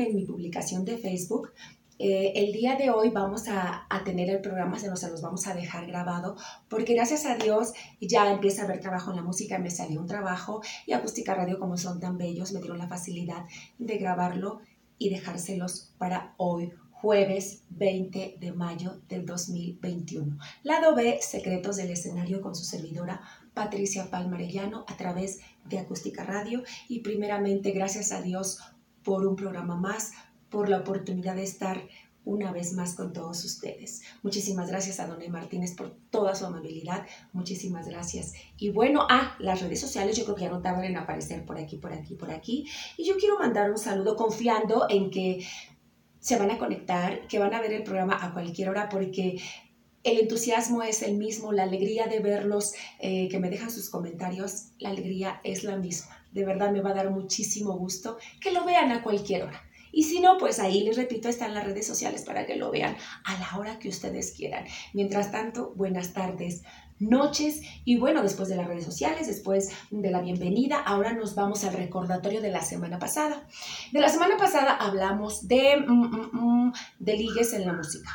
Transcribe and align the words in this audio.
En 0.00 0.14
mi 0.14 0.24
publicación 0.24 0.84
de 0.84 0.98
Facebook, 0.98 1.52
eh, 2.02 2.32
el 2.34 2.52
día 2.52 2.76
de 2.76 2.88
hoy 2.88 3.10
vamos 3.10 3.46
a, 3.48 3.86
tener 4.06 4.30
el 4.30 4.40
programa, 4.40 4.78
se 4.78 4.88
nos, 4.88 5.00
se 5.00 5.10
los 5.10 5.20
vamos 5.20 5.46
a 5.46 5.54
dejar 5.54 5.86
grabado, 5.86 6.34
porque 6.70 6.94
gracias 6.94 7.26
a 7.26 7.36
Dios 7.36 7.74
ya 8.00 8.32
empieza 8.32 8.62
a 8.62 8.64
haber 8.64 8.80
trabajo 8.80 9.10
en 9.10 9.16
la 9.16 9.22
música, 9.22 9.58
me 9.58 9.68
salió 9.68 10.00
un 10.00 10.06
trabajo 10.06 10.62
y 10.86 10.92
Acústica 10.92 11.34
Radio, 11.34 11.58
como 11.58 11.76
son 11.76 12.00
tan 12.00 12.16
bellos, 12.16 12.52
me 12.52 12.60
dieron 12.60 12.78
la 12.78 12.88
facilidad 12.88 13.44
de 13.78 13.98
grabarlo 13.98 14.60
y 14.96 15.10
dejárselos 15.10 15.92
para 15.98 16.32
hoy, 16.38 16.72
jueves 16.90 17.64
20 17.68 18.36
de 18.40 18.52
mayo 18.52 19.02
del 19.06 19.26
2021. 19.26 20.38
Lado 20.62 20.94
B, 20.94 21.18
Secretos 21.20 21.76
del 21.76 21.90
Escenario 21.90 22.40
con 22.40 22.54
su 22.54 22.64
servidora 22.64 23.20
Patricia 23.52 24.10
Palmarellano 24.10 24.86
a 24.88 24.96
través 24.96 25.40
de 25.66 25.78
Acústica 25.78 26.24
Radio 26.24 26.62
y 26.88 27.00
primeramente 27.00 27.72
gracias 27.72 28.10
a 28.12 28.22
Dios 28.22 28.58
por 29.02 29.26
un 29.26 29.36
programa 29.36 29.76
más, 29.76 30.12
por 30.48 30.68
la 30.68 30.78
oportunidad 30.78 31.36
de 31.36 31.44
estar 31.44 31.82
una 32.24 32.52
vez 32.52 32.74
más 32.74 32.94
con 32.94 33.12
todos 33.12 33.44
ustedes. 33.44 34.02
Muchísimas 34.22 34.68
gracias 34.68 35.00
a 35.00 35.06
Don 35.06 35.18
Martínez 35.30 35.74
por 35.74 35.96
toda 36.10 36.34
su 36.34 36.44
amabilidad. 36.44 37.06
Muchísimas 37.32 37.88
gracias. 37.88 38.34
Y 38.58 38.70
bueno, 38.70 39.06
ah, 39.08 39.36
las 39.38 39.60
redes 39.60 39.80
sociales 39.80 40.16
yo 40.16 40.24
creo 40.24 40.36
que 40.36 40.42
ya 40.42 40.50
no 40.50 40.60
tardan 40.60 40.84
en 40.84 40.96
aparecer 40.96 41.44
por 41.44 41.58
aquí, 41.58 41.76
por 41.76 41.92
aquí, 41.92 42.14
por 42.14 42.30
aquí. 42.30 42.66
Y 42.96 43.04
yo 43.06 43.16
quiero 43.16 43.38
mandar 43.38 43.70
un 43.70 43.78
saludo 43.78 44.16
confiando 44.16 44.86
en 44.88 45.10
que 45.10 45.44
se 46.18 46.38
van 46.38 46.50
a 46.50 46.58
conectar, 46.58 47.26
que 47.26 47.38
van 47.38 47.54
a 47.54 47.60
ver 47.60 47.72
el 47.72 47.82
programa 47.82 48.18
a 48.20 48.32
cualquier 48.32 48.68
hora 48.68 48.88
porque 48.90 49.40
el 50.02 50.18
entusiasmo 50.18 50.82
es 50.82 51.02
el 51.02 51.16
mismo, 51.16 51.52
la 51.52 51.64
alegría 51.64 52.06
de 52.06 52.20
verlos, 52.20 52.74
eh, 53.00 53.28
que 53.28 53.38
me 53.38 53.50
dejan 53.50 53.70
sus 53.70 53.90
comentarios, 53.90 54.68
la 54.78 54.90
alegría 54.90 55.40
es 55.44 55.64
la 55.64 55.76
misma. 55.76 56.19
De 56.32 56.44
verdad 56.44 56.70
me 56.72 56.80
va 56.80 56.90
a 56.90 56.94
dar 56.94 57.10
muchísimo 57.10 57.76
gusto 57.76 58.18
que 58.40 58.52
lo 58.52 58.64
vean 58.64 58.92
a 58.92 59.02
cualquier 59.02 59.44
hora. 59.44 59.62
Y 59.92 60.04
si 60.04 60.20
no, 60.20 60.38
pues 60.38 60.60
ahí 60.60 60.84
les 60.84 60.96
repito, 60.96 61.28
están 61.28 61.54
las 61.54 61.64
redes 61.64 61.86
sociales 61.86 62.22
para 62.22 62.46
que 62.46 62.56
lo 62.56 62.70
vean 62.70 62.96
a 63.24 63.38
la 63.38 63.58
hora 63.58 63.78
que 63.78 63.88
ustedes 63.88 64.32
quieran. 64.32 64.64
Mientras 64.92 65.32
tanto, 65.32 65.72
buenas 65.74 66.12
tardes, 66.12 66.62
noches 67.00 67.62
y 67.84 67.96
bueno, 67.96 68.22
después 68.22 68.48
de 68.48 68.56
las 68.56 68.66
redes 68.66 68.84
sociales, 68.84 69.26
después 69.26 69.70
de 69.90 70.10
la 70.10 70.20
bienvenida, 70.20 70.78
ahora 70.78 71.12
nos 71.12 71.34
vamos 71.34 71.64
al 71.64 71.74
recordatorio 71.74 72.40
de 72.40 72.50
la 72.50 72.62
semana 72.62 72.98
pasada. 72.98 73.46
De 73.92 74.00
la 74.00 74.08
semana 74.08 74.36
pasada 74.36 74.76
hablamos 74.76 75.48
de, 75.48 75.78
mm, 75.78 75.92
mm, 75.92 76.30
mm, 76.32 76.72
de 76.98 77.16
ligues 77.16 77.52
en 77.54 77.66
la 77.66 77.72
música. 77.72 78.10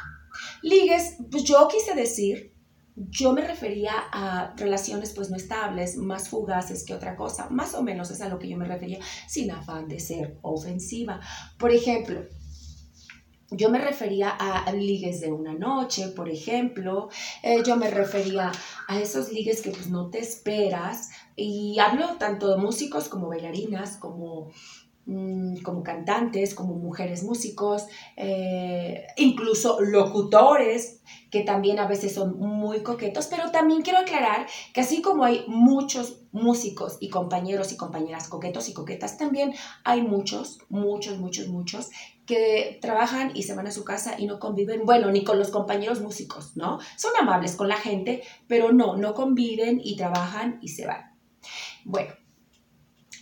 Ligues, 0.61 1.17
pues 1.31 1.43
yo 1.43 1.67
quise 1.67 1.93
decir 1.93 2.54
yo 2.95 3.33
me 3.33 3.41
refería 3.41 3.93
a 4.11 4.53
relaciones 4.55 5.13
pues 5.13 5.29
no 5.29 5.35
estables, 5.35 5.97
más 5.97 6.29
fugaces 6.29 6.85
que 6.85 6.93
otra 6.93 7.15
cosa, 7.15 7.49
más 7.49 7.73
o 7.73 7.83
menos 7.83 8.09
es 8.11 8.21
a 8.21 8.29
lo 8.29 8.39
que 8.39 8.47
yo 8.47 8.57
me 8.57 8.65
refería, 8.65 8.99
sin 9.27 9.51
afán 9.51 9.87
de 9.87 9.99
ser 9.99 10.37
ofensiva. 10.41 11.19
Por 11.57 11.71
ejemplo, 11.71 12.23
yo 13.51 13.69
me 13.69 13.79
refería 13.79 14.29
a 14.29 14.71
ligues 14.71 15.21
de 15.21 15.31
una 15.31 15.53
noche, 15.53 16.07
por 16.09 16.29
ejemplo. 16.29 17.09
Eh, 17.43 17.61
yo 17.63 17.75
me 17.77 17.89
refería 17.91 18.51
a 18.87 18.99
esos 18.99 19.31
ligues 19.31 19.61
que 19.61 19.69
pues 19.69 19.87
no 19.87 20.09
te 20.09 20.19
esperas. 20.19 21.09
Y 21.35 21.77
hablo 21.79 22.17
tanto 22.17 22.49
de 22.49 22.57
músicos 22.57 23.07
como 23.07 23.27
bailarinas, 23.27 23.97
como 23.97 24.51
Mm, 25.07 25.57
como 25.57 25.83
cantantes, 25.83 26.55
como 26.55 26.73
mujeres 26.73 27.23
músicos, 27.23 27.85
eh, 28.17 29.05
incluso 29.17 29.79
locutores, 29.79 31.01
que 31.29 31.41
también 31.41 31.77
a 31.77 31.87
veces 31.87 32.15
son 32.15 32.39
muy 32.39 32.81
coquetos, 32.81 33.27
pero 33.27 33.51
también 33.51 33.83
quiero 33.83 33.99
aclarar 33.99 34.47
que 34.73 34.81
así 34.81 35.03
como 35.03 35.23
hay 35.23 35.45
muchos 35.47 36.21
músicos 36.31 36.97
y 37.01 37.09
compañeros 37.09 37.71
y 37.71 37.77
compañeras 37.77 38.27
coquetos 38.29 38.67
y 38.67 38.73
coquetas, 38.73 39.19
también 39.19 39.53
hay 39.83 40.01
muchos, 40.01 40.57
muchos, 40.69 41.19
muchos, 41.19 41.49
muchos 41.49 41.91
que 42.25 42.79
trabajan 42.81 43.29
y 43.35 43.43
se 43.43 43.53
van 43.53 43.67
a 43.67 43.71
su 43.71 43.85
casa 43.85 44.15
y 44.17 44.25
no 44.25 44.39
conviven, 44.39 44.87
bueno, 44.87 45.11
ni 45.11 45.23
con 45.23 45.37
los 45.37 45.51
compañeros 45.51 46.01
músicos, 46.01 46.57
¿no? 46.57 46.79
Son 46.97 47.11
amables 47.19 47.55
con 47.55 47.67
la 47.67 47.77
gente, 47.77 48.23
pero 48.47 48.71
no, 48.71 48.97
no 48.97 49.13
conviven 49.13 49.79
y 49.83 49.97
trabajan 49.97 50.57
y 50.63 50.69
se 50.69 50.87
van. 50.87 51.15
Bueno, 51.83 52.11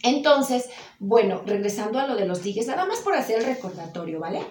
entonces, 0.03 0.69
bueno, 0.99 1.41
regresando 1.45 1.97
a 1.97 2.07
lo 2.07 2.15
de 2.15 2.27
los 2.27 2.43
ligues, 2.43 2.67
nada 2.67 2.85
más 2.85 2.99
por 2.99 3.15
hacer 3.15 3.39
el 3.39 3.45
recordatorio, 3.45 4.19
¿vale? 4.19 4.41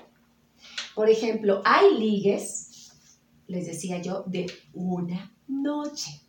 Por 0.95 1.11
ejemplo, 1.11 1.61
hay 1.65 1.95
ligues, 1.95 2.91
les 3.47 3.67
decía 3.67 4.01
yo, 4.01 4.25
de 4.27 4.47
una 4.73 5.37
noche. 5.47 6.23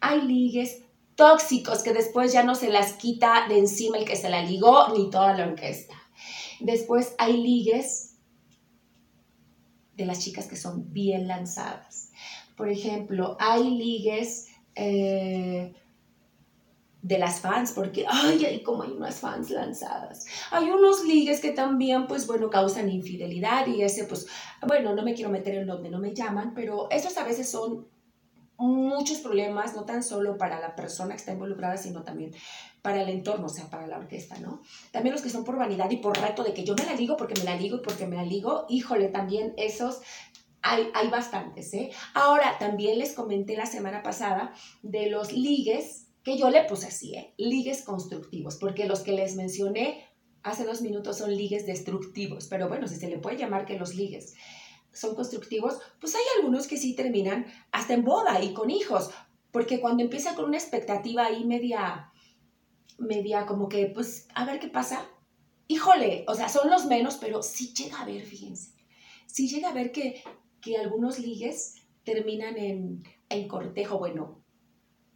Hay 0.00 0.22
ligues 0.22 0.82
tóxicos 1.14 1.82
que 1.82 1.92
después 1.92 2.32
ya 2.32 2.42
no 2.42 2.54
se 2.54 2.70
las 2.70 2.94
quita 2.94 3.46
de 3.48 3.58
encima 3.58 3.98
el 3.98 4.06
que 4.06 4.16
se 4.16 4.30
la 4.30 4.42
ligó 4.42 4.88
ni 4.96 5.10
toda 5.10 5.36
la 5.36 5.46
orquesta. 5.46 5.94
Después 6.60 7.14
hay 7.18 7.36
ligues 7.36 8.16
de 9.94 10.06
las 10.06 10.20
chicas 10.20 10.46
que 10.46 10.56
son 10.56 10.90
bien 10.90 11.28
lanzadas. 11.28 12.12
Por 12.56 12.70
ejemplo, 12.70 13.36
hay 13.38 13.70
ligues 13.70 14.48
eh, 14.74 15.74
de 17.02 17.18
las 17.18 17.40
fans, 17.40 17.72
porque, 17.72 18.04
ay, 18.08 18.62
como 18.62 18.82
hay 18.82 18.90
unas 18.90 19.20
fans 19.20 19.50
lanzadas. 19.50 20.26
Hay 20.50 20.70
unos 20.70 21.04
ligues 21.04 21.40
que 21.40 21.52
también, 21.52 22.06
pues, 22.06 22.26
bueno, 22.26 22.50
causan 22.50 22.90
infidelidad 22.90 23.66
y 23.66 23.82
ese, 23.82 24.04
pues, 24.04 24.26
bueno, 24.66 24.94
no 24.94 25.02
me 25.02 25.14
quiero 25.14 25.30
meter 25.30 25.54
en 25.54 25.66
donde 25.66 25.90
no 25.90 25.98
me 25.98 26.14
llaman, 26.14 26.52
pero 26.54 26.90
esos 26.90 27.16
a 27.16 27.24
veces 27.24 27.48
son 27.48 27.86
muchos 28.58 29.18
problemas, 29.18 29.74
no 29.74 29.84
tan 29.84 30.02
solo 30.02 30.36
para 30.36 30.60
la 30.60 30.76
persona 30.76 31.14
que 31.14 31.20
está 31.20 31.32
involucrada, 31.32 31.78
sino 31.78 32.02
también 32.02 32.34
para 32.82 33.00
el 33.00 33.08
entorno, 33.08 33.46
o 33.46 33.48
sea, 33.48 33.70
para 33.70 33.86
la 33.86 33.96
orquesta, 33.96 34.38
¿no? 34.38 34.60
También 34.92 35.14
los 35.14 35.22
que 35.22 35.30
son 35.30 35.44
por 35.44 35.56
vanidad 35.56 35.90
y 35.90 35.96
por 35.96 36.18
reto 36.18 36.44
de 36.44 36.52
que 36.52 36.64
yo 36.64 36.74
me 36.74 36.84
la 36.84 36.94
ligo 36.94 37.16
porque 37.16 37.34
me 37.38 37.44
la 37.44 37.56
ligo 37.56 37.76
y 37.76 37.80
porque 37.80 38.06
me 38.06 38.16
la 38.16 38.24
ligo, 38.24 38.66
híjole, 38.68 39.08
también 39.08 39.54
esos 39.56 40.02
hay, 40.60 40.90
hay 40.92 41.08
bastantes, 41.08 41.72
¿eh? 41.72 41.90
Ahora, 42.12 42.58
también 42.58 42.98
les 42.98 43.14
comenté 43.14 43.56
la 43.56 43.64
semana 43.64 44.02
pasada 44.02 44.52
de 44.82 45.08
los 45.08 45.32
ligues 45.32 46.09
que 46.22 46.36
yo 46.36 46.50
le 46.50 46.64
puse 46.64 46.88
así, 46.88 47.14
¿eh? 47.14 47.34
ligues 47.38 47.82
constructivos, 47.82 48.56
porque 48.56 48.86
los 48.86 49.00
que 49.00 49.12
les 49.12 49.36
mencioné 49.36 50.04
hace 50.42 50.64
dos 50.64 50.82
minutos 50.82 51.18
son 51.18 51.34
ligues 51.34 51.66
destructivos, 51.66 52.46
pero 52.48 52.68
bueno, 52.68 52.88
si 52.88 52.96
se 52.96 53.08
le 53.08 53.18
puede 53.18 53.38
llamar 53.38 53.66
que 53.66 53.78
los 53.78 53.94
ligues 53.94 54.34
son 54.92 55.14
constructivos, 55.14 55.78
pues 56.00 56.14
hay 56.14 56.22
algunos 56.38 56.66
que 56.66 56.76
sí 56.76 56.94
terminan 56.94 57.46
hasta 57.72 57.94
en 57.94 58.04
boda 58.04 58.42
y 58.42 58.52
con 58.52 58.70
hijos, 58.70 59.10
porque 59.50 59.80
cuando 59.80 60.02
empieza 60.02 60.34
con 60.34 60.46
una 60.46 60.58
expectativa 60.58 61.26
ahí 61.26 61.44
media, 61.44 62.12
media 62.98 63.46
como 63.46 63.68
que, 63.68 63.86
pues, 63.86 64.28
a 64.34 64.44
ver 64.44 64.58
qué 64.58 64.68
pasa, 64.68 65.06
híjole, 65.68 66.24
o 66.26 66.34
sea, 66.34 66.48
son 66.48 66.70
los 66.70 66.86
menos, 66.86 67.16
pero 67.16 67.42
sí 67.42 67.72
llega 67.72 68.00
a 68.00 68.04
ver, 68.04 68.22
fíjense, 68.22 68.72
sí 69.26 69.48
llega 69.48 69.68
a 69.68 69.74
ver 69.74 69.92
que, 69.92 70.22
que 70.60 70.76
algunos 70.76 71.18
ligues 71.18 71.76
terminan 72.04 72.56
en, 72.56 73.04
en 73.28 73.48
cortejo, 73.48 73.98
bueno, 73.98 74.39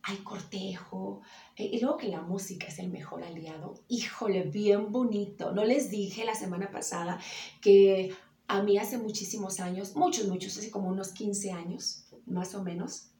hay 0.06 0.18
cortejo, 0.18 1.22
eh, 1.56 1.70
y 1.72 1.80
luego 1.80 1.96
que 1.96 2.08
la 2.08 2.20
música 2.20 2.66
es 2.66 2.78
el 2.78 2.90
mejor 2.90 3.24
aliado, 3.24 3.74
híjole, 3.88 4.42
bien 4.42 4.92
bonito. 4.92 5.52
No 5.52 5.64
les 5.64 5.90
dije 5.90 6.24
la 6.26 6.34
semana 6.34 6.70
pasada 6.70 7.18
que 7.62 8.14
a 8.46 8.62
mí 8.62 8.76
hace 8.76 8.98
muchísimos 8.98 9.60
años, 9.60 9.96
muchos, 9.96 10.28
muchos, 10.28 10.58
hace 10.58 10.70
como 10.70 10.88
unos 10.88 11.12
15 11.12 11.52
años, 11.52 12.04
más 12.26 12.54
o 12.54 12.62
menos. 12.62 13.12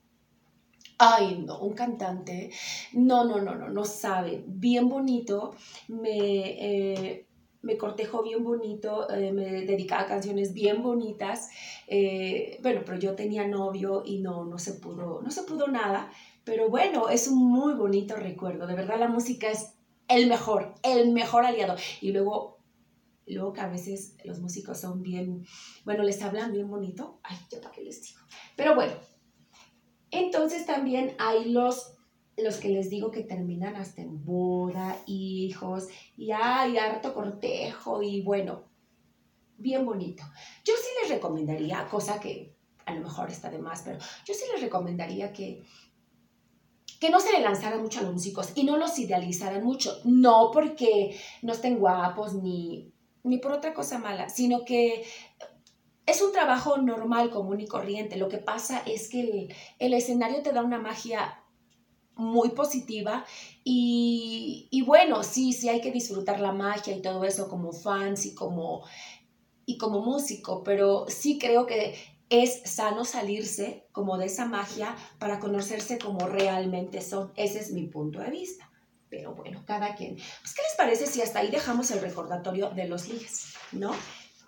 Ay, 0.98 1.42
no, 1.44 1.58
un 1.60 1.72
cantante, 1.72 2.50
no, 2.92 3.24
no, 3.24 3.40
no, 3.40 3.54
no, 3.54 3.70
no 3.70 3.84
sabe, 3.84 4.44
bien 4.46 4.88
bonito, 4.88 5.56
me, 5.88 6.12
eh, 6.12 7.26
me 7.62 7.78
cortejó 7.78 8.22
bien 8.22 8.44
bonito, 8.44 9.10
eh, 9.10 9.32
me 9.32 9.62
dedicaba 9.62 10.02
a 10.02 10.06
canciones 10.06 10.52
bien 10.52 10.82
bonitas, 10.82 11.48
bueno, 12.62 12.82
pero 12.84 12.98
yo 12.98 13.14
tenía 13.14 13.48
novio 13.48 14.02
y 14.04 14.18
no, 14.18 14.44
no 14.44 14.58
se 14.58 14.74
pudo, 14.74 15.20
no 15.22 15.30
se 15.30 15.42
pudo 15.42 15.66
nada, 15.66 16.12
pero 16.44 16.68
bueno, 16.68 17.08
es 17.08 17.28
un 17.28 17.38
muy 17.38 17.74
bonito 17.74 18.16
recuerdo. 18.16 18.66
De 18.66 18.74
verdad 18.74 18.98
la 18.98 19.08
música 19.08 19.50
es 19.50 19.74
el 20.08 20.28
mejor, 20.28 20.74
el 20.82 21.12
mejor 21.12 21.44
aliado. 21.44 21.76
Y 22.00 22.12
luego, 22.12 22.58
luego 23.26 23.52
que 23.52 23.60
a 23.60 23.68
veces 23.68 24.16
los 24.24 24.40
músicos 24.40 24.80
son 24.80 25.02
bien, 25.02 25.44
bueno, 25.84 26.02
les 26.02 26.22
hablan 26.22 26.52
bien 26.52 26.68
bonito. 26.68 27.20
Ay, 27.22 27.36
yo 27.50 27.60
para 27.60 27.72
qué 27.72 27.82
les 27.82 28.02
digo. 28.02 28.20
Pero 28.56 28.74
bueno, 28.74 28.92
entonces 30.10 30.66
también 30.66 31.14
hay 31.18 31.50
los, 31.50 31.94
los 32.36 32.58
que 32.58 32.68
les 32.68 32.90
digo 32.90 33.10
que 33.10 33.22
terminan 33.22 33.76
hasta 33.76 34.02
en 34.02 34.24
boda, 34.24 34.96
hijos, 35.06 35.88
y 36.16 36.30
hay 36.30 36.76
harto 36.76 37.14
cortejo 37.14 38.02
y 38.02 38.22
bueno, 38.22 38.64
bien 39.56 39.86
bonito. 39.86 40.22
Yo 40.64 40.74
sí 40.76 40.88
les 41.02 41.10
recomendaría, 41.10 41.88
cosa 41.88 42.20
que 42.20 42.54
a 42.86 42.94
lo 42.94 43.00
mejor 43.00 43.30
está 43.30 43.50
de 43.50 43.58
más, 43.58 43.82
pero 43.82 43.98
yo 44.26 44.34
sí 44.34 44.44
les 44.52 44.62
recomendaría 44.62 45.32
que 45.32 45.64
que 47.04 47.10
no 47.10 47.20
se 47.20 47.32
le 47.32 47.42
lanzaran 47.42 47.82
mucho 47.82 48.00
a 48.00 48.04
los 48.04 48.14
músicos 48.14 48.52
y 48.54 48.64
no 48.64 48.78
los 48.78 48.98
idealizaran 48.98 49.62
mucho, 49.62 50.00
no 50.04 50.50
porque 50.50 51.20
no 51.42 51.52
estén 51.52 51.78
guapos 51.78 52.32
ni, 52.32 52.94
ni 53.22 53.36
por 53.36 53.52
otra 53.52 53.74
cosa 53.74 53.98
mala, 53.98 54.30
sino 54.30 54.64
que 54.64 55.04
es 56.06 56.22
un 56.22 56.32
trabajo 56.32 56.78
normal, 56.78 57.28
común 57.28 57.60
y 57.60 57.66
corriente. 57.66 58.16
Lo 58.16 58.30
que 58.30 58.38
pasa 58.38 58.82
es 58.86 59.10
que 59.10 59.20
el, 59.20 59.54
el 59.80 59.92
escenario 59.92 60.42
te 60.42 60.52
da 60.52 60.62
una 60.62 60.78
magia 60.78 61.42
muy 62.14 62.52
positiva 62.52 63.26
y, 63.64 64.68
y, 64.70 64.80
bueno, 64.80 65.24
sí, 65.24 65.52
sí 65.52 65.68
hay 65.68 65.82
que 65.82 65.92
disfrutar 65.92 66.40
la 66.40 66.52
magia 66.52 66.96
y 66.96 67.02
todo 67.02 67.24
eso 67.24 67.50
como 67.50 67.72
fans 67.72 68.24
y 68.24 68.34
como, 68.34 68.82
y 69.66 69.76
como 69.76 70.00
músico, 70.00 70.62
pero 70.62 71.04
sí 71.08 71.38
creo 71.38 71.66
que 71.66 71.96
es 72.30 72.62
sano 72.64 73.04
salirse 73.04 73.86
como 73.92 74.18
de 74.18 74.26
esa 74.26 74.46
magia 74.46 74.96
para 75.18 75.40
conocerse 75.40 75.98
como 75.98 76.26
realmente 76.26 77.00
son. 77.00 77.32
Ese 77.36 77.60
es 77.60 77.72
mi 77.72 77.86
punto 77.86 78.20
de 78.20 78.30
vista. 78.30 78.70
Pero 79.08 79.34
bueno, 79.34 79.62
cada 79.66 79.94
quien. 79.94 80.16
Pues, 80.16 80.54
¿qué 80.54 80.62
les 80.62 80.76
parece 80.76 81.06
si 81.06 81.22
hasta 81.22 81.40
ahí 81.40 81.50
dejamos 81.50 81.90
el 81.90 82.00
recordatorio 82.00 82.70
de 82.70 82.88
los 82.88 83.08
ligues, 83.08 83.54
¿no? 83.72 83.92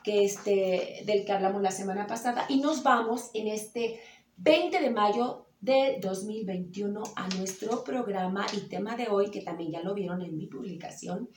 Que 0.02 0.24
este, 0.24 1.02
del 1.04 1.24
que 1.24 1.32
hablamos 1.32 1.62
la 1.62 1.70
semana 1.70 2.06
pasada. 2.06 2.46
Y 2.48 2.60
nos 2.60 2.82
vamos 2.82 3.30
en 3.34 3.48
este 3.48 4.00
20 4.36 4.80
de 4.80 4.90
mayo 4.90 5.46
de 5.60 5.98
2021 6.00 7.02
a 7.16 7.28
nuestro 7.36 7.82
programa 7.84 8.46
y 8.52 8.68
tema 8.68 8.96
de 8.96 9.08
hoy, 9.08 9.30
que 9.30 9.42
también 9.42 9.72
ya 9.72 9.82
lo 9.82 9.94
vieron 9.94 10.22
en 10.22 10.36
mi 10.36 10.46
publicación, 10.46 11.30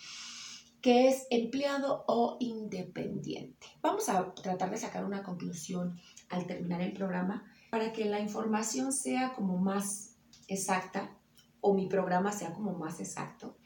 que 0.82 1.08
es 1.08 1.28
empleado 1.30 2.04
o 2.08 2.38
independiente. 2.40 3.68
Vamos 3.82 4.10
a 4.10 4.34
tratar 4.34 4.72
de 4.72 4.78
sacar 4.78 5.06
una 5.06 5.24
conclusión 5.24 6.00
al 6.30 6.46
terminar 6.46 6.82
el 6.82 6.94
programa 6.94 7.44
para 7.72 7.92
que 7.92 8.06
la 8.06 8.20
información 8.20 8.92
sea 8.92 9.34
como 9.34 9.58
más 9.58 10.18
exacta 10.48 11.16
o 11.62 11.74
mi 11.74 11.88
programa 11.88 12.32
sea 12.32 12.54
como 12.54 12.74
más 12.74 13.00
exacto. 13.00 13.58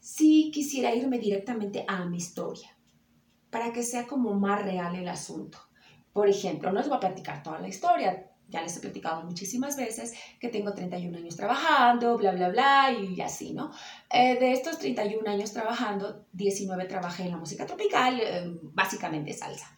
Sí 0.00 0.50
quisiera 0.52 0.94
irme 0.94 1.18
directamente 1.18 1.84
a 1.88 2.04
mi 2.04 2.18
historia 2.18 2.76
para 3.50 3.72
que 3.72 3.82
sea 3.82 4.06
como 4.06 4.34
más 4.34 4.62
real 4.64 4.96
el 4.96 5.08
asunto. 5.08 5.58
Por 6.12 6.28
ejemplo, 6.28 6.70
no 6.72 6.80
les 6.80 6.88
voy 6.88 6.96
a 6.96 7.00
platicar 7.00 7.42
toda 7.42 7.58
la 7.58 7.68
historia, 7.68 8.30
ya 8.48 8.62
les 8.62 8.76
he 8.76 8.80
platicado 8.80 9.22
muchísimas 9.24 9.76
veces 9.76 10.12
que 10.38 10.48
tengo 10.48 10.74
31 10.74 11.16
años 11.18 11.36
trabajando, 11.36 12.16
bla, 12.18 12.32
bla, 12.32 12.48
bla, 12.50 12.92
y 12.92 13.20
así, 13.20 13.52
¿no? 13.52 13.70
Eh, 14.10 14.38
de 14.38 14.52
estos 14.52 14.78
31 14.78 15.28
años 15.28 15.52
trabajando, 15.52 16.26
19 16.32 16.84
trabajé 16.84 17.24
en 17.24 17.30
la 17.30 17.36
música 17.36 17.66
tropical, 17.66 18.20
eh, 18.20 18.58
básicamente 18.62 19.32
salsa. 19.32 19.76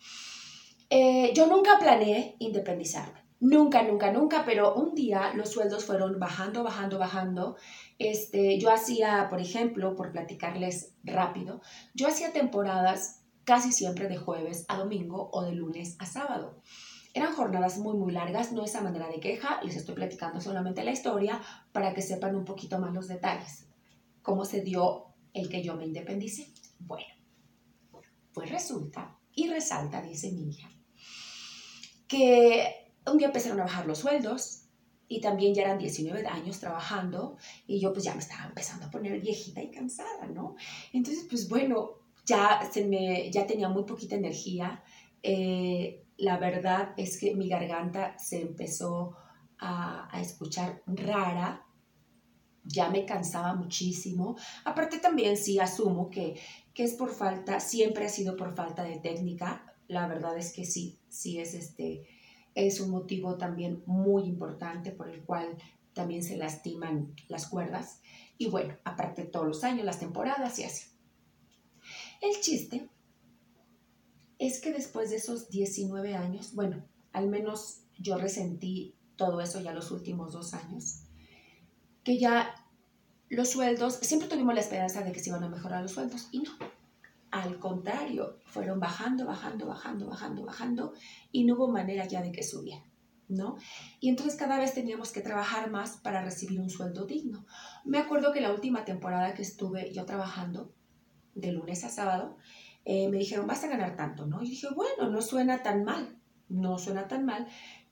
Eh, 0.88 1.32
yo 1.34 1.46
nunca 1.46 1.78
planeé 1.78 2.36
independizarme, 2.38 3.24
nunca, 3.40 3.82
nunca, 3.82 4.12
nunca, 4.12 4.44
pero 4.44 4.74
un 4.74 4.94
día 4.94 5.32
los 5.34 5.50
sueldos 5.50 5.84
fueron 5.84 6.20
bajando, 6.20 6.62
bajando, 6.62 6.98
bajando. 6.98 7.56
Este, 7.98 8.58
yo 8.58 8.70
hacía, 8.72 9.26
por 9.28 9.40
ejemplo, 9.40 9.96
por 9.96 10.12
platicarles 10.12 10.94
rápido, 11.02 11.60
yo 11.94 12.06
hacía 12.06 12.32
temporadas 12.32 13.24
casi 13.44 13.72
siempre 13.72 14.08
de 14.08 14.16
jueves 14.16 14.64
a 14.68 14.76
domingo 14.76 15.28
o 15.32 15.42
de 15.42 15.52
lunes 15.52 15.96
a 15.98 16.06
sábado. 16.06 16.60
Eran 17.14 17.32
jornadas 17.32 17.78
muy, 17.78 17.96
muy 17.96 18.12
largas, 18.12 18.52
no 18.52 18.62
esa 18.62 18.82
manera 18.82 19.08
de 19.08 19.20
queja, 19.20 19.60
les 19.62 19.76
estoy 19.76 19.94
platicando 19.94 20.40
solamente 20.40 20.84
la 20.84 20.92
historia 20.92 21.40
para 21.72 21.94
que 21.94 22.02
sepan 22.02 22.36
un 22.36 22.44
poquito 22.44 22.78
más 22.78 22.92
los 22.92 23.08
detalles. 23.08 23.66
¿Cómo 24.20 24.44
se 24.44 24.60
dio 24.60 25.06
el 25.32 25.48
que 25.48 25.62
yo 25.62 25.76
me 25.76 25.86
independicé? 25.86 26.52
Bueno, 26.78 27.06
pues 28.34 28.50
resulta 28.50 29.16
y 29.34 29.48
resalta, 29.48 30.02
dice 30.02 30.32
mi 30.32 30.48
hija, 30.48 30.68
que 32.08 32.92
un 33.10 33.18
día 33.18 33.28
empezaron 33.28 33.60
a 33.60 33.64
bajar 33.64 33.86
los 33.86 33.98
sueldos 33.98 34.62
y 35.08 35.20
también 35.20 35.54
ya 35.54 35.62
eran 35.62 35.78
19 35.78 36.26
años 36.26 36.58
trabajando 36.58 37.36
y 37.66 37.80
yo 37.80 37.92
pues 37.92 38.04
ya 38.04 38.14
me 38.14 38.20
estaba 38.20 38.46
empezando 38.46 38.86
a 38.86 38.90
poner 38.90 39.20
viejita 39.20 39.62
y 39.62 39.70
cansada, 39.70 40.26
¿no? 40.26 40.56
Entonces 40.92 41.26
pues 41.28 41.48
bueno, 41.48 42.00
ya, 42.26 42.68
se 42.70 42.84
me, 42.84 43.30
ya 43.30 43.46
tenía 43.46 43.68
muy 43.68 43.84
poquita 43.84 44.16
energía. 44.16 44.82
Eh, 45.22 46.04
la 46.16 46.38
verdad 46.38 46.92
es 46.96 47.18
que 47.18 47.34
mi 47.34 47.48
garganta 47.48 48.18
se 48.18 48.40
empezó 48.40 49.16
a, 49.58 50.08
a 50.14 50.20
escuchar 50.20 50.82
rara, 50.86 51.64
ya 52.64 52.90
me 52.90 53.04
cansaba 53.06 53.54
muchísimo. 53.54 54.36
Aparte 54.64 54.98
también 54.98 55.36
sí 55.36 55.58
asumo 55.58 56.10
que, 56.10 56.38
que 56.74 56.84
es 56.84 56.94
por 56.94 57.10
falta, 57.10 57.60
siempre 57.60 58.06
ha 58.06 58.08
sido 58.08 58.36
por 58.36 58.54
falta 58.54 58.82
de 58.82 58.98
técnica. 58.98 59.75
La 59.88 60.08
verdad 60.08 60.36
es 60.36 60.52
que 60.52 60.64
sí, 60.64 60.98
sí 61.08 61.38
es 61.38 61.54
este, 61.54 62.06
es 62.54 62.80
un 62.80 62.90
motivo 62.90 63.36
también 63.36 63.82
muy 63.86 64.24
importante 64.24 64.90
por 64.90 65.08
el 65.08 65.22
cual 65.24 65.56
también 65.92 66.22
se 66.22 66.36
lastiman 66.36 67.14
las 67.28 67.46
cuerdas. 67.46 68.00
Y 68.38 68.48
bueno, 68.48 68.76
aparte 68.84 69.24
todos 69.24 69.46
los 69.46 69.64
años, 69.64 69.84
las 69.84 69.98
temporadas 69.98 70.58
y 70.58 70.64
así. 70.64 70.86
El 72.20 72.40
chiste 72.40 72.88
es 74.38 74.60
que 74.60 74.72
después 74.72 75.10
de 75.10 75.16
esos 75.16 75.48
19 75.48 76.14
años, 76.14 76.54
bueno, 76.54 76.84
al 77.12 77.28
menos 77.28 77.82
yo 77.98 78.18
resentí 78.18 78.94
todo 79.16 79.40
eso 79.40 79.60
ya 79.60 79.72
los 79.72 79.90
últimos 79.90 80.32
dos 80.32 80.52
años, 80.52 81.04
que 82.04 82.18
ya 82.18 82.54
los 83.28 83.48
sueldos, 83.50 83.94
siempre 84.02 84.28
tuvimos 84.28 84.54
la 84.54 84.60
esperanza 84.60 85.02
de 85.02 85.12
que 85.12 85.20
se 85.20 85.30
iban 85.30 85.42
a 85.42 85.48
mejorar 85.48 85.82
los 85.82 85.92
sueldos 85.92 86.28
y 86.30 86.40
no. 86.40 86.50
Al 87.30 87.58
contrario, 87.58 88.40
fueron 88.44 88.80
bajando, 88.80 89.26
bajando, 89.26 89.66
bajando, 89.66 90.06
bajando, 90.08 90.44
bajando 90.44 90.92
y 91.32 91.44
no 91.44 91.54
hubo 91.54 91.68
manera 91.68 92.06
ya 92.06 92.22
de 92.22 92.32
que 92.32 92.42
subieran, 92.42 92.90
¿no? 93.28 93.56
Y 94.00 94.08
entonces 94.08 94.36
cada 94.36 94.58
vez 94.58 94.74
teníamos 94.74 95.12
que 95.12 95.20
trabajar 95.20 95.70
más 95.70 95.98
para 95.98 96.22
recibir 96.22 96.60
un 96.60 96.70
sueldo 96.70 97.04
digno. 97.04 97.44
Me 97.84 97.98
acuerdo 97.98 98.32
que 98.32 98.40
la 98.40 98.52
última 98.52 98.84
temporada 98.84 99.34
que 99.34 99.42
estuve 99.42 99.92
yo 99.92 100.04
trabajando, 100.06 100.72
de 101.34 101.52
lunes 101.52 101.84
a 101.84 101.90
sábado, 101.90 102.36
eh, 102.84 103.08
me 103.08 103.18
dijeron, 103.18 103.46
vas 103.46 103.64
a 103.64 103.68
ganar 103.68 103.96
tanto, 103.96 104.26
¿no? 104.26 104.42
Y 104.42 104.50
dije, 104.50 104.68
bueno, 104.74 105.10
no 105.10 105.20
suena 105.20 105.62
tan 105.62 105.84
mal, 105.84 106.18
no 106.48 106.78
suena 106.78 107.08
tan 107.08 107.24
mal, 107.24 107.46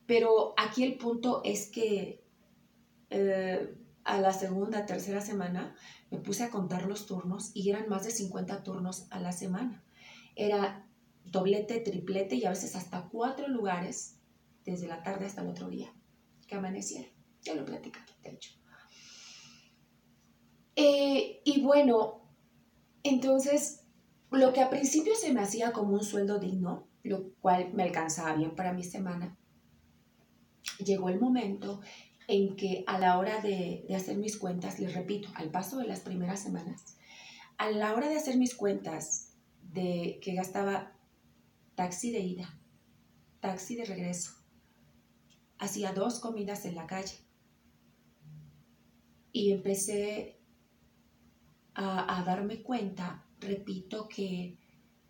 pero 0.06 0.54
aquí 0.56 0.84
el 0.84 0.96
punto 0.96 1.42
es 1.44 1.68
que 1.70 2.24
eh, 3.10 3.74
a 4.04 4.20
la 4.20 4.32
segunda, 4.32 4.86
tercera 4.86 5.20
semana 5.20 5.74
me 6.14 6.20
puse 6.20 6.44
a 6.44 6.50
contar 6.50 6.86
los 6.86 7.06
turnos 7.06 7.50
y 7.54 7.70
eran 7.70 7.88
más 7.88 8.04
de 8.04 8.12
50 8.12 8.62
turnos 8.62 9.06
a 9.10 9.18
la 9.18 9.32
semana. 9.32 9.82
Era 10.36 10.86
doblete, 11.24 11.80
triplete 11.80 12.36
y 12.36 12.44
a 12.44 12.50
veces 12.50 12.76
hasta 12.76 13.08
cuatro 13.08 13.48
lugares 13.48 14.20
desde 14.64 14.86
la 14.86 15.02
tarde 15.02 15.26
hasta 15.26 15.42
el 15.42 15.48
otro 15.48 15.68
día 15.68 15.92
que 16.46 16.54
amaneciera. 16.54 17.08
Ya 17.42 17.54
lo 17.54 17.64
platicé, 17.64 17.98
de 18.22 18.30
hecho. 18.30 18.52
Eh, 20.76 21.42
y 21.44 21.60
bueno, 21.62 22.22
entonces 23.02 23.84
lo 24.30 24.52
que 24.52 24.60
a 24.60 24.70
principio 24.70 25.16
se 25.16 25.32
me 25.32 25.40
hacía 25.40 25.72
como 25.72 25.94
un 25.94 26.04
sueldo 26.04 26.38
digno, 26.38 26.86
lo 27.02 27.32
cual 27.40 27.72
me 27.74 27.82
alcanzaba 27.82 28.36
bien 28.36 28.54
para 28.54 28.72
mi 28.72 28.84
semana, 28.84 29.36
llegó 30.78 31.08
el 31.08 31.20
momento 31.20 31.80
en 32.28 32.56
que 32.56 32.84
a 32.86 32.98
la 32.98 33.18
hora 33.18 33.40
de, 33.40 33.86
hacer 33.94 34.16
mis 34.16 34.36
cuentas, 34.36 34.78
les 34.78 34.94
repito, 34.94 35.28
al 35.34 35.50
paso 35.50 35.78
de 35.78 35.86
las 35.86 36.00
primeras 36.00 36.40
semanas, 36.40 36.96
a 37.58 37.70
la 37.70 37.94
hora 37.94 38.08
de 38.08 38.16
hacer 38.16 38.36
mis 38.36 38.54
cuentas 38.54 39.32
de 39.62 40.18
que 40.22 40.34
gastaba 40.34 40.92
taxi 41.74 42.10
de 42.10 42.20
ida, 42.20 42.58
taxi 43.40 43.76
de 43.76 43.84
regreso, 43.84 44.32
hacía 45.58 45.92
dos 45.92 46.20
comidas 46.20 46.64
en 46.64 46.74
la 46.74 46.86
calle 46.86 47.18
y 49.32 49.52
empecé 49.52 50.40
a, 51.74 52.18
a 52.18 52.24
darme 52.24 52.62
cuenta 52.62 53.24
repito 53.44 54.08
que, 54.08 54.58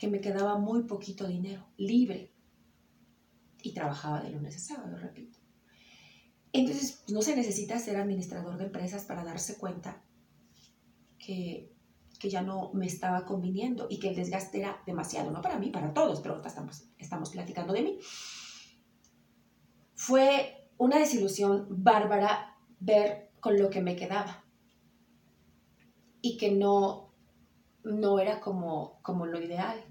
me 0.02 0.20
quedaba 0.20 0.58
muy 0.58 0.82
poquito 0.82 1.26
dinero, 1.26 1.66
libre. 1.78 2.30
Y 3.62 3.72
trabajaba 3.72 4.20
de 4.20 4.32
lunes 4.32 4.54
a 4.56 4.58
sábado, 4.58 4.98
repito. 4.98 5.38
Entonces, 6.54 7.02
no 7.08 7.20
se 7.20 7.34
necesita 7.34 7.80
ser 7.80 7.96
administrador 7.96 8.56
de 8.56 8.66
empresas 8.66 9.04
para 9.04 9.24
darse 9.24 9.58
cuenta 9.58 10.00
que, 11.18 11.70
ya 12.22 12.40
no 12.40 12.72
me 12.72 12.86
estaba 12.86 13.26
conviniendo 13.26 13.86
y 13.90 13.98
que 13.98 14.08
el 14.08 14.16
desgaste 14.16 14.60
era 14.60 14.82
demasiado, 14.86 15.30
no 15.30 15.42
para 15.42 15.58
mí, 15.58 15.68
para 15.68 15.92
todos, 15.92 16.22
pero 16.22 16.32
ahorita 16.32 16.48
estamos, 16.48 16.88
estamos 16.96 17.28
platicando 17.28 17.74
de 17.74 17.82
mí. 17.82 17.98
Fue 19.94 20.70
una 20.78 20.98
desilusión 20.98 21.66
bárbara 21.68 22.56
ver 22.80 23.30
con 23.40 23.58
lo 23.58 23.68
que 23.68 23.82
me 23.82 23.94
quedaba 23.94 24.42
y 26.22 26.38
que 26.38 26.50
no, 26.50 27.12
no 27.82 28.18
era 28.20 28.40
como, 28.40 29.02
como 29.02 29.26
lo 29.26 29.42
ideal. 29.42 29.84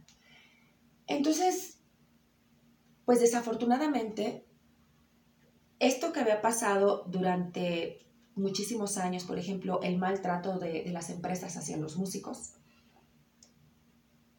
Entonces, 1.06 1.84
pues 3.06 3.20
desafortunadamente, 3.20 4.43
esto 5.88 6.14
que 6.14 6.22
había 6.22 6.42
pasado 6.42 7.06
durante 7.08 8.00
muchísimos 8.36 8.98
años, 8.98 9.24
por 9.24 9.38
ejemplo, 9.38 9.82
el 9.84 9.98
maltrato 9.98 10.58
de, 10.58 10.86
las 10.92 11.10
empresas 11.10 11.56
hacia 11.58 11.78
los 11.78 11.98
músicos, 11.98 12.54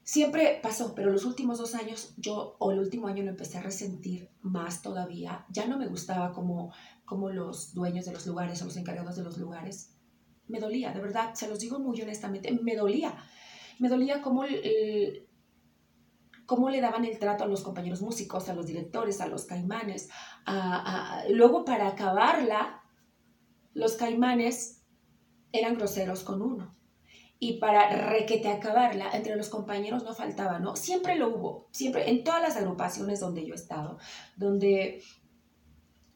Siempre 0.06 0.60
pasó, 0.62 0.94
pero 0.94 1.10
los 1.10 1.24
últimos 1.24 1.56
dos 1.56 1.74
años, 1.74 2.12
yo, 2.18 2.56
o 2.58 2.72
el 2.72 2.78
último 2.78 3.08
año 3.08 3.22
lo 3.22 3.30
empecé 3.30 3.56
a 3.56 3.62
resentir 3.62 4.28
más 4.42 4.82
todavía. 4.82 5.46
Ya 5.48 5.66
no 5.66 5.78
me 5.78 5.86
gustaba 5.86 6.30
como, 6.34 6.74
como 7.06 7.30
los 7.30 7.72
dueños 7.72 8.04
de 8.04 8.12
los 8.12 8.26
lugares 8.26 8.60
o 8.60 8.66
los 8.66 8.76
encargados 8.76 9.16
de 9.16 9.24
los 9.24 9.38
lugares. 9.38 9.96
Me 10.46 10.60
dolía, 10.60 10.92
de 10.92 11.00
verdad, 11.00 11.32
se 11.32 11.48
los 11.48 11.58
digo 11.58 11.78
muy 11.78 12.02
honestamente, 12.02 12.52
me 12.62 12.76
dolía. 12.76 13.16
Me 13.78 13.88
dolía 13.88 14.20
como 14.20 14.44
cómo 16.46 16.70
le 16.70 16.80
daban 16.80 17.04
el 17.04 17.18
trato 17.18 17.44
a 17.44 17.46
los 17.46 17.62
compañeros 17.62 18.02
músicos, 18.02 18.48
a 18.48 18.54
los 18.54 18.66
directores, 18.66 19.20
a 19.20 19.26
los 19.26 19.44
caimanes. 19.44 20.08
luego, 21.30 21.64
para 21.64 21.88
acabarla, 21.88 22.82
los 23.72 23.94
caimanes 23.94 24.82
eran 25.52 25.74
groseros 25.76 26.22
con 26.22 26.42
uno 26.42 26.74
y 27.38 27.58
para 27.58 28.08
requete 28.10 28.48
acabarla, 28.48 29.10
entre 29.12 29.36
los 29.36 29.48
compañeros 29.48 30.02
no 30.04 30.14
faltaba, 30.14 30.58
¿no? 30.60 30.76
Siempre 30.76 31.16
lo 31.16 31.28
hubo, 31.28 31.68
siempre, 31.72 32.08
en 32.08 32.24
todas 32.24 32.40
las 32.40 32.56
agrupaciones 32.56 33.20
donde 33.20 33.44
yo 33.44 33.52
he 33.52 33.56
estado, 33.56 33.98
donde, 34.36 35.02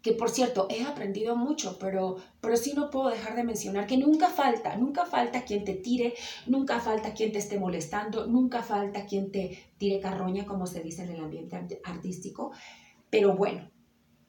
que 0.03 0.13
por 0.13 0.31
cierto, 0.31 0.69
he 0.71 0.85
aprendido 0.85 1.37
mucho, 1.37 1.79
pero, 1.79 2.17
pero 2.41 2.57
sí 2.57 2.73
no 2.75 2.91
puedo 2.91 3.09
dejar 3.09 3.35
de 3.37 3.45
mencionar 3.45 3.87
que 3.87 3.97
nunca 3.97 4.29
falta, 4.29 4.77
nunca 4.77 5.07
falta 5.07 5.45
quien 5.45 5.65
te 5.65 5.75
tire, 5.75 6.15
nunca 6.47 6.81
falta 6.81 7.15
quien 7.15 7.33
te 7.33 7.39
esté 7.39 7.59
molestando, 7.59 8.27
nunca 8.27 8.63
falta 8.63 9.07
quien 9.07 9.33
te 9.33 9.73
tire 9.77 10.01
carroña, 10.01 10.47
como 10.47 10.67
se 10.67 10.83
dice 10.83 11.03
en 11.03 11.11
el 11.11 11.21
ambiente 11.21 11.81
artístico, 11.85 12.53
pero 13.11 13.37
bueno. 13.37 13.71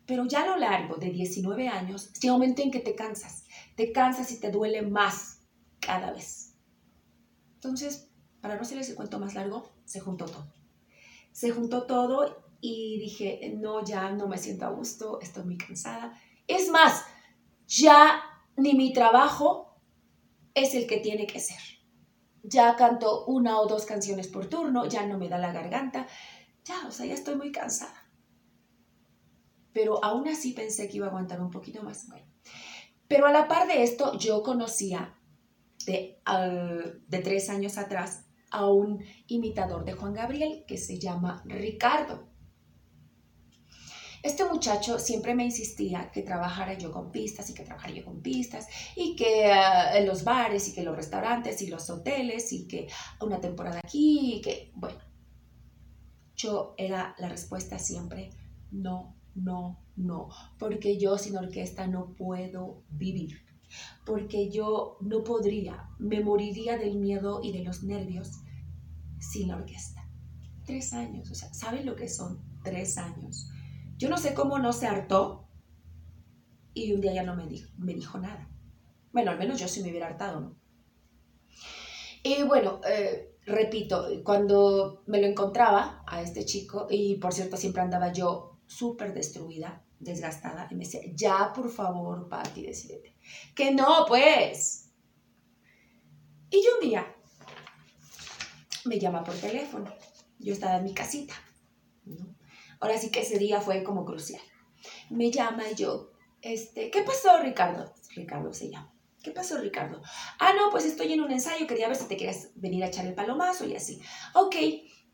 Pero 0.05 0.25
ya 0.25 0.41
a 0.41 0.47
lo 0.47 0.57
largo 0.57 0.95
de 0.95 1.11
19 1.11 1.67
años, 1.67 2.09
se 2.13 2.29
aumenta 2.29 2.63
en 2.63 2.71
que 2.71 2.79
te 2.79 2.95
cansas, 2.95 3.45
te 3.75 3.91
cansas 3.91 4.31
y 4.31 4.39
te 4.39 4.49
duele 4.49 4.81
más 4.81 5.41
cada 5.79 6.11
vez 6.11 6.49
entonces, 7.59 8.09
para 8.39 8.55
no 8.55 8.61
hacerles 8.61 8.89
el 8.89 8.95
cuento 8.95 9.19
más 9.19 9.35
largo, 9.35 9.69
se 9.83 9.99
juntó 9.99 10.25
todo. 10.25 10.47
Se 11.33 11.51
juntó 11.51 11.83
todo 11.83 12.48
y 12.61 12.99
dije, 12.99 13.53
no, 13.57 13.83
ya 13.83 14.11
no 14.11 14.27
me 14.27 14.37
siento 14.37 14.65
a 14.65 14.69
gusto, 14.69 15.19
estoy 15.21 15.43
muy 15.43 15.57
cansada. 15.57 16.13
Es 16.47 16.69
más, 16.69 17.03
ya 17.67 18.21
ni 18.57 18.73
mi 18.73 18.93
trabajo 18.93 19.81
es 20.53 20.73
el 20.75 20.87
que 20.87 20.97
tiene 20.97 21.25
que 21.27 21.39
ser. 21.39 21.59
Ya 22.43 22.75
canto 22.75 23.25
una 23.25 23.59
o 23.59 23.67
dos 23.67 23.85
canciones 23.85 24.27
por 24.27 24.47
turno, 24.47 24.87
ya 24.87 25.05
no 25.05 25.17
me 25.17 25.29
da 25.29 25.37
la 25.37 25.51
garganta, 25.51 26.07
ya, 26.63 26.87
o 26.87 26.91
sea, 26.91 27.05
ya 27.05 27.13
estoy 27.13 27.35
muy 27.35 27.51
cansada. 27.51 28.09
Pero 29.73 30.03
aún 30.03 30.27
así 30.27 30.53
pensé 30.53 30.89
que 30.89 30.97
iba 30.97 31.07
a 31.07 31.09
aguantar 31.09 31.41
un 31.41 31.51
poquito 31.51 31.83
más. 31.83 32.07
Pero 33.07 33.25
a 33.25 33.31
la 33.31 33.47
par 33.47 33.67
de 33.67 33.83
esto, 33.83 34.17
yo 34.17 34.43
conocía 34.43 35.19
de, 35.85 36.21
tres 37.23 37.49
años 37.49 37.77
atrás 37.77 38.25
a 38.51 38.67
un 38.69 39.03
imitador 39.27 39.85
de 39.85 39.93
Juan 39.93 40.13
Gabriel 40.13 40.63
que 40.67 40.77
se 40.77 40.99
llama 40.99 41.43
Ricardo. 41.45 42.28
Este 44.23 44.45
muchacho 44.45 44.99
siempre 44.99 45.35
me 45.35 45.45
insistía 45.45 46.11
que 46.11 46.21
trabajara 46.21 46.77
yo 46.77 46.91
con 46.91 47.11
pistas 47.11 47.49
y 47.49 47.53
que 47.53 47.63
trabajara 47.63 47.93
yo 47.93 48.05
con 48.05 48.21
pistas 48.21 48.67
y 48.95 49.15
que 49.15 49.51
eh, 49.51 50.05
los 50.05 50.23
bares 50.23 50.67
y 50.67 50.73
que 50.73 50.83
los 50.83 50.95
restaurantes 50.95 51.61
y 51.61 51.67
los 51.67 51.89
hoteles 51.89 52.51
y 52.51 52.67
que 52.67 52.87
una 53.21 53.39
temporada 53.39 53.79
aquí 53.83 54.35
y 54.35 54.41
que, 54.41 54.71
bueno, 54.75 54.99
yo 56.35 56.73
era 56.77 57.15
la 57.17 57.29
respuesta 57.29 57.79
siempre 57.79 58.31
no, 58.71 59.15
no, 59.35 59.79
no, 59.95 60.29
porque 60.57 60.97
yo 60.97 61.17
sin 61.17 61.37
orquesta 61.37 61.87
no 61.87 62.13
puedo 62.15 62.83
vivir 62.89 63.49
porque 64.05 64.49
yo 64.49 64.97
no 65.01 65.23
podría, 65.23 65.89
me 65.99 66.21
moriría 66.21 66.77
del 66.77 66.97
miedo 66.97 67.41
y 67.43 67.51
de 67.51 67.63
los 67.63 67.83
nervios 67.83 68.31
sin 69.19 69.49
la 69.49 69.57
orquesta. 69.57 70.07
Tres 70.65 70.93
años, 70.93 71.29
o 71.31 71.35
sea, 71.35 71.53
¿saben 71.53 71.85
lo 71.85 71.95
que 71.95 72.09
son 72.09 72.39
tres 72.63 72.97
años? 72.97 73.49
Yo 73.99 74.07
no 74.07 74.17
sé 74.17 74.33
cómo 74.33 74.57
no 74.59 74.71
se 74.71 74.87
hartó 74.87 75.49
y 76.73 76.93
un 76.93 77.01
día 77.01 77.13
ya 77.13 77.23
no 77.23 77.35
me 77.35 77.45
dijo, 77.47 77.69
me 77.77 77.93
dijo 77.93 78.17
nada. 78.17 78.49
Bueno, 79.11 79.31
al 79.31 79.37
menos 79.37 79.59
yo 79.59 79.67
sí 79.67 79.83
me 79.83 79.89
hubiera 79.89 80.07
hartado, 80.07 80.39
¿no? 80.39 80.55
Y 82.23 82.43
bueno, 82.43 82.79
eh, 82.87 83.35
repito, 83.45 84.07
cuando 84.23 85.03
me 85.05 85.19
lo 85.19 85.27
encontraba 85.27 86.01
a 86.07 86.21
este 86.21 86.45
chico, 86.45 86.87
y 86.89 87.15
por 87.15 87.33
cierto 87.33 87.57
siempre 87.57 87.81
andaba 87.81 88.13
yo 88.13 88.61
súper 88.67 89.13
destruida, 89.13 89.83
desgastada, 89.99 90.69
y 90.71 90.75
me 90.75 90.85
decía, 90.85 91.01
ya 91.13 91.51
por 91.51 91.69
favor, 91.69 92.29
Pati, 92.29 92.61
decidete. 92.61 93.17
Que 93.53 93.71
no, 93.71 94.05
pues. 94.07 94.93
Y 96.49 96.63
yo 96.63 96.69
un 96.81 96.89
día 96.89 97.15
me 98.85 98.97
llama 98.97 99.25
por 99.25 99.35
teléfono. 99.35 99.93
Yo 100.39 100.53
estaba 100.53 100.77
en 100.77 100.85
mi 100.85 100.93
casita. 100.93 101.33
Ahora 102.79 102.97
sí 102.97 103.11
que 103.11 103.21
ese 103.21 103.37
día 103.37 103.61
fue 103.61 103.83
como 103.83 104.05
crucial. 104.05 104.41
Me 105.09 105.31
llama 105.31 105.63
y 105.69 105.75
yo, 105.75 106.11
este, 106.41 106.89
¿qué 106.89 107.03
pasó, 107.03 107.37
Ricardo? 107.41 107.93
Ricardo 108.15 108.53
se 108.53 108.69
llama. 108.69 108.93
¿Qué 109.21 109.31
pasó, 109.31 109.57
Ricardo? 109.57 110.01
Ah, 110.39 110.53
no, 110.53 110.69
pues 110.69 110.85
estoy 110.85 111.11
en 111.11 111.21
un 111.21 111.31
ensayo, 111.31 111.67
quería 111.67 111.87
ver 111.89 111.97
si 111.97 112.07
te 112.07 112.15
querías 112.15 112.51
venir 112.55 112.83
a 112.83 112.87
echar 112.87 113.05
el 113.05 113.15
palomazo 113.15 113.65
y 113.65 113.75
así. 113.75 114.01
Ok, 114.33 114.55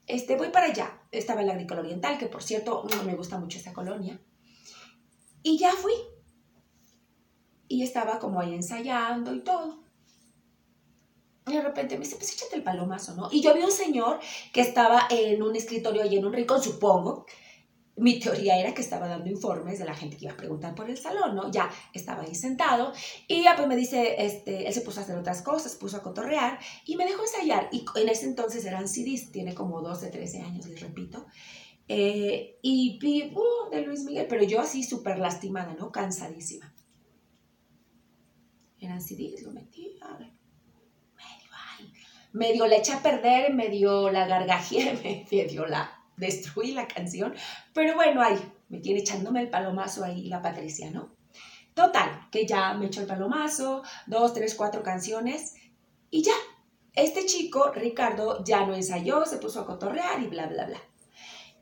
este, 0.06 0.36
voy 0.38 0.50
para 0.50 0.68
allá. 0.68 1.02
Estaba 1.12 1.42
en 1.42 1.48
la 1.48 1.54
agrícola 1.54 1.82
oriental, 1.82 2.18
que 2.20 2.28
por 2.28 2.44
cierto, 2.44 2.86
no 2.96 3.04
me 3.04 3.16
gusta 3.16 3.40
mucho 3.40 3.58
esta 3.58 3.74
colonia. 3.74 4.22
Y 5.42 5.58
ya 5.58 5.72
fui, 5.72 5.94
y 7.68 7.84
estaba 7.84 8.20
como 8.20 8.40
ahí 8.40 8.54
ensayando 8.54 9.34
y 9.34 9.44
todo. 9.44 9.84
Y 11.48 11.54
de 11.54 11.62
repente 11.62 11.96
me 11.96 12.04
dice, 12.04 12.16
pues 12.16 12.34
échate 12.34 12.56
el 12.56 12.64
palomazo, 12.64 13.16
¿no? 13.16 13.30
Y 13.32 13.42
yo 13.42 13.54
vi 13.54 13.62
un 13.62 13.72
señor 13.72 14.20
que 14.52 14.62
estaba 14.62 15.08
en 15.10 15.42
un 15.44 15.56
escritorio 15.56 16.04
ahí 16.04 16.18
en 16.18 16.26
un 16.26 16.34
rincón, 16.34 16.62
supongo. 16.62 17.26
Mi 17.98 18.20
teoría 18.20 18.60
era 18.60 18.74
que 18.74 18.82
estaba 18.82 19.08
dando 19.08 19.30
informes 19.30 19.80
de 19.80 19.86
la 19.86 19.94
gente 19.94 20.18
que 20.18 20.26
iba 20.26 20.34
a 20.34 20.38
preguntar 20.38 20.76
por 20.76 20.90
el 20.90 20.98
salón, 20.98 21.36
¿no? 21.36 21.50
Ya 21.50 21.70
estaba 21.94 22.24
ahí 22.24 22.36
sentado 22.36 22.92
y 23.28 23.44
ya 23.44 23.56
pues 23.56 23.68
me 23.68 23.76
dice, 23.76 24.26
este, 24.26 24.68
él 24.68 24.74
se 24.74 24.82
puso 24.82 25.00
a 25.00 25.04
hacer 25.04 25.18
otras 25.18 25.42
cosas, 25.42 25.76
puso 25.76 25.98
a 25.98 26.04
cotorrear 26.04 26.60
y 26.86 26.98
me 26.98 27.06
dejó 27.06 27.22
ensayar. 27.22 27.70
Y 27.72 27.86
en 27.96 28.10
ese 28.10 28.26
entonces 28.26 28.66
eran 28.66 28.88
CDs, 28.88 29.32
tiene 29.32 29.56
como 29.56 29.82
12, 29.82 30.10
13 30.10 30.42
años, 30.42 30.68
les 30.68 30.82
repito. 30.82 31.26
Eh, 31.88 32.58
y 32.62 32.98
vi, 33.00 33.34
uh, 33.34 33.70
de 33.70 33.82
Luis 33.82 34.04
Miguel, 34.04 34.28
pero 34.28 34.44
yo 34.44 34.60
así 34.60 34.84
súper 34.84 35.20
lastimada, 35.20 35.74
¿no? 35.76 35.92
Cansadísima 35.92 36.76
eran 38.86 39.02
CDs, 39.02 39.42
lo 39.44 39.52
metí, 39.52 39.98
a 40.02 40.18
ver, 40.18 40.32
medio, 41.16 41.52
ay, 41.52 41.92
medio 42.34 42.68
la 42.68 42.78
eché 42.78 42.94
a 42.94 43.02
perder, 43.02 43.54
medio 43.54 44.10
la 44.12 44.28
gargajeé, 44.28 45.26
medio 45.32 45.66
la 45.66 45.92
destruí 46.18 46.72
la 46.72 46.88
canción, 46.88 47.34
pero 47.74 47.96
bueno, 47.96 48.22
ahí, 48.22 48.40
me 48.70 48.80
tiene 48.80 49.00
echándome 49.00 49.42
el 49.42 49.50
palomazo 49.50 50.04
ahí 50.04 50.28
la 50.28 50.42
Patricia, 50.42 50.90
¿no? 50.92 51.16
Total, 51.74 52.30
que 52.32 52.48
ya 52.48 52.74
me 52.74 52.86
echó 52.86 53.02
el 53.02 53.08
palomazo, 53.08 53.84
dos, 54.08 54.34
tres, 54.34 54.56
cuatro 54.56 54.82
canciones 54.82 55.56
y 56.10 56.24
ya. 56.24 56.34
Este 56.94 57.26
chico, 57.26 57.72
Ricardo, 57.74 58.42
ya 58.46 58.66
no 58.66 58.74
ensayó, 58.74 59.26
se 59.26 59.38
puso 59.38 59.60
a 59.60 59.66
cotorrear 59.66 60.22
y 60.22 60.28
bla, 60.28 60.48
bla, 60.48 60.66
bla. 60.66 60.80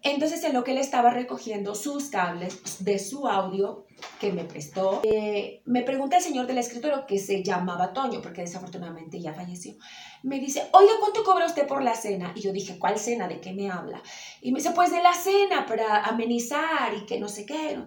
Entonces, 0.06 0.44
en 0.44 0.54
lo 0.54 0.66
que 0.66 0.72
él 0.72 0.80
estaba 0.80 1.12
recogiendo 1.12 1.76
sus 1.76 2.10
cables 2.10 2.84
de 2.84 3.00
su 3.00 3.26
audio 3.26 3.86
que 4.20 4.34
me 4.34 4.44
prestó, 4.44 5.02
eh, 5.04 5.62
me 5.64 5.82
pregunta 5.84 6.18
el 6.18 6.24
señor 6.24 6.46
del 6.46 6.58
escritorio, 6.58 7.06
que 7.08 7.20
se 7.20 7.42
llamaba 7.42 7.94
Toño, 7.94 8.22
porque 8.22 8.42
desafortunadamente 8.42 9.22
ya 9.22 9.34
falleció, 9.34 9.76
me 10.22 10.42
dice, 10.42 10.68
oiga, 10.74 10.92
¿cuánto 11.00 11.24
cobra 11.24 11.46
usted 11.46 11.68
por 11.68 11.82
la 11.82 11.96
cena? 11.96 12.34
Y 12.36 12.42
yo 12.42 12.52
dije, 12.52 12.78
¿cuál 12.78 13.00
cena? 13.00 13.30
¿De 13.30 13.40
qué 13.40 13.54
me 13.54 13.72
habla? 13.72 14.04
Y 14.42 14.52
me 14.52 14.60
dice, 14.60 14.72
pues 14.72 14.92
de 14.92 15.02
la 15.02 15.14
cena 15.14 15.66
para 15.66 16.04
amenizar 16.04 16.94
y 16.94 17.06
que 17.06 17.18
no 17.18 17.30
sé 17.30 17.46
qué 17.46 17.78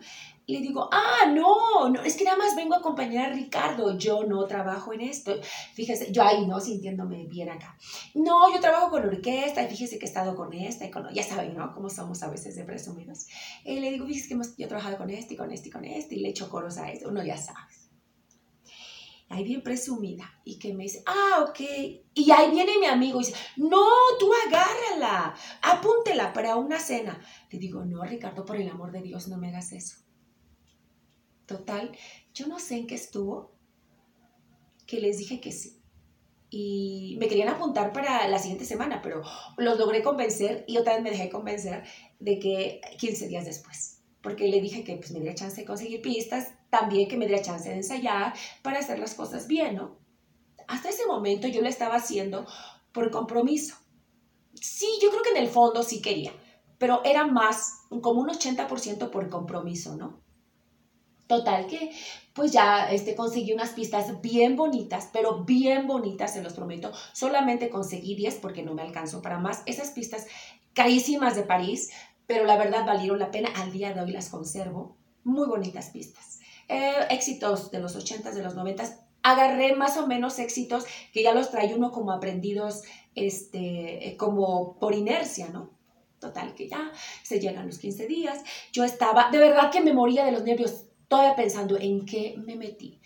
le 0.48 0.60
digo, 0.60 0.88
ah, 0.92 1.26
no, 1.28 1.88
no, 1.88 2.02
es 2.02 2.16
que 2.16 2.22
nada 2.22 2.36
más 2.36 2.54
vengo 2.54 2.74
a 2.74 2.78
acompañar 2.78 3.32
a 3.32 3.34
Ricardo, 3.34 3.98
yo 3.98 4.22
no 4.24 4.46
trabajo 4.46 4.92
en 4.92 5.00
esto. 5.00 5.34
Fíjese, 5.74 6.12
yo 6.12 6.22
ahí 6.22 6.46
no 6.46 6.60
sintiéndome 6.60 7.26
bien 7.26 7.48
acá. 7.48 7.76
No, 8.14 8.52
yo 8.54 8.60
trabajo 8.60 8.90
con 8.90 9.02
orquesta 9.04 9.64
y 9.64 9.68
fíjese 9.68 9.98
que 9.98 10.06
he 10.06 10.08
estado 10.08 10.36
con 10.36 10.52
esta 10.52 10.86
y 10.86 10.90
con, 10.90 11.12
ya 11.12 11.24
saben, 11.24 11.56
¿no? 11.56 11.74
Cómo 11.74 11.90
somos 11.90 12.22
a 12.22 12.30
veces 12.30 12.54
de 12.54 12.62
presumidos. 12.62 13.26
Y 13.64 13.80
le 13.80 13.90
digo, 13.90 14.06
fíjese 14.06 14.28
que 14.28 14.34
hemos, 14.34 14.56
yo 14.56 14.66
he 14.66 14.68
trabajado 14.68 14.98
con 14.98 15.10
este 15.10 15.34
y 15.34 15.36
con 15.36 15.50
este 15.50 15.68
y 15.68 15.72
con 15.72 15.84
este 15.84 16.14
y 16.14 16.20
le 16.20 16.28
echo 16.28 16.48
coros 16.48 16.78
a 16.78 16.92
esto, 16.92 17.08
uno 17.08 17.24
ya 17.24 17.36
sabes. 17.36 17.90
Ahí 19.28 19.42
bien 19.42 19.64
presumida 19.64 20.30
y 20.44 20.60
que 20.60 20.72
me 20.72 20.84
dice, 20.84 21.02
ah, 21.06 21.44
ok. 21.48 21.58
Y 22.14 22.30
ahí 22.30 22.52
viene 22.52 22.78
mi 22.78 22.86
amigo 22.86 23.20
y 23.20 23.24
dice, 23.24 23.36
no, 23.56 23.84
tú 24.20 24.30
agárrala, 24.46 25.34
apúntela 25.62 26.32
para 26.32 26.54
una 26.54 26.78
cena. 26.78 27.20
Le 27.50 27.58
digo, 27.58 27.84
no, 27.84 28.04
Ricardo, 28.04 28.44
por 28.44 28.56
el 28.56 28.68
amor 28.68 28.92
de 28.92 29.02
Dios, 29.02 29.26
no 29.26 29.38
me 29.38 29.48
hagas 29.48 29.72
eso 29.72 30.05
Total, 31.46 31.92
yo 32.34 32.46
no 32.48 32.58
sé 32.58 32.76
en 32.76 32.86
qué 32.86 32.96
estuvo, 32.96 33.52
que 34.86 35.00
les 35.00 35.18
dije 35.18 35.40
que 35.40 35.52
sí. 35.52 35.80
Y 36.50 37.16
me 37.18 37.28
querían 37.28 37.48
apuntar 37.48 37.92
para 37.92 38.28
la 38.28 38.38
siguiente 38.38 38.64
semana, 38.64 39.00
pero 39.02 39.22
los 39.56 39.78
logré 39.78 40.02
convencer 40.02 40.64
y 40.68 40.76
otra 40.78 40.94
vez 40.94 41.02
me 41.02 41.10
dejé 41.10 41.28
convencer 41.28 41.84
de 42.20 42.38
que 42.38 42.80
15 42.98 43.28
días 43.28 43.44
después, 43.44 44.02
porque 44.22 44.48
le 44.48 44.60
dije 44.60 44.84
que 44.84 44.96
pues, 44.96 45.10
me 45.10 45.20
diera 45.20 45.34
chance 45.34 45.60
de 45.60 45.66
conseguir 45.66 46.02
pistas, 46.02 46.52
también 46.70 47.08
que 47.08 47.16
me 47.16 47.26
diera 47.26 47.42
chance 47.42 47.68
de 47.68 47.76
ensayar 47.76 48.32
para 48.62 48.78
hacer 48.78 48.98
las 48.98 49.14
cosas 49.14 49.46
bien, 49.48 49.76
¿no? 49.76 49.98
Hasta 50.68 50.88
ese 50.88 51.06
momento 51.06 51.48
yo 51.48 51.62
lo 51.62 51.68
estaba 51.68 51.96
haciendo 51.96 52.46
por 52.92 53.10
compromiso, 53.10 53.76
sí, 54.54 54.86
yo 55.02 55.10
creo 55.10 55.22
que 55.22 55.30
en 55.30 55.36
el 55.36 55.48
fondo 55.48 55.82
sí 55.82 56.00
quería, 56.00 56.32
pero 56.78 57.04
era 57.04 57.26
más 57.26 57.86
como 58.00 58.20
un 58.20 58.28
80% 58.28 59.10
por 59.10 59.28
compromiso, 59.28 59.96
¿no? 59.96 60.25
Total 61.26 61.66
que 61.66 61.90
pues 62.34 62.52
ya 62.52 62.90
este, 62.90 63.16
conseguí 63.16 63.52
unas 63.52 63.70
pistas 63.70 64.20
bien 64.20 64.56
bonitas, 64.56 65.08
pero 65.12 65.44
bien 65.44 65.86
bonitas, 65.86 66.34
se 66.34 66.42
los 66.42 66.52
prometo. 66.52 66.92
Solamente 67.12 67.70
conseguí 67.70 68.14
10 68.14 68.36
porque 68.36 68.62
no 68.62 68.74
me 68.74 68.82
alcanzó 68.82 69.22
para 69.22 69.38
más. 69.38 69.62
Esas 69.66 69.90
pistas 69.90 70.26
carísimas 70.74 71.34
de 71.34 71.42
París, 71.42 71.90
pero 72.26 72.44
la 72.44 72.58
verdad 72.58 72.84
valieron 72.84 73.18
la 73.18 73.30
pena. 73.30 73.48
Al 73.56 73.72
día 73.72 73.92
de 73.94 74.00
hoy 74.02 74.12
las 74.12 74.28
conservo. 74.28 74.96
Muy 75.24 75.48
bonitas 75.48 75.90
pistas. 75.90 76.40
Eh, 76.68 77.06
éxitos 77.10 77.70
de 77.70 77.80
los 77.80 77.96
80s, 77.96 78.32
de 78.32 78.42
los 78.42 78.54
90s. 78.54 78.98
Agarré 79.22 79.74
más 79.74 79.96
o 79.96 80.06
menos 80.06 80.38
éxitos 80.38 80.84
que 81.12 81.22
ya 81.22 81.32
los 81.32 81.50
trae 81.50 81.74
uno 81.74 81.90
como 81.90 82.12
aprendidos, 82.12 82.82
este, 83.14 84.08
eh, 84.08 84.16
como 84.16 84.78
por 84.78 84.94
inercia, 84.94 85.48
¿no? 85.48 85.70
Total, 86.20 86.54
que 86.54 86.68
ya 86.68 86.92
se 87.22 87.40
llegan 87.40 87.66
los 87.66 87.78
15 87.78 88.06
días. 88.06 88.42
Yo 88.72 88.84
estaba, 88.84 89.30
de 89.30 89.38
verdad 89.38 89.70
que 89.70 89.80
me 89.80 89.92
moría 89.92 90.24
de 90.24 90.32
los 90.32 90.44
nervios 90.44 90.85
todavía 91.08 91.36
pensando 91.36 91.78
en 91.78 92.04
qué 92.04 92.34
me 92.38 92.56
metí. 92.56 93.00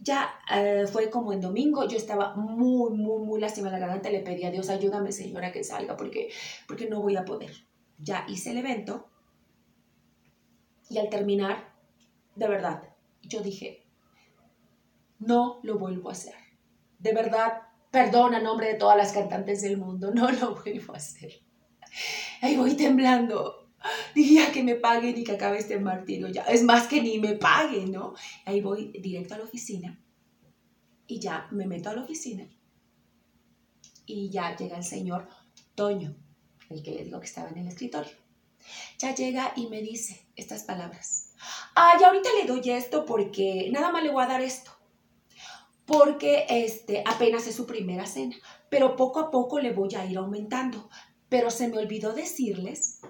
Ya 0.00 0.30
eh, 0.52 0.86
fue 0.90 1.10
como 1.10 1.32
en 1.32 1.40
domingo, 1.40 1.86
yo 1.86 1.96
estaba 1.96 2.34
muy, 2.34 2.90
muy, 2.90 3.24
muy 3.24 3.40
lástima 3.40 3.70
la 3.70 3.78
garganta, 3.78 4.10
le 4.10 4.20
pedí 4.20 4.44
a 4.44 4.50
Dios, 4.50 4.68
ayúdame 4.68 5.12
señora 5.12 5.52
que 5.52 5.62
salga 5.62 5.96
porque, 5.96 6.30
porque 6.66 6.88
no 6.88 7.00
voy 7.00 7.16
a 7.16 7.24
poder. 7.24 7.52
Ya 7.98 8.24
hice 8.28 8.50
el 8.50 8.58
evento 8.58 9.08
y 10.88 10.98
al 10.98 11.08
terminar, 11.08 11.72
de 12.34 12.48
verdad, 12.48 12.82
yo 13.22 13.40
dije, 13.40 13.86
no 15.20 15.60
lo 15.62 15.78
vuelvo 15.78 16.08
a 16.08 16.12
hacer. 16.12 16.34
De 16.98 17.14
verdad, 17.14 17.62
perdón 17.90 18.34
a 18.34 18.40
nombre 18.40 18.68
de 18.68 18.74
todas 18.74 18.96
las 18.96 19.12
cantantes 19.12 19.62
del 19.62 19.76
mundo, 19.76 20.12
no 20.14 20.30
lo 20.30 20.54
vuelvo 20.62 20.94
a 20.94 20.96
hacer. 20.96 21.32
Ahí 22.40 22.56
voy 22.56 22.74
temblando, 22.74 23.61
Dije, 24.14 24.52
que 24.52 24.62
me 24.62 24.76
paguen 24.76 25.18
y 25.18 25.24
que 25.24 25.32
acabe 25.32 25.58
este 25.58 25.78
martirio 25.78 26.28
ya. 26.28 26.42
Es 26.42 26.62
más 26.62 26.86
que 26.86 27.02
ni 27.02 27.18
me 27.18 27.34
paguen, 27.34 27.92
¿no? 27.92 28.14
Ahí 28.44 28.60
voy 28.60 28.92
directo 29.00 29.34
a 29.34 29.38
la 29.38 29.44
oficina 29.44 29.98
y 31.06 31.18
ya 31.18 31.48
me 31.50 31.66
meto 31.66 31.90
a 31.90 31.94
la 31.94 32.02
oficina 32.02 32.48
y 34.06 34.30
ya 34.30 34.56
llega 34.56 34.76
el 34.76 34.84
señor 34.84 35.28
Toño, 35.74 36.14
el 36.68 36.82
que 36.82 36.92
le 36.92 37.04
digo 37.04 37.20
que 37.20 37.26
estaba 37.26 37.48
en 37.48 37.58
el 37.58 37.68
escritorio. 37.68 38.12
Ya 38.98 39.14
llega 39.14 39.52
y 39.56 39.66
me 39.66 39.80
dice 39.80 40.26
estas 40.36 40.62
palabras. 40.62 41.32
Ah, 41.74 41.92
ya 41.98 42.08
ahorita 42.08 42.28
le 42.40 42.46
doy 42.46 42.70
esto 42.70 43.04
porque 43.04 43.68
nada 43.72 43.90
más 43.90 44.02
le 44.02 44.10
voy 44.10 44.22
a 44.22 44.28
dar 44.28 44.40
esto. 44.40 44.70
Porque 45.86 46.46
este, 46.48 47.02
apenas 47.06 47.46
es 47.46 47.56
su 47.56 47.66
primera 47.66 48.06
cena, 48.06 48.36
pero 48.68 48.96
poco 48.96 49.20
a 49.20 49.30
poco 49.30 49.58
le 49.58 49.72
voy 49.72 49.94
a 49.94 50.04
ir 50.04 50.16
aumentando. 50.18 50.88
Pero 51.28 51.50
se 51.50 51.68
me 51.68 51.78
olvidó 51.78 52.12
decirles 52.12 53.00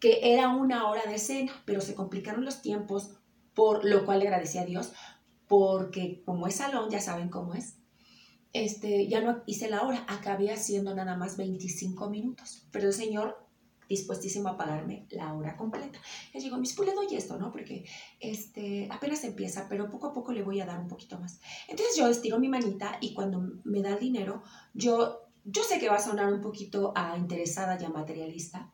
que 0.00 0.34
era 0.34 0.48
una 0.48 0.88
hora 0.88 1.04
de 1.06 1.18
cena, 1.18 1.52
pero 1.64 1.80
se 1.80 1.94
complicaron 1.94 2.44
los 2.44 2.62
tiempos, 2.62 3.16
por 3.54 3.84
lo 3.84 4.04
cual 4.04 4.20
le 4.20 4.28
agradecí 4.28 4.58
a 4.58 4.66
Dios, 4.66 4.92
porque 5.46 6.22
como 6.24 6.46
es 6.46 6.56
salón, 6.56 6.90
ya 6.90 7.00
saben 7.00 7.28
cómo 7.28 7.54
es, 7.54 7.76
este, 8.52 9.08
ya 9.08 9.20
no 9.20 9.42
hice 9.46 9.68
la 9.68 9.82
hora, 9.82 10.06
acabé 10.08 10.52
haciendo 10.52 10.94
nada 10.94 11.16
más 11.16 11.36
25 11.36 12.08
minutos, 12.08 12.66
pero 12.70 12.86
el 12.86 12.94
Señor 12.94 13.44
dispuestísimo 13.88 14.48
a 14.48 14.56
pagarme 14.56 15.06
la 15.10 15.34
hora 15.34 15.56
completa. 15.56 15.98
Le 16.32 16.40
digo, 16.40 16.56
mis 16.56 16.74
pues 16.74 16.88
le 16.88 16.94
doy 16.94 17.14
esto, 17.14 17.38
¿no? 17.38 17.50
Porque 17.50 17.84
este, 18.20 18.88
apenas 18.90 19.24
empieza, 19.24 19.66
pero 19.68 19.90
poco 19.90 20.08
a 20.08 20.12
poco 20.12 20.32
le 20.32 20.42
voy 20.42 20.60
a 20.60 20.66
dar 20.66 20.80
un 20.80 20.88
poquito 20.88 21.18
más. 21.18 21.40
Entonces 21.68 21.96
yo 21.96 22.08
estiro 22.08 22.38
mi 22.38 22.48
manita 22.48 22.98
y 23.00 23.14
cuando 23.14 23.42
me 23.64 23.82
da 23.82 23.96
dinero, 23.96 24.42
yo, 24.72 25.20
yo 25.44 25.62
sé 25.62 25.78
que 25.78 25.88
va 25.88 25.96
a 25.96 26.02
sonar 26.02 26.32
un 26.32 26.40
poquito 26.40 26.92
a 26.94 27.16
interesada 27.18 27.78
y 27.80 27.84
a 27.84 27.90
materialista, 27.90 28.72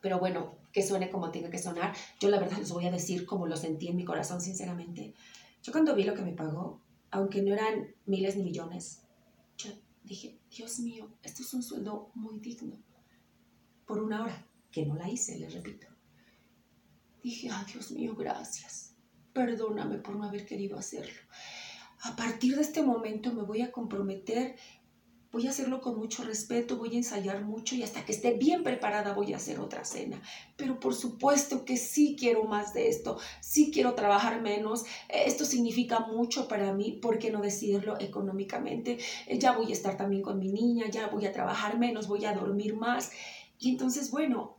pero 0.00 0.18
bueno, 0.18 0.58
que 0.72 0.86
suene 0.86 1.10
como 1.10 1.30
tenga 1.30 1.50
que 1.50 1.58
sonar. 1.58 1.94
Yo 2.20 2.28
la 2.28 2.38
verdad 2.38 2.58
les 2.58 2.72
voy 2.72 2.86
a 2.86 2.90
decir 2.90 3.26
como 3.26 3.46
lo 3.46 3.56
sentí 3.56 3.88
en 3.88 3.96
mi 3.96 4.04
corazón, 4.04 4.40
sinceramente. 4.40 5.14
Yo 5.62 5.72
cuando 5.72 5.94
vi 5.94 6.04
lo 6.04 6.14
que 6.14 6.22
me 6.22 6.32
pagó, 6.32 6.82
aunque 7.10 7.42
no 7.42 7.52
eran 7.52 7.94
miles 8.06 8.36
ni 8.36 8.44
millones, 8.44 9.02
yo 9.56 9.70
dije, 10.02 10.38
Dios 10.50 10.78
mío, 10.80 11.12
esto 11.22 11.42
es 11.42 11.52
un 11.54 11.62
sueldo 11.62 12.10
muy 12.14 12.38
digno. 12.38 12.78
Por 13.86 14.02
una 14.02 14.22
hora, 14.22 14.46
que 14.70 14.86
no 14.86 14.94
la 14.94 15.08
hice, 15.08 15.38
les 15.38 15.52
repito. 15.52 15.88
Dije, 17.22 17.48
ah, 17.50 17.66
Dios 17.70 17.90
mío, 17.90 18.14
gracias. 18.14 18.94
Perdóname 19.32 19.98
por 19.98 20.16
no 20.16 20.24
haber 20.24 20.46
querido 20.46 20.78
hacerlo. 20.78 21.20
A 22.02 22.16
partir 22.16 22.56
de 22.56 22.62
este 22.62 22.82
momento 22.82 23.32
me 23.32 23.42
voy 23.42 23.60
a 23.60 23.72
comprometer 23.72 24.56
Voy 25.32 25.46
a 25.46 25.50
hacerlo 25.50 25.80
con 25.80 25.96
mucho 25.96 26.24
respeto, 26.24 26.76
voy 26.76 26.94
a 26.94 26.98
ensayar 26.98 27.44
mucho 27.44 27.76
y 27.76 27.84
hasta 27.84 28.04
que 28.04 28.10
esté 28.10 28.32
bien 28.32 28.64
preparada 28.64 29.14
voy 29.14 29.32
a 29.32 29.36
hacer 29.36 29.60
otra 29.60 29.84
cena. 29.84 30.20
Pero 30.56 30.80
por 30.80 30.92
supuesto 30.92 31.64
que 31.64 31.76
sí 31.76 32.16
quiero 32.18 32.44
más 32.44 32.74
de 32.74 32.88
esto, 32.88 33.16
sí 33.40 33.70
quiero 33.72 33.94
trabajar 33.94 34.42
menos. 34.42 34.84
Esto 35.08 35.44
significa 35.44 36.00
mucho 36.00 36.48
para 36.48 36.72
mí, 36.72 36.98
¿por 37.00 37.20
qué 37.20 37.30
no 37.30 37.40
decirlo 37.40 37.96
económicamente? 38.00 38.98
Ya 39.38 39.52
voy 39.52 39.70
a 39.70 39.72
estar 39.72 39.96
también 39.96 40.22
con 40.22 40.40
mi 40.40 40.50
niña, 40.50 40.90
ya 40.90 41.06
voy 41.06 41.26
a 41.26 41.32
trabajar 41.32 41.78
menos, 41.78 42.08
voy 42.08 42.24
a 42.24 42.32
dormir 42.32 42.74
más. 42.74 43.12
Y 43.60 43.70
entonces, 43.70 44.10
bueno, 44.10 44.58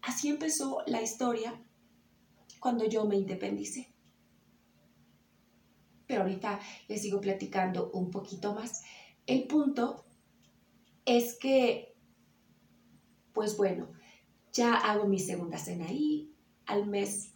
así 0.00 0.28
empezó 0.28 0.78
la 0.86 1.02
historia 1.02 1.62
cuando 2.58 2.86
yo 2.86 3.04
me 3.04 3.16
independicé. 3.16 3.92
Pero 6.06 6.22
ahorita 6.22 6.58
les 6.88 7.02
sigo 7.02 7.20
platicando 7.20 7.90
un 7.92 8.10
poquito 8.10 8.54
más. 8.54 8.82
El 9.26 9.46
punto 9.46 10.05
es 11.06 11.38
que, 11.38 11.96
pues 13.32 13.56
bueno, 13.56 13.88
ya 14.52 14.74
hago 14.74 15.06
mi 15.06 15.18
segunda 15.18 15.56
cena 15.56 15.86
ahí, 15.86 16.34
al 16.66 16.86
mes 16.86 17.34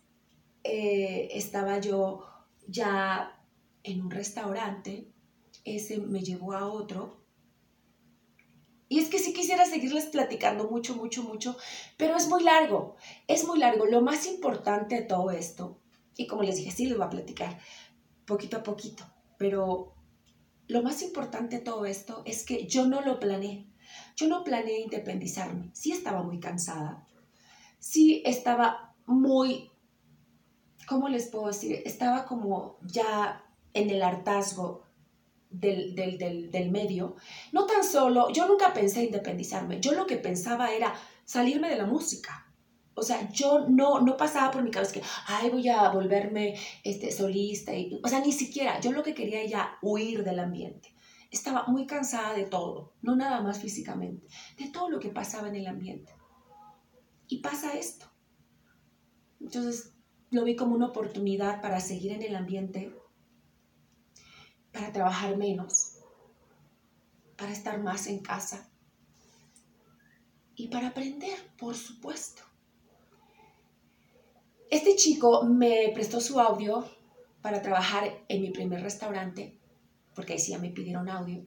eh, 0.64 1.28
estaba 1.32 1.78
yo 1.78 2.26
ya 2.66 3.40
en 3.82 4.02
un 4.02 4.10
restaurante, 4.10 5.10
ese 5.64 5.98
me 5.98 6.20
llevó 6.20 6.52
a 6.52 6.66
otro. 6.66 7.20
Y 8.88 8.98
es 8.98 9.08
que 9.08 9.20
sí 9.20 9.32
quisiera 9.32 9.64
seguirles 9.64 10.06
platicando 10.06 10.68
mucho, 10.68 10.96
mucho, 10.96 11.22
mucho, 11.22 11.56
pero 11.96 12.16
es 12.16 12.28
muy 12.28 12.42
largo, 12.42 12.96
es 13.28 13.46
muy 13.46 13.60
largo. 13.60 13.86
Lo 13.86 14.02
más 14.02 14.26
importante 14.26 14.96
de 14.96 15.02
todo 15.02 15.30
esto, 15.30 15.80
y 16.16 16.26
como 16.26 16.42
les 16.42 16.56
dije, 16.56 16.72
sí 16.72 16.86
les 16.86 16.96
voy 16.98 17.06
a 17.06 17.10
platicar 17.10 17.60
poquito 18.26 18.56
a 18.56 18.62
poquito, 18.64 19.04
pero 19.38 19.94
lo 20.70 20.82
más 20.82 21.02
importante 21.02 21.56
de 21.56 21.62
todo 21.62 21.84
esto 21.84 22.22
es 22.24 22.44
que 22.44 22.66
yo 22.66 22.86
no 22.86 23.00
lo 23.00 23.18
planeé. 23.18 23.66
Yo 24.16 24.28
no 24.28 24.44
planeé 24.44 24.80
independizarme. 24.80 25.70
Sí 25.72 25.92
estaba 25.92 26.22
muy 26.22 26.38
cansada. 26.38 27.06
Sí 27.78 28.22
estaba 28.24 28.94
muy, 29.06 29.70
¿cómo 30.86 31.08
les 31.08 31.28
puedo 31.28 31.48
decir? 31.48 31.82
Estaba 31.84 32.24
como 32.24 32.78
ya 32.82 33.44
en 33.74 33.90
el 33.90 34.02
hartazgo 34.02 34.84
del, 35.50 35.94
del, 35.94 36.70
medio. 36.70 37.16
No 37.52 37.66
tan 37.66 37.82
solo, 37.82 38.30
yo 38.30 38.46
nunca 38.46 38.72
pensé 38.72 39.04
independizarme. 39.04 39.80
Yo 39.80 39.92
lo 39.92 40.06
que 40.06 40.16
pensaba 40.16 40.72
era 40.72 40.94
salirme 41.24 41.68
de 41.68 41.76
la 41.76 41.86
música. 41.86 42.46
O 42.94 43.02
sea, 43.02 43.30
yo 43.30 43.66
no, 43.68 44.00
no 44.00 44.16
pasaba 44.16 44.50
por 44.50 44.62
mi 44.62 44.70
cabeza 44.70 44.94
que, 44.94 45.02
ay, 45.26 45.50
voy 45.50 45.68
a 45.68 45.90
volverme 45.90 46.58
este, 46.84 47.12
solista. 47.12 47.74
Y, 47.74 48.00
o 48.02 48.08
sea, 48.08 48.20
ni 48.20 48.32
siquiera. 48.32 48.80
Yo 48.80 48.92
lo 48.92 49.02
que 49.02 49.14
quería 49.14 49.42
era 49.42 49.78
huir 49.82 50.24
del 50.24 50.38
ambiente. 50.38 50.94
Estaba 51.30 51.66
muy 51.66 51.86
cansada 51.86 52.34
de 52.34 52.44
todo, 52.44 52.94
no 53.02 53.14
nada 53.14 53.40
más 53.40 53.60
físicamente, 53.60 54.26
de 54.58 54.68
todo 54.68 54.90
lo 54.90 54.98
que 54.98 55.10
pasaba 55.10 55.48
en 55.48 55.54
el 55.54 55.68
ambiente. 55.68 56.12
Y 57.28 57.38
pasa 57.38 57.74
esto. 57.74 58.10
Entonces, 59.40 59.94
lo 60.30 60.44
vi 60.44 60.56
como 60.56 60.74
una 60.74 60.86
oportunidad 60.86 61.60
para 61.60 61.80
seguir 61.80 62.12
en 62.12 62.22
el 62.22 62.34
ambiente, 62.34 62.94
para 64.72 64.92
trabajar 64.92 65.36
menos, 65.36 65.98
para 67.36 67.52
estar 67.52 67.80
más 67.80 68.06
en 68.06 68.20
casa 68.20 68.70
y 70.54 70.68
para 70.68 70.88
aprender, 70.88 71.38
por 71.56 71.74
supuesto. 71.74 72.42
Este 74.70 74.94
chico 74.94 75.42
me 75.42 75.90
prestó 75.92 76.20
su 76.20 76.38
audio 76.38 76.84
para 77.42 77.60
trabajar 77.60 78.24
en 78.28 78.40
mi 78.40 78.50
primer 78.50 78.80
restaurante, 78.82 79.58
porque 80.14 80.34
ahí 80.34 80.38
sí 80.38 80.52
ya 80.52 80.60
me 80.60 80.70
pidieron 80.70 81.08
audio, 81.08 81.44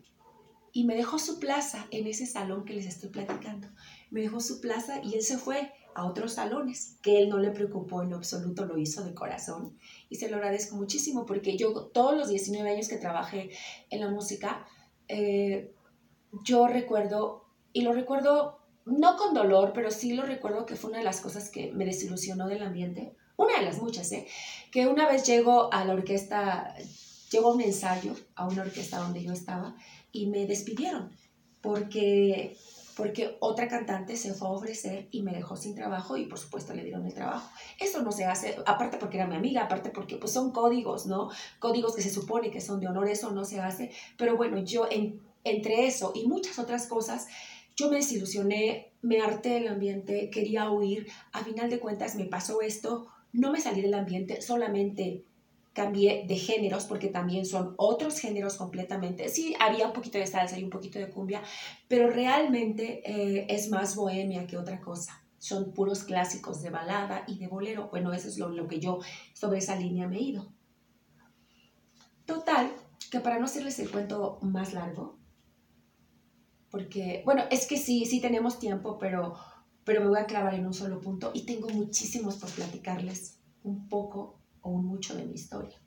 y 0.74 0.84
me 0.84 0.94
dejó 0.94 1.18
su 1.20 1.40
plaza 1.40 1.88
en 1.92 2.06
ese 2.06 2.26
salón 2.26 2.66
que 2.66 2.74
les 2.74 2.86
estoy 2.86 3.12
platicando. 3.12 3.70
Me 4.12 4.20
dejó 4.20 4.42
su 4.42 4.60
plaza 4.60 5.00
y 5.02 5.16
él 5.16 5.22
se 5.22 5.38
fue 5.38 5.72
a 5.96 6.06
otros 6.06 6.34
salones, 6.34 6.98
que 7.02 7.18
él 7.18 7.30
no 7.30 7.38
le 7.38 7.52
preocupó 7.52 8.02
en 8.02 8.10
lo 8.10 8.18
absoluto, 8.18 8.66
lo 8.66 8.78
hizo 8.78 9.06
de 9.06 9.14
corazón. 9.14 9.78
Y 10.10 10.18
se 10.18 10.30
lo 10.30 10.36
agradezco 10.36 10.76
muchísimo, 10.76 11.26
porque 11.26 11.56
yo 11.56 11.92
todos 11.94 12.18
los 12.18 12.28
19 12.28 12.72
años 12.72 12.90
que 12.90 12.98
trabajé 12.98 13.52
en 13.90 14.02
la 14.02 14.10
música, 14.10 14.66
eh, 15.08 15.74
yo 16.44 16.68
recuerdo, 16.68 17.46
y 17.72 17.84
lo 17.84 17.94
recuerdo 17.94 18.63
no 18.86 19.18
con 19.18 19.34
dolor, 19.34 19.72
pero 19.74 19.92
sí 19.92 20.14
lo 20.14 20.24
recuerdo 20.24 20.66
que 20.66 20.76
fue 20.76 20.90
una 20.90 21.00
de 21.00 21.06
las 21.06 21.22
cosas 21.22 21.50
que 21.50 21.72
me 21.72 21.86
desilusionó 21.86 22.48
del 22.48 22.64
ambiente, 22.64 23.16
una 23.38 23.58
de 23.58 23.66
las 23.66 23.82
muchas, 23.82 24.12
¿eh? 24.12 24.28
que 24.72 24.88
una 24.88 25.08
vez 25.08 25.26
llego 25.26 25.74
a 25.74 25.86
la 25.86 25.94
orquesta, 25.94 26.76
llego 27.32 27.50
a 27.50 27.54
un 27.54 27.62
ensayo, 27.62 28.16
a 28.36 28.48
una 28.48 28.64
orquesta 28.64 29.00
donde 29.00 29.24
yo 29.24 29.32
estaba, 29.32 29.76
y 30.12 30.28
me 30.28 30.46
despidieron, 30.46 31.12
porque 31.62 32.58
porque 32.96 33.38
otra 33.40 33.68
cantante 33.68 34.16
se 34.18 34.34
fue 34.34 34.48
a 34.48 34.52
ofrecer 34.52 35.08
y 35.12 35.24
me 35.24 35.34
dejó 35.34 35.56
sin 35.56 35.76
trabajo 35.76 36.18
y 36.18 36.26
por 36.26 36.38
supuesto 36.38 36.74
le 36.74 36.84
dieron 36.84 37.06
el 37.06 37.14
trabajo. 37.14 37.50
Eso 37.80 38.02
no 38.02 38.12
se 38.12 38.26
hace, 38.26 38.56
aparte 38.66 38.98
porque 38.98 39.18
era 39.18 39.28
mi 39.28 39.36
amiga, 39.36 39.64
aparte 39.64 39.90
porque 39.90 40.18
pues 40.18 40.32
son 40.32 40.52
códigos, 40.52 41.06
¿no? 41.06 41.30
Códigos 41.60 41.96
que 41.96 42.02
se 42.02 42.10
supone 42.10 42.52
que 42.52 42.62
son 42.62 42.80
de 42.80 42.88
honor, 42.88 43.08
eso 43.08 43.32
no 43.32 43.46
se 43.46 43.60
hace. 43.60 43.92
Pero 44.18 44.38
bueno, 44.38 44.60
yo 44.60 44.88
entre 45.44 45.88
eso 45.88 46.12
y 46.16 46.28
muchas 46.28 46.60
otras 46.60 46.88
cosas, 46.88 47.28
yo 47.76 47.90
me 47.90 47.98
desilusioné, 47.98 48.94
me 49.02 49.22
harté 49.22 49.50
del 49.50 49.68
ambiente, 49.68 50.30
quería 50.30 50.70
huir. 50.70 51.08
A 51.32 51.44
final 51.44 51.70
de 51.70 51.80
cuentas 51.80 52.16
me 52.16 52.26
pasó 52.26 52.62
esto, 52.62 53.08
no 53.32 53.52
me 53.52 53.62
salí 53.62 53.82
del 53.82 53.94
ambiente, 53.94 54.42
solamente 54.42 55.26
cambié 55.74 56.26
de 56.28 56.36
géneros 56.38 56.86
porque 56.86 57.08
también 57.08 57.46
son 57.46 57.74
otros 57.78 58.20
géneros 58.20 58.56
completamente. 58.56 59.28
Sí, 59.30 59.56
había 59.60 59.88
un 59.88 59.94
poquito 59.94 60.20
de 60.20 60.28
salsa 60.28 60.58
y 60.58 60.64
un 60.64 60.70
poquito 60.70 61.00
de 61.00 61.10
cumbia, 61.10 61.42
pero 61.88 62.10
realmente 62.10 63.02
eh, 63.06 63.48
es 63.50 63.70
más 63.70 63.96
bohemia 63.96 64.46
que 64.46 64.58
otra 64.58 64.80
cosa. 64.80 65.24
Son 65.40 65.74
puros 65.74 66.04
clásicos 66.04 66.62
de 66.62 66.70
balada 66.70 67.26
y 67.28 67.38
de 67.38 67.48
bolero. 67.48 67.90
Bueno, 67.90 68.14
eso 68.14 68.30
es 68.30 68.38
lo, 68.38 68.50
lo 68.50 68.68
que 68.68 68.80
yo 68.80 69.00
sobre 69.34 69.58
esa 69.58 69.76
línea 69.76 70.08
me 70.08 70.18
he 70.18 70.22
ido. 70.22 70.54
Total, 72.26 72.72
que 73.12 73.20
para 73.20 73.40
no 73.40 73.46
hacerles 73.46 73.78
el 73.80 73.92
cuento 73.92 74.40
más 74.42 74.74
largo, 74.74 75.18
porque, 76.74 77.22
bueno, 77.24 77.44
es 77.52 77.68
que 77.68 77.78
sí, 77.78 78.04
sí 78.08 78.20
tenemos 78.20 78.58
tiempo, 78.58 78.98
pero, 78.98 79.36
pero 79.84 80.02
me 80.02 80.08
voy 80.08 80.18
a 80.18 80.26
clavar 80.26 80.56
en 80.56 80.66
un 80.66 80.74
solo 80.74 81.00
punto 81.00 81.30
y 81.32 81.46
tengo 81.46 81.70
muchísimos 81.70 82.38
por 82.38 82.50
platicarles 82.50 83.38
un 83.62 83.88
poco 83.88 84.40
o 84.62 84.72
un 84.72 84.88
mucho 84.88 85.16
de 85.16 85.24
mi 85.24 85.36
historia. 85.36 85.80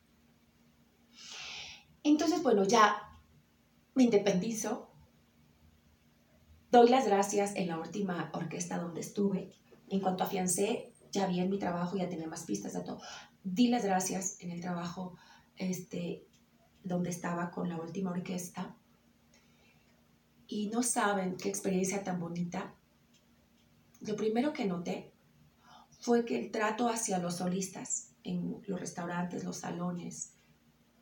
Entonces, 2.04 2.40
bueno, 2.40 2.62
ya 2.62 3.02
me 3.96 4.04
independizo, 4.04 4.88
doy 6.70 6.88
las 6.88 7.08
gracias 7.08 7.56
en 7.56 7.66
la 7.66 7.80
última 7.80 8.30
orquesta 8.32 8.78
donde 8.78 9.00
estuve. 9.00 9.50
En 9.88 9.98
cuanto 9.98 10.22
afiancé, 10.22 10.94
ya 11.10 11.26
vi 11.26 11.40
en 11.40 11.50
mi 11.50 11.58
trabajo, 11.58 11.96
ya 11.96 12.08
tenía 12.08 12.28
más 12.28 12.44
pistas 12.44 12.74
de 12.74 12.82
todo. 12.82 13.00
Di 13.42 13.66
las 13.70 13.84
gracias 13.84 14.40
en 14.40 14.52
el 14.52 14.60
trabajo 14.60 15.16
este, 15.56 16.28
donde 16.84 17.10
estaba 17.10 17.50
con 17.50 17.68
la 17.68 17.76
última 17.76 18.12
orquesta 18.12 18.76
y 20.48 20.68
no 20.68 20.82
saben 20.82 21.36
qué 21.36 21.48
experiencia 21.48 22.02
tan 22.04 22.20
bonita. 22.20 22.74
Lo 24.00 24.16
primero 24.16 24.52
que 24.52 24.66
noté 24.66 25.12
fue 26.00 26.24
que 26.24 26.38
el 26.38 26.50
trato 26.50 26.88
hacia 26.88 27.18
los 27.18 27.36
solistas 27.36 28.14
en 28.22 28.62
los 28.66 28.78
restaurantes, 28.78 29.44
los 29.44 29.58
salones, 29.58 30.34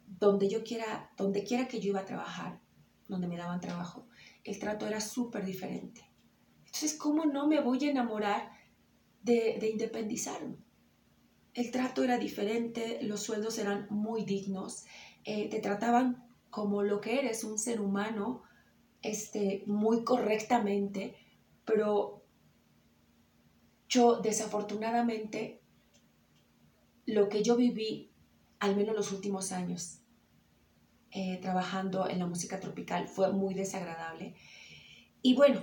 donde 0.06 0.48
yo 0.48 0.62
quiera, 0.62 1.10
donde 1.16 1.44
quiera 1.44 1.68
que 1.68 1.80
yo 1.80 1.90
iba 1.90 2.00
a 2.00 2.04
trabajar, 2.04 2.60
donde 3.08 3.26
me 3.26 3.36
daban 3.36 3.60
trabajo, 3.60 4.06
el 4.44 4.58
trato 4.58 4.86
era 4.86 5.00
súper 5.00 5.44
diferente. 5.44 6.08
Entonces, 6.66 6.94
¿cómo 6.94 7.24
no 7.24 7.46
me 7.46 7.60
voy 7.60 7.84
a 7.84 7.90
enamorar 7.90 8.50
de, 9.22 9.58
de 9.60 9.70
independizarme? 9.70 10.56
El 11.54 11.70
trato 11.70 12.02
era 12.02 12.18
diferente, 12.18 12.98
los 13.02 13.22
sueldos 13.22 13.58
eran 13.58 13.86
muy 13.90 14.24
dignos, 14.24 14.84
eh, 15.24 15.48
te 15.48 15.60
trataban 15.60 16.26
como 16.50 16.82
lo 16.82 17.00
que 17.00 17.18
eres, 17.18 17.44
un 17.44 17.58
ser 17.58 17.80
humano, 17.80 18.42
este, 19.04 19.62
muy 19.66 20.02
correctamente, 20.02 21.14
pero 21.64 22.24
yo 23.86 24.20
desafortunadamente 24.20 25.60
lo 27.06 27.28
que 27.28 27.42
yo 27.42 27.54
viví, 27.54 28.10
al 28.60 28.74
menos 28.74 28.96
los 28.96 29.12
últimos 29.12 29.52
años, 29.52 30.00
eh, 31.10 31.38
trabajando 31.42 32.08
en 32.08 32.18
la 32.18 32.26
música 32.26 32.58
tropical, 32.58 33.06
fue 33.06 33.30
muy 33.30 33.52
desagradable. 33.52 34.34
Y 35.20 35.34
bueno, 35.34 35.60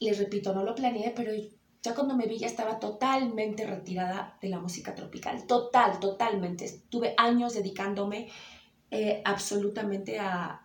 les 0.00 0.18
repito, 0.18 0.52
no 0.52 0.64
lo 0.64 0.74
planeé, 0.74 1.12
pero 1.14 1.32
ya 1.80 1.94
cuando 1.94 2.16
me 2.16 2.26
vi 2.26 2.38
ya 2.38 2.48
estaba 2.48 2.80
totalmente 2.80 3.64
retirada 3.66 4.36
de 4.42 4.48
la 4.48 4.58
música 4.58 4.96
tropical, 4.96 5.46
total, 5.46 6.00
totalmente. 6.00 6.64
Estuve 6.64 7.14
años 7.16 7.54
dedicándome 7.54 8.30
eh, 8.94 9.22
absolutamente 9.24 10.20
a, 10.20 10.62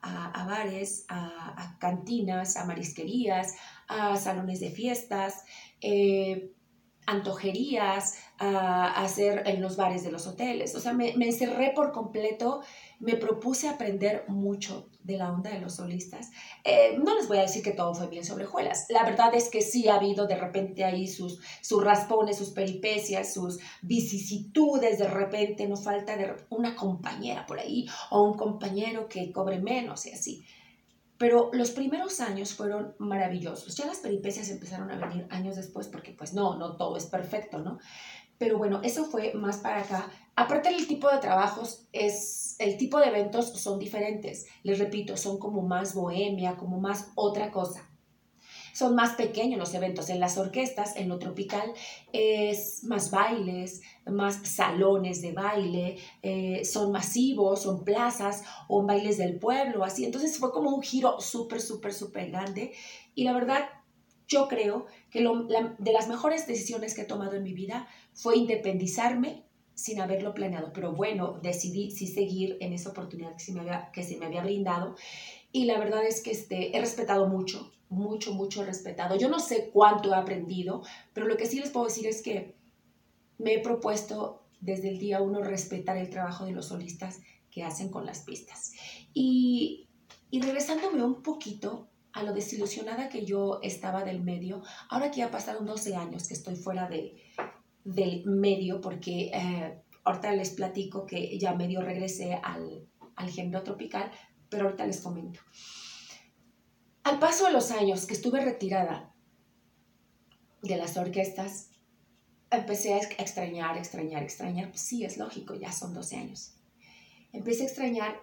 bares, 0.47 1.03
a, 1.09 1.77
cantinas, 1.79 2.57
a 2.57 2.65
marisquerías, 2.65 3.55
a 3.87 4.15
salones 4.17 4.59
de 4.59 4.69
fiestas, 4.69 5.43
eh, 5.81 6.51
antojerías, 7.09 8.15
a, 8.39 9.03
hacer 9.03 9.43
en 9.45 9.61
los 9.61 9.75
bares 9.75 10.03
de 10.03 10.11
los 10.11 10.25
hoteles. 10.25 10.73
O 10.75 10.79
sea, 10.79 10.93
me, 10.93 11.11
encerré 11.11 11.71
por 11.75 11.91
completo, 11.91 12.61
me 12.99 13.15
propuse 13.15 13.67
aprender 13.67 14.25
mucho 14.27 14.89
de 15.03 15.17
la 15.17 15.31
onda 15.31 15.51
de 15.51 15.59
los 15.59 15.75
solistas. 15.75 16.31
Eh, 16.63 16.97
no 17.03 17.15
les 17.15 17.27
voy 17.27 17.39
a 17.39 17.41
decir 17.41 17.63
que 17.63 17.71
todo 17.71 17.93
fue 17.93 18.07
bien 18.07 18.23
sobre 18.23 18.45
juelas. 18.45 18.85
La 18.89 19.03
verdad 19.03 19.33
es 19.33 19.49
que 19.49 19.61
sí 19.61 19.87
ha 19.87 19.95
habido 19.95 20.27
de 20.27 20.35
repente 20.35 20.85
ahí 20.85 21.07
sus, 21.07 21.41
sus 21.61 21.83
raspones, 21.83 22.37
sus 22.37 22.51
peripecias, 22.51 23.33
sus 23.33 23.59
vicisitudes. 23.81 24.99
De 24.99 25.07
repente 25.07 25.67
no 25.67 25.75
falta 25.75 26.15
de 26.15 26.35
una 26.49 26.75
compañera 26.75 27.45
por 27.45 27.59
ahí 27.59 27.87
o 28.09 28.23
un 28.23 28.35
compañero 28.35 29.07
que 29.07 29.31
cobre 29.31 29.59
menos 29.59 30.05
y 30.05 30.11
así. 30.11 30.45
Pero 31.19 31.49
los 31.51 31.71
primeros 31.71 32.21
años 32.21 32.53
fueron 32.53 32.95
maravillosos. 32.97 33.75
Ya 33.75 33.85
las 33.85 33.97
peripecias 33.97 34.49
empezaron 34.49 34.89
a 34.89 34.95
venir 34.95 35.27
años 35.29 35.57
después 35.57 35.89
porque 35.89 36.13
pues 36.13 36.33
no, 36.33 36.57
no 36.57 36.77
todo 36.77 36.95
es 36.95 37.05
perfecto, 37.05 37.59
¿no? 37.59 37.77
Pero 38.37 38.57
bueno, 38.57 38.79
eso 38.83 39.03
fue 39.03 39.33
más 39.33 39.57
para 39.57 39.81
acá. 39.81 40.09
Aparte 40.37 40.69
el 40.69 40.87
tipo 40.87 41.09
de 41.11 41.17
trabajos 41.17 41.89
es, 41.91 42.55
el 42.59 42.77
tipo 42.77 42.99
de 42.99 43.07
eventos 43.07 43.49
son 43.49 43.79
diferentes. 43.79 44.47
Les 44.63 44.79
repito, 44.79 45.17
son 45.17 45.39
como 45.39 45.61
más 45.61 45.93
bohemia, 45.93 46.55
como 46.55 46.79
más 46.79 47.11
otra 47.15 47.51
cosa. 47.51 47.88
Son 48.79 48.95
más 48.95 49.15
pequeños 49.15 49.59
los 49.59 49.73
eventos. 49.73 50.09
En 50.09 50.21
las 50.21 50.37
orquestas, 50.37 50.95
en 50.95 51.09
lo 51.09 51.19
tropical, 51.19 51.73
es 52.13 52.85
más 52.85 53.11
bailes, 53.11 53.81
más 54.05 54.35
salones 54.47 55.21
de 55.21 55.33
baile, 55.33 55.97
eh, 56.21 56.63
son 56.63 56.93
masivos, 56.93 57.63
son 57.63 57.83
plazas 57.83 58.45
o 58.69 58.81
bailes 58.81 59.17
del 59.17 59.37
pueblo, 59.37 59.83
así. 59.83 60.05
Entonces 60.05 60.37
fue 60.37 60.53
como 60.53 60.73
un 60.73 60.81
giro 60.81 61.19
súper, 61.19 61.59
súper, 61.59 61.93
súper 61.93 62.31
grande. 62.31 62.71
Y 63.15 63.25
la 63.25 63.33
verdad, 63.33 63.67
yo 64.29 64.47
creo 64.47 64.85
que 65.09 65.19
de 65.19 65.91
las 65.91 66.07
mejores 66.07 66.47
decisiones 66.47 66.95
que 66.95 67.01
he 67.01 67.05
tomado 67.05 67.35
en 67.35 67.43
mi 67.43 67.51
vida 67.51 67.85
fue 68.13 68.37
independizarme 68.37 69.43
sin 69.73 69.99
haberlo 69.99 70.33
planeado. 70.33 70.71
Pero 70.71 70.93
bueno, 70.93 71.37
decidí 71.43 71.91
sí 71.91 72.07
seguir 72.07 72.55
en 72.61 72.71
esa 72.71 72.91
oportunidad 72.91 73.35
que 73.35 73.43
se 73.43 73.51
me 73.51 73.59
había, 73.59 73.91
que 73.91 74.03
se 74.03 74.15
me 74.15 74.27
había 74.27 74.41
brindado. 74.41 74.95
Y 75.51 75.65
la 75.65 75.77
verdad 75.79 76.05
es 76.05 76.21
que 76.21 76.31
este, 76.31 76.77
he 76.77 76.79
respetado 76.79 77.27
mucho, 77.27 77.73
mucho, 77.89 78.33
mucho 78.33 78.63
respetado. 78.63 79.15
Yo 79.15 79.29
no 79.29 79.39
sé 79.39 79.69
cuánto 79.73 80.13
he 80.13 80.15
aprendido, 80.15 80.83
pero 81.13 81.27
lo 81.27 81.37
que 81.37 81.45
sí 81.45 81.59
les 81.59 81.71
puedo 81.71 81.87
decir 81.87 82.07
es 82.07 82.21
que 82.21 82.55
me 83.37 83.55
he 83.55 83.59
propuesto 83.59 84.43
desde 84.61 84.89
el 84.89 84.99
día 84.99 85.21
uno 85.21 85.41
respetar 85.41 85.97
el 85.97 86.09
trabajo 86.09 86.45
de 86.45 86.51
los 86.51 86.67
solistas 86.67 87.19
que 87.51 87.63
hacen 87.63 87.89
con 87.89 88.05
las 88.05 88.19
pistas. 88.19 88.73
Y, 89.13 89.87
y 90.29 90.41
regresándome 90.41 91.03
un 91.03 91.23
poquito 91.23 91.89
a 92.11 92.23
lo 92.23 92.33
desilusionada 92.33 93.09
que 93.09 93.25
yo 93.25 93.59
estaba 93.61 94.03
del 94.03 94.21
medio, 94.21 94.61
ahora 94.89 95.11
que 95.11 95.17
ya 95.17 95.31
pasaron 95.31 95.65
12 95.65 95.95
años 95.95 96.27
que 96.27 96.33
estoy 96.33 96.55
fuera 96.55 96.87
de, 96.87 97.21
del 97.83 98.25
medio, 98.25 98.81
porque 98.81 99.31
eh, 99.33 99.81
ahorita 100.03 100.33
les 100.33 100.51
platico 100.51 101.05
que 101.05 101.37
ya 101.39 101.53
medio 101.53 101.81
regresé 101.81 102.33
al, 102.33 102.87
al 103.15 103.29
género 103.29 103.63
tropical, 103.63 104.11
pero 104.49 104.65
ahorita 104.65 104.85
les 104.85 105.01
comento. 105.01 105.39
Al 107.09 107.17
paso 107.17 107.45
de 107.47 107.51
los 107.51 107.71
años 107.71 108.05
que 108.05 108.13
estuve 108.13 108.39
retirada 108.39 109.11
de 110.61 110.77
las 110.77 110.95
orquestas, 110.95 111.71
empecé 112.51 112.93
a 112.93 112.99
extrañar, 112.99 113.79
extrañar, 113.79 114.21
extrañar. 114.21 114.69
Pues 114.69 114.81
sí, 114.81 115.03
es 115.03 115.17
lógico, 115.17 115.55
ya 115.55 115.71
son 115.71 115.95
12 115.95 116.17
años. 116.17 116.53
Empecé 117.33 117.63
a 117.63 117.65
extrañar 117.65 118.21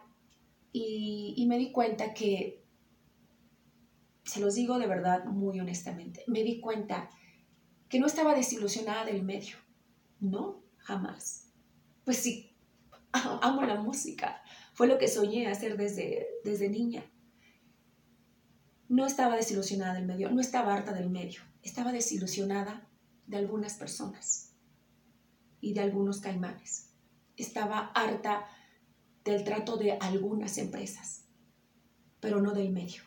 y, 0.71 1.45
me 1.49 1.59
di 1.59 1.73
cuenta 1.73 2.15
que 2.15 2.65
se 4.23 4.39
los 4.39 4.55
digo 4.55 4.79
de 4.79 4.87
verdad 4.87 5.25
muy 5.25 5.59
honestamente, 5.59 6.23
me 6.29 6.45
di 6.45 6.61
cuenta 6.61 7.11
que 7.89 7.99
no 7.99 8.07
estaba 8.07 8.37
desilusionada 8.37 9.05
del 9.05 9.25
medio. 9.25 9.57
No, 10.21 10.63
jamás. 10.77 11.51
Pues 12.05 12.19
sí, 12.19 12.57
amo 13.13 13.63
la 13.63 13.83
música. 13.83 14.41
Fue 14.75 14.87
lo 14.87 14.97
que 14.97 15.09
soñé 15.09 15.49
hacer 15.49 15.77
desde, 15.77 16.29
desde 16.45 16.69
niña. 16.69 17.05
No 18.89 19.07
estaba 19.07 19.37
desilusionada 19.37 19.95
del 19.95 20.07
medio, 20.07 20.31
no 20.31 20.41
estaba 20.41 20.75
harta 20.75 20.93
del 20.93 21.11
medio. 21.11 21.41
Estaba 21.63 21.93
desilusionada 21.93 22.87
de 23.27 23.37
algunas 23.37 23.75
personas 23.75 24.53
y 25.61 25.75
de 25.75 25.81
algunos 25.81 26.21
caimanes. 26.21 26.91
Estaba 27.37 27.91
harta 27.95 28.47
del 29.25 29.43
trato 29.45 29.77
de 29.77 29.93
algunas 29.93 30.59
empresas, 30.59 31.25
pero 32.21 32.41
no 32.41 32.53
del 32.53 32.71
medio 32.71 33.03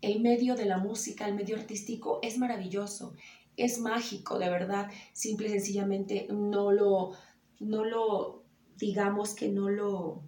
el 0.00 0.20
medio 0.20 0.54
de 0.54 0.64
la 0.64 0.78
música, 0.78 1.26
el 1.26 1.34
medio 1.34 1.56
artístico 1.56 2.20
es 2.22 2.38
maravilloso, 2.38 3.14
es 3.56 3.78
mágico, 3.78 4.38
de 4.38 4.48
verdad. 4.48 4.90
Simple 5.12 5.48
y 5.48 5.50
sencillamente 5.50 6.26
no 6.30 6.72
lo, 6.72 7.12
no 7.58 7.84
lo, 7.84 8.44
digamos 8.76 9.34
que 9.34 9.48
no 9.48 9.68
lo, 9.68 10.22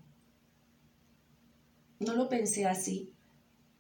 no 2.00 2.14
lo 2.14 2.28
pensé 2.28 2.66
así, 2.66 3.12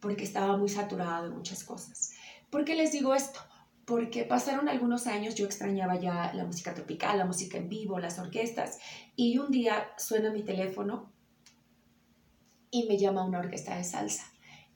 porque 0.02 0.24
estaba 0.24 0.56
muy 0.56 0.68
saturada 0.68 1.22
de 1.22 1.30
muchas 1.30 1.62
cosas. 1.62 2.10
¿Por 2.50 2.64
qué 2.64 2.74
les 2.74 2.90
digo 2.90 3.14
esto? 3.14 3.38
Porque 3.86 4.24
pasaron 4.24 4.68
algunos 4.68 5.06
años, 5.06 5.36
yo 5.36 5.46
extrañaba 5.46 5.98
ya 5.98 6.32
la 6.34 6.44
música 6.44 6.74
tropical, 6.74 7.18
la 7.18 7.24
música 7.24 7.56
en 7.56 7.68
vivo, 7.68 8.00
las 8.00 8.18
orquestas, 8.18 8.78
y 9.14 9.38
un 9.38 9.52
día 9.52 9.92
suena 9.96 10.32
mi 10.32 10.42
teléfono 10.42 11.12
y 12.72 12.86
me 12.88 12.98
llama 12.98 13.24
una 13.24 13.38
orquesta 13.38 13.76
de 13.76 13.84
salsa. 13.84 14.24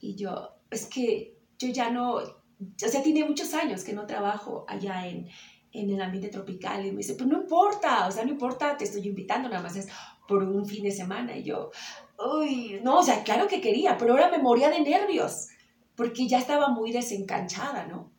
Y 0.01 0.15
yo, 0.15 0.51
es 0.71 0.87
que 0.87 1.37
yo 1.59 1.69
ya 1.69 1.91
no, 1.91 2.15
o 2.15 2.43
sea, 2.77 3.03
tiene 3.03 3.25
muchos 3.25 3.53
años 3.53 3.83
que 3.83 3.95
no 3.95 4.07
trabajo 4.07 4.65
allá 4.69 5.09
en, 5.09 5.29
en 5.73 5.91
el 5.91 6.01
ambiente 6.01 6.29
tropical 6.29 6.87
y 6.87 6.93
me 6.93 6.99
dice, 6.99 7.15
pues 7.15 7.29
no 7.29 7.41
importa, 7.41 8.07
o 8.07 8.13
sea, 8.13 8.25
no 8.25 8.31
importa, 8.31 8.77
te 8.77 8.85
estoy 8.85 9.09
invitando, 9.09 9.49
nada 9.49 9.63
más 9.63 9.75
es 9.75 9.89
por 10.29 10.45
un 10.45 10.67
fin 10.67 10.85
de 10.85 10.93
semana. 10.93 11.37
Y 11.37 11.43
yo, 11.43 11.73
uy, 12.19 12.81
no, 12.83 12.99
o 12.99 13.03
sea, 13.03 13.23
claro 13.23 13.49
que 13.49 13.61
quería, 13.61 13.97
pero 13.99 14.13
ahora 14.13 14.31
me 14.31 14.39
moría 14.39 14.71
de 14.71 14.81
nervios, 14.81 15.49
porque 15.95 16.27
ya 16.29 16.39
estaba 16.39 16.69
muy 16.69 16.93
desencanchada, 16.93 17.87
¿no? 17.87 18.13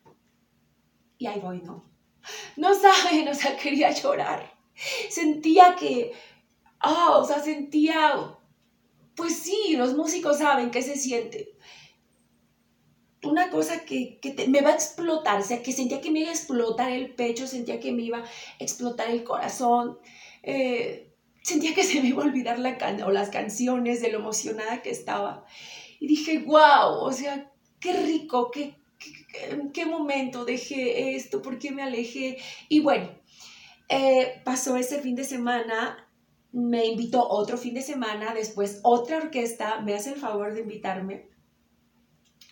Y 1.18 1.26
ahí 1.26 1.40
voy, 1.40 1.60
¿no? 1.62 1.84
No 2.56 2.74
saben, 2.74 3.28
o 3.30 3.34
sea, 3.34 3.56
quería 3.56 3.90
llorar. 3.90 4.52
Sentía 5.10 5.74
que, 5.76 6.12
ah, 6.80 7.16
o 7.16 7.24
sea, 7.24 7.40
sentía, 7.40 8.36
pues 9.16 9.36
sí, 9.36 9.74
los 9.76 9.96
músicos 9.96 10.38
saben 10.38 10.70
qué 10.70 10.82
se 10.82 10.96
siente 10.96 11.58
una 13.22 13.50
cosa 13.50 13.84
que, 13.84 14.20
me 14.48 14.60
va 14.60 14.70
a 14.70 14.74
explotar, 14.74 15.40
o 15.40 15.44
sea, 15.44 15.62
que 15.62 15.72
sentía 15.72 16.00
que 16.00 16.10
me 16.10 16.20
iba 16.20 16.30
a 16.30 16.34
explotar 16.34 16.92
el 16.92 17.14
pecho, 17.14 17.46
sentía 17.46 17.80
que 17.80 17.92
me 17.92 18.02
iba 18.02 18.18
a 18.18 18.24
explotar 18.58 19.10
el 19.10 19.24
corazón, 19.24 19.98
eh, 20.42 21.07
sentía 21.48 21.74
que 21.74 21.84
se 21.84 22.00
me 22.00 22.08
iba 22.08 22.22
a 22.22 22.26
olvidar 22.26 22.58
la 22.58 22.76
o 23.06 23.10
las 23.10 23.30
canciones 23.30 24.00
de 24.00 24.10
lo 24.10 24.18
emocionada 24.18 24.82
que 24.82 24.90
estaba. 24.90 25.44
Y 25.98 26.06
dije, 26.06 26.40
wow, 26.40 27.00
o 27.00 27.12
sea, 27.12 27.50
qué 27.80 27.92
rico, 27.94 28.50
qué, 28.50 28.74
en 29.50 29.72
qué 29.72 29.86
momento 29.86 30.44
dejé 30.44 31.16
esto, 31.16 31.40
por 31.42 31.58
qué 31.58 31.70
me 31.70 31.82
alejé. 31.82 32.38
Y 32.68 32.80
bueno, 32.80 33.08
eh, 33.88 34.42
pasó 34.44 34.76
ese 34.76 35.00
fin 35.00 35.14
de 35.14 35.24
semana, 35.24 36.08
me 36.52 36.86
invitó 36.86 37.26
otro 37.28 37.56
fin 37.56 37.74
de 37.74 37.82
semana, 37.82 38.34
después 38.34 38.80
otra 38.82 39.16
orquesta 39.16 39.80
me 39.80 39.94
hace 39.94 40.10
el 40.10 40.16
favor 40.16 40.54
de 40.54 40.60
invitarme 40.60 41.28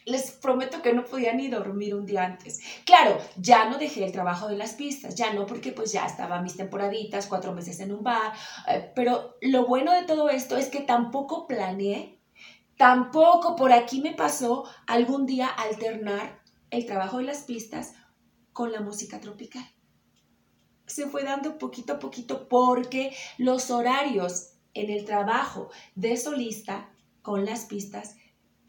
les 0.07 0.31
prometo 0.31 0.83
que 0.83 0.93
no 0.93 1.05
podía 1.05 1.35
ni 1.35 1.49
dormir 1.49 1.95
un 1.95 2.07
día 2.07 2.25
antes. 2.25 2.61
Claro, 2.85 3.19
ya 3.37 3.69
no 3.69 3.77
dejé 3.77 4.05
el 4.05 4.13
trabajo 4.13 4.49
de 4.49 4.57
las 4.57 4.75
pistas, 4.75 5.17
ya 5.17 5.33
no 5.33 5.47
porque 5.47 5.73
pues 5.73 5.93
ya 5.93 6.07
estaba 6.07 6.41
mis 6.41 6.57
temporaditas, 6.57 7.27
cuatro 7.27 7.53
meses 7.53 7.81
en 7.81 7.93
un 7.93 8.05
bar, 8.05 8.33
eh, 8.69 8.93
pero 8.95 9.37
lo 9.43 9.67
bueno 9.67 9.93
de 9.93 10.05
todo 10.05 10.31
esto 10.31 10.57
es 10.57 10.69
que 10.69 10.81
tampoco 10.81 11.49
planeé, 11.49 12.21
tampoco 12.77 13.57
por 13.57 13.73
aquí 13.73 14.01
me 14.01 14.15
pasó 14.15 14.65
algún 14.87 15.27
día 15.27 15.49
alternar 15.49 16.41
el 16.71 16.87
trabajo 16.87 17.19
de 17.19 17.25
las 17.25 17.43
pistas 17.43 17.95
con 18.53 18.71
la 18.71 18.81
música 18.81 19.21
tropical. 19.21 19.69
Se 20.87 21.09
fue 21.09 21.25
dando 21.25 21.59
poquito 21.59 21.95
a 21.95 21.99
poquito 21.99 22.47
porque 22.47 23.13
los 23.39 23.73
horarios 23.73 24.53
en 24.73 24.89
el 24.91 25.05
trabajo 25.05 25.69
de 25.97 26.17
solista 26.17 26.91
con 27.23 27.45
las 27.45 27.65
pistas 27.65 28.15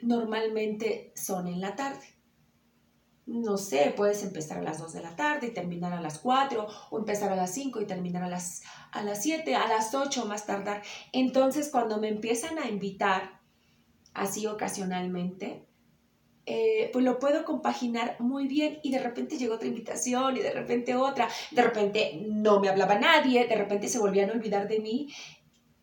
normalmente 0.01 1.11
son 1.15 1.47
en 1.47 1.61
la 1.61 1.75
tarde. 1.75 2.05
No 3.25 3.57
sé, 3.57 3.93
puedes 3.95 4.23
empezar 4.23 4.59
a 4.59 4.61
las 4.61 4.79
2 4.79 4.93
de 4.93 5.01
la 5.01 5.15
tarde 5.15 5.47
y 5.47 5.53
terminar 5.53 5.91
a 5.91 6.01
las 6.01 6.19
4, 6.19 6.65
o 6.91 6.97
empezar 6.97 7.31
a 7.31 7.35
las 7.35 7.53
5 7.53 7.81
y 7.81 7.85
terminar 7.85 8.23
a 8.23 8.29
las, 8.29 8.63
a 8.91 9.03
las 9.03 9.21
7, 9.21 9.53
a 9.53 9.67
las 9.67 9.93
8 9.93 10.25
más 10.25 10.45
tardar. 10.45 10.81
Entonces, 11.11 11.69
cuando 11.69 11.97
me 11.97 12.07
empiezan 12.07 12.57
a 12.57 12.69
invitar, 12.69 13.41
así 14.13 14.47
ocasionalmente, 14.47 15.67
eh, 16.45 16.89
pues 16.93 17.03
lo 17.03 17.19
puedo 17.19 17.43
compaginar 17.43 18.15
muy 18.19 18.47
bien 18.47 18.79
y 18.81 18.91
de 18.91 18.99
repente 18.99 19.37
llegó 19.37 19.55
otra 19.55 19.67
invitación 19.67 20.37
y 20.37 20.39
de 20.39 20.51
repente 20.51 20.95
otra, 20.95 21.27
de 21.51 21.61
repente 21.61 22.21
no 22.25 22.61
me 22.61 22.69
hablaba 22.69 22.97
nadie, 22.97 23.45
de 23.45 23.55
repente 23.57 23.89
se 23.89 23.99
volvían 23.99 24.29
a 24.29 24.33
olvidar 24.33 24.69
de 24.69 24.79
mí, 24.79 25.13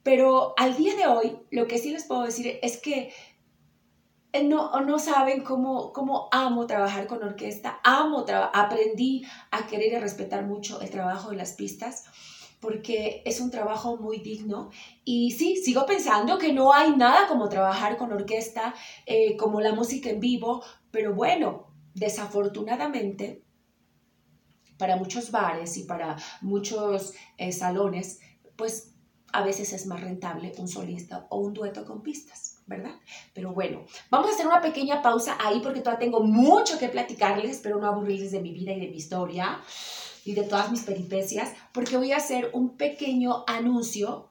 pero 0.03 0.55
al 0.57 0.74
día 0.74 0.96
de 0.96 1.07
hoy 1.07 1.37
lo 1.50 1.66
que 1.66 1.79
sí 1.79 1.90
les 1.90 2.05
puedo 2.05 2.22
decir 2.22 2.59
es 2.62 2.79
que 2.79 3.12
no, 4.42 4.80
no 4.80 4.98
saben 4.98 5.44
cómo, 5.44 5.92
cómo 5.92 6.28
amo 6.32 6.66
trabajar 6.66 7.06
con 7.06 7.22
orquesta, 7.22 7.80
amo, 7.84 8.24
aprendí 8.52 9.24
a 9.50 9.66
querer 9.66 9.92
y 9.92 9.98
respetar 9.98 10.44
mucho 10.44 10.80
el 10.80 10.90
trabajo 10.90 11.30
de 11.30 11.36
las 11.36 11.52
pistas 11.52 12.04
porque 12.64 13.22
es 13.26 13.40
un 13.40 13.50
trabajo 13.50 13.98
muy 13.98 14.20
digno. 14.20 14.70
Y 15.04 15.32
sí, 15.32 15.56
sigo 15.56 15.84
pensando 15.84 16.38
que 16.38 16.54
no 16.54 16.72
hay 16.72 16.96
nada 16.96 17.28
como 17.28 17.50
trabajar 17.50 17.98
con 17.98 18.10
orquesta, 18.10 18.74
eh, 19.04 19.36
como 19.36 19.60
la 19.60 19.74
música 19.74 20.08
en 20.08 20.18
vivo, 20.18 20.64
pero 20.90 21.14
bueno, 21.14 21.66
desafortunadamente, 21.94 23.44
para 24.78 24.96
muchos 24.96 25.30
bares 25.30 25.76
y 25.76 25.84
para 25.84 26.16
muchos 26.40 27.12
eh, 27.36 27.52
salones, 27.52 28.20
pues 28.56 28.94
a 29.32 29.44
veces 29.44 29.72
es 29.74 29.86
más 29.86 30.00
rentable 30.00 30.52
un 30.58 30.68
solista 30.68 31.26
o 31.28 31.38
un 31.40 31.52
dueto 31.52 31.84
con 31.84 32.02
pistas. 32.02 32.53
¿Verdad? 32.66 32.92
Pero 33.35 33.53
bueno, 33.53 33.85
vamos 34.11 34.31
a 34.31 34.35
hacer 34.35 34.46
una 34.46 34.61
pequeña 34.61 35.03
pausa 35.03 35.37
ahí 35.40 35.61
porque 35.61 35.81
todavía 35.81 36.07
tengo 36.07 36.20
mucho 36.20 36.79
que 36.79 36.88
platicarles, 36.88 37.50
espero 37.50 37.79
no 37.79 37.87
aburrirles 37.87 38.33
de 38.33 38.40
mi 38.40 38.53
vida 38.53 38.72
y 38.72 38.81
de 38.81 38.88
mi 38.88 38.96
historia 38.96 39.61
y 40.24 40.35
de 40.35 40.44
todas 40.44 40.70
mis 40.70 40.83
peripecias, 40.83 41.53
porque 41.72 41.96
voy 41.96 42.12
a 42.12 42.16
hacer 42.16 42.50
un 42.55 42.77
pequeño 42.77 43.44
anuncio 43.46 44.31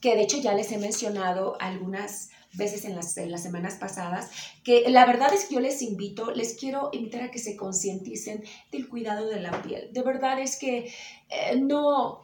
que 0.00 0.16
de 0.16 0.22
hecho 0.22 0.38
ya 0.38 0.54
les 0.54 0.72
he 0.72 0.78
mencionado 0.78 1.56
algunas 1.60 2.30
veces 2.54 2.84
en 2.86 2.96
las, 2.96 3.16
las 3.16 3.42
semanas 3.42 3.74
pasadas, 3.74 4.30
que 4.64 4.88
la 4.88 5.04
verdad 5.04 5.32
es 5.34 5.44
que 5.44 5.54
yo 5.54 5.60
les 5.60 5.82
invito, 5.82 6.30
les 6.30 6.54
quiero 6.54 6.88
invitar 6.92 7.22
a 7.22 7.30
que 7.30 7.38
se 7.38 7.56
concienticen 7.56 8.42
del 8.72 8.88
cuidado 8.88 9.28
de 9.28 9.40
la 9.40 9.62
piel. 9.62 9.92
De 9.92 10.02
verdad 10.02 10.40
es 10.40 10.58
que 10.58 10.90
eh, 11.28 11.60
no, 11.60 12.22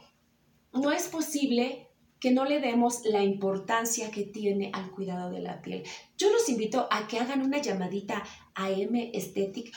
no 0.73 0.91
es 0.91 1.09
posible 1.09 1.92
que 2.23 2.31
no 2.31 2.45
le 2.45 2.61
demos 2.61 3.05
la 3.05 3.25
importancia 3.25 4.13
que 4.13 4.23
tiene 4.23 4.71
al 4.73 4.93
cuidado 4.93 5.29
de 5.33 5.41
la 5.41 5.61
piel. 5.61 5.83
Yo 6.17 6.31
los 6.31 6.49
invito 6.49 6.87
a 6.89 7.09
que 7.09 7.19
hagan 7.19 7.43
una 7.43 7.61
llamadita 7.61 8.23
a 8.55 8.71
M 8.71 9.11
Aesthetic 9.13 9.75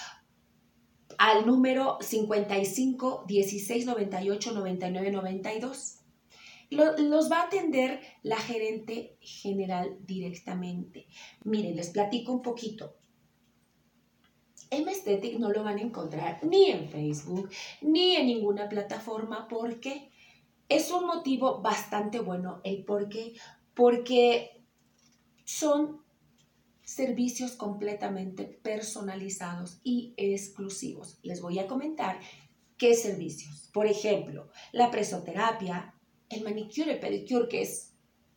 al 1.17 1.47
número 1.47 1.97
55 2.01 3.25
16 3.27 3.87
98 3.87 4.51
99 4.51 5.11
92. 5.11 6.01
Los 6.69 7.31
va 7.31 7.39
a 7.39 7.45
atender 7.45 7.99
la 8.21 8.37
gerente 8.37 9.17
general 9.21 9.97
directamente. 10.01 11.07
Miren, 11.45 11.75
les 11.75 11.89
platico 11.89 12.31
un 12.31 12.43
poquito. 12.43 12.95
M 14.69 14.87
Aesthetic 14.91 15.39
no 15.39 15.49
lo 15.49 15.63
van 15.63 15.79
a 15.79 15.81
encontrar 15.81 16.43
ni 16.43 16.69
en 16.69 16.89
Facebook 16.89 17.49
ni 17.81 18.15
en 18.15 18.27
ninguna 18.27 18.69
plataforma 18.69 19.47
porque 19.47 20.11
es 20.69 20.91
un 20.91 21.05
motivo 21.05 21.61
bastante 21.61 22.19
bueno 22.19 22.61
el 22.63 22.83
por 22.83 23.09
qué, 23.09 23.35
porque 23.73 24.63
son 25.43 26.03
servicios 26.83 27.53
completamente 27.53 28.45
personalizados 28.45 29.79
y 29.83 30.13
exclusivos. 30.17 31.19
Les 31.23 31.41
voy 31.41 31.59
a 31.59 31.67
comentar 31.67 32.19
qué 32.77 32.93
servicios. 32.93 33.69
Por 33.73 33.87
ejemplo, 33.87 34.49
la 34.71 34.91
presoterapia, 34.91 35.95
el 36.29 36.43
manicure 36.43 36.93
y 36.93 36.99
pedicure, 36.99 37.47
que 37.47 37.61
es 37.63 37.93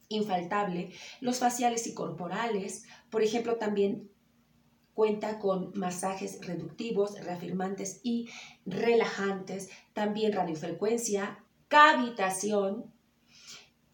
infaltable, 0.08 0.90
los 1.20 1.38
faciales 1.38 1.86
y 1.86 1.94
corporales, 1.94 2.84
por 3.10 3.22
ejemplo, 3.22 3.56
también 3.56 4.10
cuenta 4.94 5.38
con 5.38 5.70
masajes 5.74 6.44
reductivos, 6.44 7.20
reafirmantes 7.20 8.00
y 8.02 8.28
relajantes, 8.66 9.70
también 9.92 10.32
radiofrecuencia, 10.32 11.44
cavitación. 11.68 12.92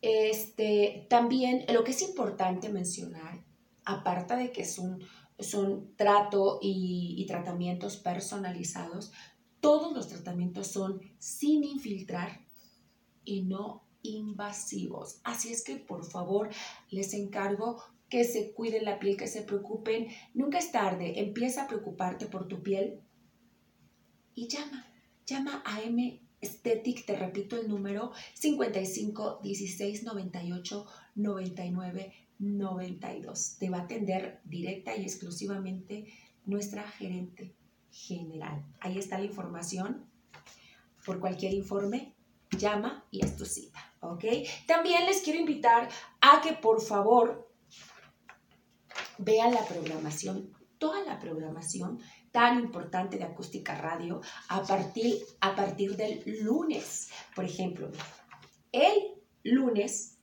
Este, 0.00 1.06
también 1.08 1.64
lo 1.72 1.82
que 1.82 1.92
es 1.92 2.02
importante 2.02 2.68
mencionar, 2.68 3.44
aparte 3.84 4.36
de 4.36 4.52
que 4.52 4.62
es 4.62 4.80
son 5.40 5.96
trato 5.96 6.58
y, 6.62 7.14
y 7.18 7.26
tratamientos 7.26 7.96
personalizados, 7.96 9.12
todos 9.60 9.92
los 9.94 10.08
tratamientos 10.08 10.68
son 10.68 11.00
sin 11.18 11.64
infiltrar 11.64 12.44
y 13.24 13.42
no 13.42 13.84
invasivos. 14.02 15.20
Así 15.24 15.50
es 15.52 15.64
que 15.64 15.76
por 15.76 16.04
favor 16.04 16.50
les 16.90 17.14
encargo 17.14 17.82
que 18.08 18.24
se 18.24 18.52
cuiden 18.52 18.84
la 18.84 18.98
piel, 18.98 19.16
que 19.16 19.26
se 19.26 19.42
preocupen. 19.42 20.08
Nunca 20.34 20.58
es 20.58 20.70
tarde, 20.70 21.18
empieza 21.20 21.64
a 21.64 21.66
preocuparte 21.66 22.26
por 22.26 22.46
tu 22.46 22.62
piel 22.62 23.00
y 24.34 24.48
llama, 24.48 24.86
llama 25.26 25.62
a 25.64 25.82
M 25.82 26.23
Aesthetic, 26.44 27.06
te 27.06 27.16
repito 27.16 27.56
el 27.56 27.68
número 27.68 28.12
55 28.34 29.40
16 29.42 30.04
98 30.04 30.86
99 31.14 32.12
92. 32.38 33.56
Te 33.58 33.70
va 33.70 33.78
a 33.78 33.82
atender 33.82 34.40
directa 34.44 34.94
y 34.94 35.02
exclusivamente 35.02 36.06
nuestra 36.44 36.82
gerente 36.82 37.54
general. 37.90 38.62
Ahí 38.80 38.98
está 38.98 39.18
la 39.18 39.24
información. 39.24 40.04
Por 41.06 41.18
cualquier 41.20 41.54
informe, 41.54 42.14
llama 42.50 43.06
y 43.10 43.24
es 43.24 43.36
tu 43.36 43.44
cita, 43.44 43.94
¿ok? 44.00 44.24
También 44.66 45.06
les 45.06 45.22
quiero 45.22 45.38
invitar 45.38 45.88
a 46.20 46.40
que 46.42 46.52
por 46.52 46.80
favor 46.80 47.50
vean 49.18 49.52
la 49.52 49.66
programación, 49.66 50.50
toda 50.78 51.04
la 51.04 51.18
programación 51.18 52.00
tan 52.34 52.58
importante 52.58 53.16
de 53.16 53.22
Acústica 53.22 53.76
Radio 53.76 54.20
a 54.48 54.60
partir, 54.64 55.24
a 55.40 55.54
partir 55.54 55.96
del 55.96 56.20
lunes. 56.42 57.10
Por 57.36 57.44
ejemplo, 57.44 57.92
el 58.72 58.92
lunes, 59.44 60.18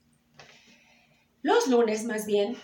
los 1.42 1.70
lunes 1.70 2.04
más 2.04 2.26
bien, 2.26 2.58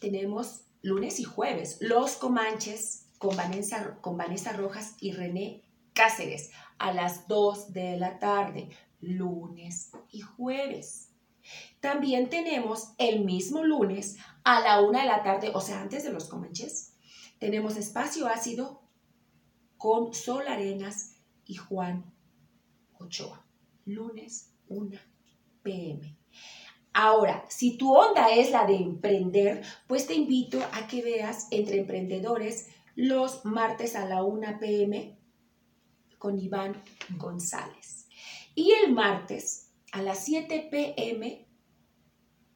tenemos 0.00 0.62
lunes 0.82 1.20
y 1.20 1.24
jueves, 1.24 1.78
los 1.80 2.16
Comanches 2.16 3.06
con 3.18 3.36
Vanessa, 3.36 4.00
con 4.00 4.16
Vanessa 4.16 4.52
Rojas 4.52 4.96
y 4.98 5.12
René 5.12 5.62
Cáceres 5.92 6.50
a 6.78 6.92
las 6.92 7.28
2 7.28 7.72
de 7.72 7.98
la 7.98 8.18
tarde, 8.18 8.68
lunes 8.98 9.92
y 10.10 10.22
jueves. 10.22 11.12
También 11.78 12.28
tenemos 12.28 12.94
el 12.98 13.24
mismo 13.24 13.62
lunes 13.62 14.16
a 14.42 14.58
la 14.60 14.80
1 14.80 14.98
de 14.98 15.06
la 15.06 15.22
tarde, 15.22 15.52
o 15.54 15.60
sea, 15.60 15.80
antes 15.80 16.02
de 16.02 16.12
los 16.12 16.24
Comanches, 16.28 16.89
tenemos 17.40 17.76
espacio 17.76 18.28
ácido 18.28 18.82
con 19.78 20.14
Sol 20.14 20.46
Arenas 20.46 21.16
y 21.46 21.56
Juan 21.56 22.14
Ochoa. 22.98 23.44
Lunes 23.86 24.54
1 24.68 24.96
pm. 25.62 26.16
Ahora, 26.92 27.44
si 27.48 27.78
tu 27.78 27.96
onda 27.96 28.28
es 28.28 28.50
la 28.50 28.66
de 28.66 28.76
emprender, 28.76 29.62
pues 29.86 30.06
te 30.06 30.14
invito 30.14 30.60
a 30.72 30.86
que 30.86 31.02
veas 31.02 31.48
entre 31.50 31.78
emprendedores 31.78 32.68
los 32.94 33.44
martes 33.46 33.96
a 33.96 34.04
la 34.04 34.22
1 34.22 34.58
pm 34.60 35.18
con 36.18 36.38
Iván 36.38 36.82
González. 37.16 38.06
Y 38.54 38.72
el 38.72 38.92
martes 38.92 39.72
a 39.92 40.02
las 40.02 40.24
7 40.24 40.68
pm, 40.70 41.48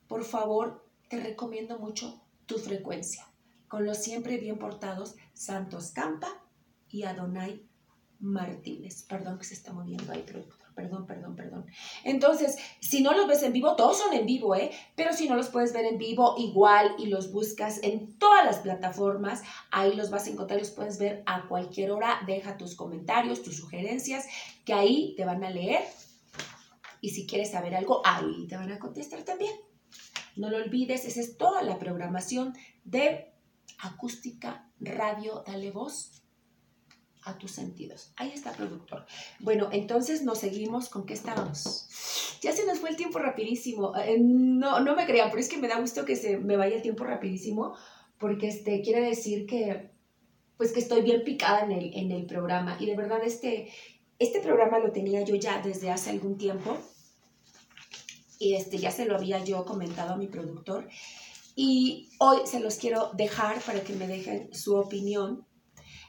por 0.06 0.24
favor, 0.24 0.86
te 1.08 1.20
recomiendo 1.20 1.78
mucho 1.78 2.22
tu 2.44 2.58
frecuencia, 2.58 3.26
con 3.74 3.87
los 3.87 3.98
siempre 3.98 4.37
bien 4.37 4.56
portados 4.56 5.16
Santos 5.32 5.90
Campa 5.90 6.28
y 6.88 7.02
Adonai 7.02 7.60
Martínez. 8.20 9.02
Perdón 9.02 9.37
que 9.37 9.46
se 9.46 9.54
está 9.54 9.72
moviendo 9.72 10.12
ahí, 10.12 10.22
productor. 10.22 10.68
Perdón, 10.76 11.08
perdón, 11.08 11.34
perdón. 11.34 11.66
Entonces, 12.04 12.56
si 12.78 13.02
no 13.02 13.14
los 13.14 13.26
ves 13.26 13.42
en 13.42 13.52
vivo, 13.52 13.74
todos 13.74 13.98
son 13.98 14.14
en 14.14 14.26
vivo, 14.26 14.54
¿eh? 14.54 14.70
Pero 14.94 15.12
si 15.12 15.28
no 15.28 15.34
los 15.34 15.48
puedes 15.48 15.72
ver 15.72 15.87
en 15.87 15.98
vivo, 15.98 16.37
igual 16.38 16.94
y 16.98 17.06
los 17.06 17.32
buscas 17.32 17.82
en 17.82 18.16
todas 18.16 18.44
las 18.44 18.58
plataformas, 18.58 19.42
ahí 19.72 19.96
los 19.96 20.08
vas 20.08 20.28
a 20.28 20.30
encontrar, 20.30 20.60
los 20.60 20.70
puedes 20.70 21.00
ver 21.00 21.24
a 21.26 21.48
cualquier 21.48 21.90
hora. 21.90 22.20
Deja 22.28 22.56
tus 22.56 22.76
comentarios, 22.76 23.42
tus 23.42 23.56
sugerencias, 23.56 24.26
que 24.64 24.72
ahí 24.72 25.14
te 25.16 25.24
van 25.24 25.42
a 25.42 25.50
leer. 25.50 25.82
Y 27.00 27.10
si 27.10 27.26
quieres 27.26 27.50
saber 27.50 27.74
algo, 27.74 28.02
ahí 28.04 28.46
te 28.46 28.56
van 28.56 28.70
a 28.70 28.78
contestar 28.78 29.24
también. 29.24 29.52
No 30.37 30.48
lo 30.48 30.58
olvides, 30.58 31.04
esa 31.06 31.20
es 31.20 31.37
toda 31.37 31.62
la 31.62 31.80
programación 31.80 32.54
de 32.84 33.33
acústica, 33.78 34.70
radio, 34.80 35.42
dale 35.46 35.70
voz 35.70 36.24
a 37.24 37.38
tus 37.38 37.52
sentidos. 37.52 38.12
Ahí 38.16 38.32
está, 38.32 38.52
productor. 38.52 39.06
Bueno, 39.40 39.68
entonces 39.72 40.22
nos 40.22 40.38
seguimos 40.38 40.88
con 40.88 41.06
qué 41.06 41.14
estábamos. 41.14 41.88
Ya 42.42 42.52
se 42.52 42.66
nos 42.66 42.78
fue 42.78 42.90
el 42.90 42.96
tiempo 42.96 43.18
rapidísimo. 43.18 43.96
Eh, 43.96 44.18
no, 44.20 44.80
no 44.80 44.94
me 44.94 45.06
crean, 45.06 45.30
pero 45.30 45.40
es 45.40 45.48
que 45.48 45.56
me 45.56 45.68
da 45.68 45.80
gusto 45.80 46.04
que 46.04 46.16
se 46.16 46.37
me 46.37 46.56
vaya 46.56 46.76
el 46.76 46.82
tiempo 46.82 47.04
rapidísimo, 47.04 47.74
porque 48.18 48.48
este, 48.48 48.82
quiere 48.82 49.00
decir 49.00 49.46
que, 49.46 49.90
pues 50.58 50.72
que 50.72 50.80
estoy 50.80 51.02
bien 51.02 51.24
picada 51.24 51.60
en 51.64 51.72
el, 51.72 51.94
en 51.94 52.12
el 52.12 52.26
programa. 52.26 52.76
Y 52.78 52.87
de 52.87 52.96
verdad, 52.96 53.20
este, 53.24 53.72
este 54.18 54.40
programa 54.40 54.78
lo 54.78 54.92
tenía 54.92 55.22
yo 55.22 55.34
ya 55.34 55.62
desde 55.62 55.90
hace 55.90 56.10
algún 56.10 56.37
tiempo. 56.37 56.76
Y 58.38 58.54
este, 58.54 58.76
ya 58.76 58.90
se 58.90 59.06
lo 59.06 59.16
había 59.16 59.42
yo 59.42 59.64
comentado 59.64 60.12
a 60.12 60.16
mi 60.18 60.26
productor. 60.26 60.88
Y 61.54 62.10
hoy 62.18 62.38
se 62.46 62.60
los 62.60 62.76
quiero 62.76 63.10
dejar 63.14 63.60
para 63.60 63.82
que 63.84 63.94
me 63.94 64.08
dejen 64.08 64.52
su 64.52 64.76
opinión 64.76 65.46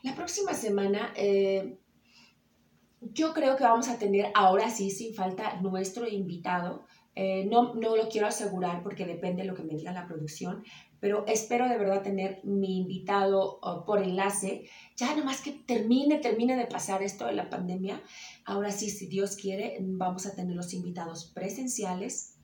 la 0.05 0.13
próxima 0.13 0.53
semana 0.53 1.13
eh, 1.15 1.79
yo 3.01 3.33
creo 3.33 3.55
que 3.55 3.63
vamos 3.63 3.87
a 3.87 3.97
tener 3.97 4.31
ahora 4.35 4.69
sí, 4.69 4.91
sin 4.91 5.15
falta, 5.15 5.59
nuestro 5.61 6.07
invitado. 6.07 6.85
Eh, 7.15 7.47
no, 7.49 7.73
no 7.73 7.95
lo 7.95 8.07
quiero 8.07 8.27
asegurar 8.27 8.83
porque 8.83 9.07
depende 9.07 9.41
de 9.41 9.47
lo 9.47 9.55
que 9.55 9.63
me 9.63 9.73
diga 9.73 9.93
la 9.93 10.05
producción, 10.05 10.63
pero 10.99 11.25
espero 11.25 11.67
de 11.67 11.79
verdad 11.79 12.03
tener 12.03 12.39
mi 12.43 12.77
invitado 12.77 13.59
por 13.87 14.03
enlace. 14.03 14.69
Ya 14.95 15.07
nada 15.07 15.23
más 15.23 15.41
que 15.41 15.53
termine, 15.53 16.19
termine 16.19 16.55
de 16.55 16.67
pasar 16.67 17.01
esto 17.01 17.25
de 17.25 17.33
la 17.33 17.49
pandemia. 17.49 18.03
Ahora 18.45 18.69
sí, 18.69 18.91
si 18.91 19.07
Dios 19.07 19.35
quiere, 19.35 19.77
vamos 19.81 20.27
a 20.27 20.35
tener 20.35 20.55
los 20.55 20.71
invitados 20.73 21.31
presenciales 21.33 22.34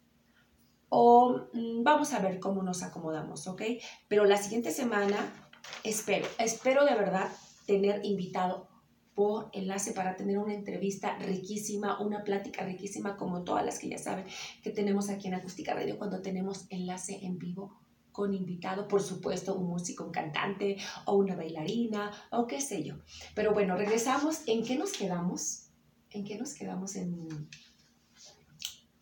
o 0.93 1.47
mm, 1.53 1.83
vamos 1.83 2.13
a 2.13 2.19
ver 2.19 2.39
cómo 2.39 2.61
nos 2.61 2.83
acomodamos, 2.83 3.47
¿ok? 3.47 3.61
Pero 4.09 4.25
la 4.25 4.35
siguiente 4.35 4.71
semana 4.71 5.49
espero, 5.85 6.27
espero 6.37 6.85
de 6.85 6.95
verdad 6.95 7.29
tener 7.65 8.05
invitado 8.05 8.67
por 9.15 9.49
enlace 9.53 9.93
para 9.93 10.17
tener 10.17 10.37
una 10.37 10.53
entrevista 10.53 11.17
riquísima, 11.17 12.01
una 12.01 12.23
plática 12.23 12.65
riquísima 12.65 13.15
como 13.15 13.43
todas 13.43 13.65
las 13.65 13.79
que 13.79 13.87
ya 13.87 13.97
saben 13.97 14.25
que 14.61 14.71
tenemos 14.71 15.09
aquí 15.09 15.29
en 15.29 15.35
Acústica 15.35 15.73
Radio 15.73 15.97
cuando 15.97 16.21
tenemos 16.21 16.65
enlace 16.69 17.19
en 17.25 17.37
vivo 17.37 17.79
con 18.11 18.33
invitado, 18.33 18.89
por 18.89 19.01
supuesto, 19.01 19.55
un 19.55 19.67
músico, 19.67 20.03
un 20.03 20.11
cantante 20.11 20.75
o 21.05 21.15
una 21.15 21.37
bailarina 21.37 22.11
o 22.31 22.45
qué 22.45 22.59
sé 22.59 22.83
yo. 22.83 22.95
Pero 23.33 23.53
bueno, 23.53 23.77
regresamos. 23.77 24.41
¿En 24.47 24.65
qué 24.65 24.75
nos 24.77 24.91
quedamos? 24.91 25.69
¿En 26.09 26.25
qué 26.25 26.37
nos 26.37 26.53
quedamos 26.53 26.97
en, 26.97 27.47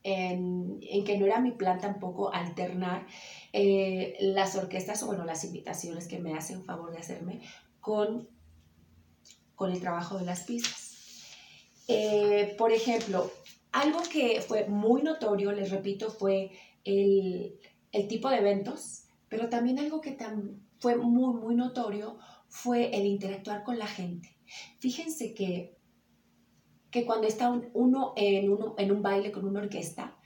en, 0.03 0.79
que 0.79 1.17
no 1.17 1.25
era 1.25 1.39
mi 1.39 1.51
plan 1.51 1.79
tampoco 1.79 2.33
alternar 2.33 3.05
eh, 3.53 4.15
las 4.21 4.55
orquestas 4.55 5.03
o 5.03 5.07
bueno, 5.07 5.25
las 5.25 5.43
invitaciones 5.43 6.07
que 6.07 6.19
me 6.19 6.33
hacen 6.35 6.63
favor 6.63 6.91
de 6.91 6.99
hacerme 6.99 7.41
con 7.79 8.27
con 9.59 9.73
el 9.73 9.81
trabajo 9.81 10.17
de 10.17 10.23
las 10.23 10.43
pistas. 10.43 10.95
Eh, 11.89 12.55
por 12.57 12.71
ejemplo, 12.71 13.29
algo 13.73 13.99
que 14.09 14.39
fue 14.39 14.69
muy 14.69 15.03
notorio, 15.03 15.51
les 15.51 15.69
repito, 15.69 16.09
fue 16.09 16.51
el, 16.85 17.59
tipo 18.07 18.29
de 18.29 18.37
eventos, 18.37 19.03
pero 19.27 19.49
también 19.49 19.77
algo 19.77 19.99
que 19.99 20.17
fue 20.79 20.95
muy, 20.95 21.33
muy 21.33 21.55
notorio 21.55 22.17
fue 22.47 22.95
el 22.95 23.05
interactuar 23.05 23.63
con 23.63 23.77
la 23.77 23.87
gente. 23.87 24.33
Fíjense 24.79 25.33
que, 25.33 25.75
que 26.91 27.05
cuando 27.05 27.27
está 27.27 27.49
uno, 27.73 28.13
en 28.15 28.51
uno 28.51 28.75
en 28.77 28.91
un 28.91 29.01
baile 29.01 29.31
con 29.31 29.45
una 29.45 29.61
orquesta, 29.61 30.17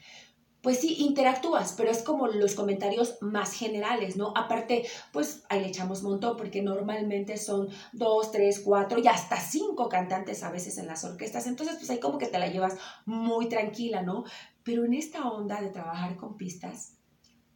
pues 0.64 0.80
sí, 0.80 0.96
interactúas, 1.00 1.74
pero 1.76 1.92
es 1.92 2.04
como 2.04 2.28
los 2.28 2.56
comentarios 2.56 3.18
más 3.20 3.54
generales, 3.54 4.16
¿no? 4.16 4.32
Aparte, 4.34 4.86
pues 5.12 5.44
ahí 5.50 5.60
le 5.60 5.68
echamos 5.68 6.04
montón, 6.04 6.38
porque 6.38 6.62
normalmente 6.62 7.36
son 7.36 7.68
dos, 7.92 8.32
tres, 8.32 8.62
cuatro 8.62 8.98
y 8.98 9.08
hasta 9.08 9.38
cinco 9.42 9.90
cantantes 9.90 10.42
a 10.42 10.52
veces 10.52 10.78
en 10.78 10.88
las 10.88 11.04
orquestas, 11.04 11.48
entonces 11.48 11.76
pues 11.76 11.90
ahí 11.90 12.00
como 12.00 12.18
que 12.18 12.28
te 12.28 12.40
la 12.40 12.48
llevas 12.48 12.78
muy 13.06 13.50
tranquila, 13.50 14.04
¿no? 14.04 14.24
Pero 14.64 14.86
en 14.86 14.94
esta 14.94 15.30
onda 15.30 15.60
de 15.60 15.68
trabajar 15.68 16.16
con 16.16 16.38
pistas, 16.38 16.98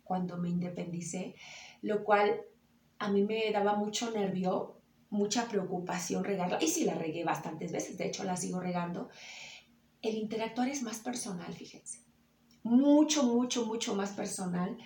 cuando 0.03 0.37
me 0.37 0.49
independicé, 0.49 1.35
lo 1.81 2.03
cual 2.03 2.41
a 2.99 3.09
mí 3.09 3.23
me 3.23 3.51
daba 3.53 3.75
mucho 3.75 4.11
nervio, 4.11 4.76
mucha 5.09 5.47
preocupación 5.47 6.23
regarla, 6.23 6.57
y 6.61 6.67
sí 6.67 6.83
la 6.83 6.95
regué 6.95 7.23
bastantes 7.23 7.71
veces, 7.71 7.97
de 7.97 8.07
hecho 8.07 8.23
la 8.23 8.37
sigo 8.37 8.59
regando, 8.59 9.09
el 10.01 10.15
interactuar 10.15 10.69
es 10.69 10.83
más 10.83 10.99
personal, 10.99 11.53
fíjense 11.53 12.07
mucho, 12.67 13.23
mucho, 13.23 13.65
mucho 13.65 13.95
más 13.95 14.11
personal. 14.11 14.77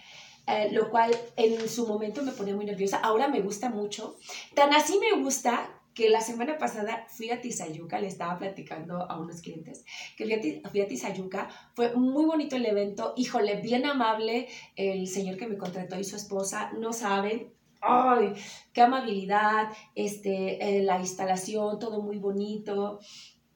Eh, 0.47 0.69
lo 0.71 0.89
cual 0.89 1.11
en 1.35 1.69
su 1.69 1.87
momento 1.87 2.23
me 2.23 2.31
ponía 2.31 2.55
muy 2.55 2.65
nerviosa. 2.65 2.97
Ahora 2.97 3.27
me 3.27 3.41
gusta 3.41 3.69
mucho. 3.69 4.17
Tan 4.55 4.73
así 4.73 4.99
me 4.99 5.21
gusta 5.21 5.69
que 5.93 6.09
la 6.09 6.21
semana 6.21 6.57
pasada 6.57 7.05
fui 7.09 7.29
a 7.29 7.41
Tizayuca, 7.41 7.99
le 7.99 8.07
estaba 8.07 8.39
platicando 8.39 8.97
a 8.97 9.19
unos 9.19 9.41
clientes, 9.41 9.85
que 10.17 10.61
fui 10.71 10.81
a, 10.81 10.87
Tizayuca, 10.87 11.49
fue 11.75 11.93
muy 11.95 12.25
bonito 12.25 12.55
el 12.55 12.65
evento, 12.65 13.13
híjole, 13.17 13.61
bien 13.61 13.85
amable 13.85 14.47
el 14.77 15.05
señor 15.07 15.35
que 15.35 15.47
me 15.47 15.57
contrató 15.57 15.99
y 15.99 16.05
su 16.05 16.15
esposa, 16.15 16.71
no 16.71 16.93
saben, 16.93 17.53
¡ay! 17.81 18.33
¡Qué 18.73 18.81
amabilidad! 18.81 19.69
Este, 19.95 20.77
eh, 20.79 20.83
la 20.83 20.99
instalación, 20.99 21.79
todo 21.79 22.01
muy 22.01 22.17
bonito, 22.17 22.99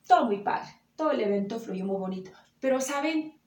todo 0.08 0.26
muy 0.26 0.44
padre, 0.44 0.70
todo 0.96 1.12
el 1.12 1.22
evento 1.22 1.60
fluyó 1.60 1.86
muy 1.86 1.98
bonito, 1.98 2.32
pero 2.60 2.82
saben, 2.82 3.40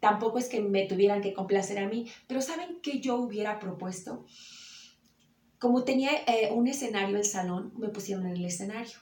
tampoco 0.00 0.38
es 0.38 0.48
que 0.48 0.60
me 0.60 0.86
tuvieran 0.86 1.20
que 1.20 1.32
complacer 1.32 1.78
a 1.78 1.88
mí, 1.88 2.10
pero 2.26 2.40
¿saben 2.40 2.80
qué 2.82 3.00
yo 3.00 3.16
hubiera 3.16 3.58
propuesto? 3.58 4.24
Como 5.58 5.84
tenía 5.84 6.10
eh, 6.26 6.50
un 6.52 6.66
escenario 6.66 7.16
el 7.16 7.24
salón, 7.24 7.72
me 7.76 7.88
pusieron 7.88 8.26
en 8.26 8.36
el 8.36 8.44
escenario. 8.44 8.98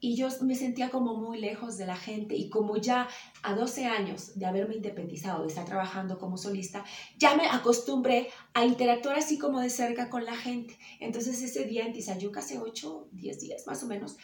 Y 0.00 0.16
yo 0.16 0.28
me 0.42 0.54
sentía 0.54 0.90
como 0.90 1.16
muy 1.16 1.40
lejos 1.40 1.78
de 1.78 1.86
la 1.86 1.96
gente 1.96 2.36
y 2.36 2.48
como 2.48 2.76
ya 2.76 3.08
a 3.42 3.54
12 3.54 3.86
años 3.86 4.38
de 4.38 4.46
haberme 4.46 4.76
independizado, 4.76 5.42
de 5.42 5.48
estar 5.48 5.64
trabajando 5.64 6.18
como 6.18 6.36
solista, 6.36 6.84
ya 7.18 7.36
me 7.36 7.48
acostumbré 7.48 8.28
a 8.54 8.64
interactuar 8.64 9.18
así 9.18 9.38
como 9.38 9.60
de 9.60 9.70
cerca 9.70 10.10
con 10.10 10.24
la 10.24 10.36
gente. 10.36 10.78
Entonces 11.00 11.42
ese 11.42 11.64
día 11.64 11.86
en 11.86 11.92
Tizayuca, 11.92 12.40
hace 12.40 12.58
8, 12.58 13.08
10 13.12 13.40
días 13.40 13.66
más 13.66 13.82
o 13.82 13.86
menos, 13.86 14.16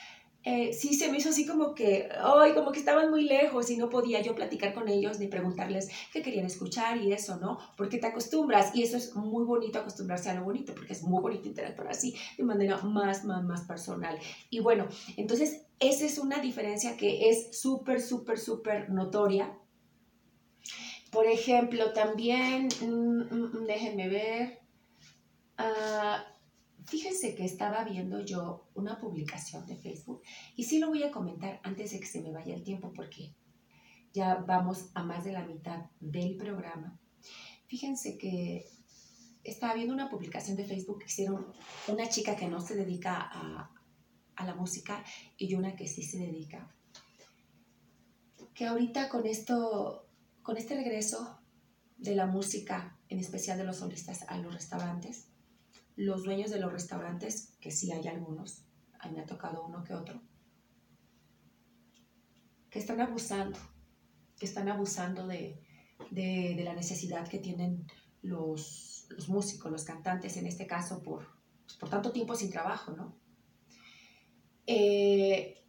eh, 0.44 0.72
sí 0.72 0.94
se 0.94 1.10
me 1.10 1.18
hizo 1.18 1.28
así 1.28 1.46
como 1.46 1.74
que, 1.74 2.08
ay, 2.20 2.52
como 2.54 2.72
que 2.72 2.80
estaban 2.80 3.10
muy 3.10 3.24
lejos 3.24 3.70
y 3.70 3.76
no 3.76 3.88
podía 3.88 4.20
yo 4.22 4.34
platicar 4.34 4.74
con 4.74 4.88
ellos 4.88 5.20
ni 5.20 5.28
preguntarles 5.28 5.88
qué 6.12 6.20
querían 6.20 6.46
escuchar 6.46 6.96
y 6.96 7.12
eso, 7.12 7.36
¿no? 7.36 7.58
Porque 7.76 7.98
te 7.98 8.08
acostumbras 8.08 8.74
y 8.74 8.82
eso 8.82 8.96
es 8.96 9.14
muy 9.14 9.44
bonito 9.44 9.78
acostumbrarse 9.78 10.30
a 10.30 10.34
lo 10.34 10.44
bonito, 10.44 10.74
porque 10.74 10.94
es 10.94 11.02
muy 11.02 11.22
bonito 11.22 11.46
interactuar 11.46 11.88
así 11.88 12.16
de 12.36 12.44
manera 12.44 12.78
más, 12.78 13.24
más, 13.24 13.44
más 13.44 13.62
personal. 13.62 14.18
Y 14.50 14.58
bueno, 14.60 14.88
entonces 15.16 15.62
esa 15.78 16.06
es 16.06 16.18
una 16.18 16.38
diferencia 16.38 16.96
que 16.96 17.28
es 17.28 17.58
súper, 17.58 18.00
súper, 18.00 18.38
súper 18.38 18.90
notoria. 18.90 19.56
Por 21.12 21.26
ejemplo, 21.26 21.92
también, 21.92 22.68
mm, 22.80 23.34
mm, 23.34 23.50
mm, 23.52 23.64
déjenme 23.66 24.08
ver. 24.08 24.58
Uh, 25.58 26.31
Fíjense 26.92 27.34
que 27.34 27.46
estaba 27.46 27.84
viendo 27.84 28.20
yo 28.20 28.68
una 28.74 29.00
publicación 29.00 29.64
de 29.64 29.76
Facebook 29.76 30.20
y 30.56 30.64
sí 30.64 30.78
lo 30.78 30.88
voy 30.88 31.02
a 31.04 31.10
comentar 31.10 31.58
antes 31.62 31.90
de 31.90 31.98
que 31.98 32.04
se 32.04 32.20
me 32.20 32.32
vaya 32.32 32.54
el 32.54 32.62
tiempo 32.62 32.92
porque 32.94 33.34
ya 34.12 34.34
vamos 34.34 34.90
a 34.92 35.02
más 35.02 35.24
de 35.24 35.32
la 35.32 35.46
mitad 35.46 35.86
del 36.00 36.36
programa. 36.36 37.00
Fíjense 37.66 38.18
que 38.18 38.66
estaba 39.42 39.72
viendo 39.72 39.94
una 39.94 40.10
publicación 40.10 40.54
de 40.54 40.66
Facebook 40.66 40.98
que 40.98 41.06
hicieron 41.06 41.46
una 41.88 42.10
chica 42.10 42.36
que 42.36 42.46
no 42.46 42.60
se 42.60 42.76
dedica 42.76 43.16
a, 43.22 43.70
a 44.36 44.44
la 44.44 44.54
música 44.54 45.02
y 45.38 45.54
una 45.54 45.74
que 45.74 45.88
sí 45.88 46.02
se 46.02 46.18
dedica. 46.18 46.76
Que 48.52 48.66
ahorita 48.66 49.08
con 49.08 49.24
esto, 49.24 50.10
con 50.42 50.58
este 50.58 50.74
regreso 50.74 51.40
de 51.96 52.14
la 52.14 52.26
música, 52.26 52.98
en 53.08 53.18
especial 53.18 53.56
de 53.56 53.64
los 53.64 53.78
solistas 53.78 54.26
a 54.28 54.36
los 54.36 54.52
restaurantes, 54.52 55.31
los 55.96 56.24
dueños 56.24 56.50
de 56.50 56.58
los 56.58 56.72
restaurantes, 56.72 57.56
que 57.60 57.70
sí 57.70 57.92
hay 57.92 58.06
algunos, 58.08 58.64
a 58.98 59.08
me 59.10 59.20
ha 59.20 59.26
tocado 59.26 59.64
uno 59.64 59.82
que 59.84 59.94
otro, 59.94 60.22
que 62.70 62.78
están 62.78 63.00
abusando, 63.00 63.58
que 64.38 64.46
están 64.46 64.68
abusando 64.68 65.26
de, 65.26 65.60
la 66.10 66.74
necesidad 66.74 67.28
que 67.28 67.38
tienen 67.38 67.86
los, 68.22 69.06
músicos, 69.28 69.70
los 69.70 69.84
cantantes, 69.84 70.36
en 70.36 70.46
este 70.46 70.66
caso, 70.66 71.02
por, 71.02 71.26
pues, 71.64 71.76
por 71.76 71.88
tanto 71.90 72.12
tiempo 72.12 72.34
sin 72.34 72.50
trabajo, 72.50 72.92
¿no? 72.92 73.16
Eh, 74.66 75.62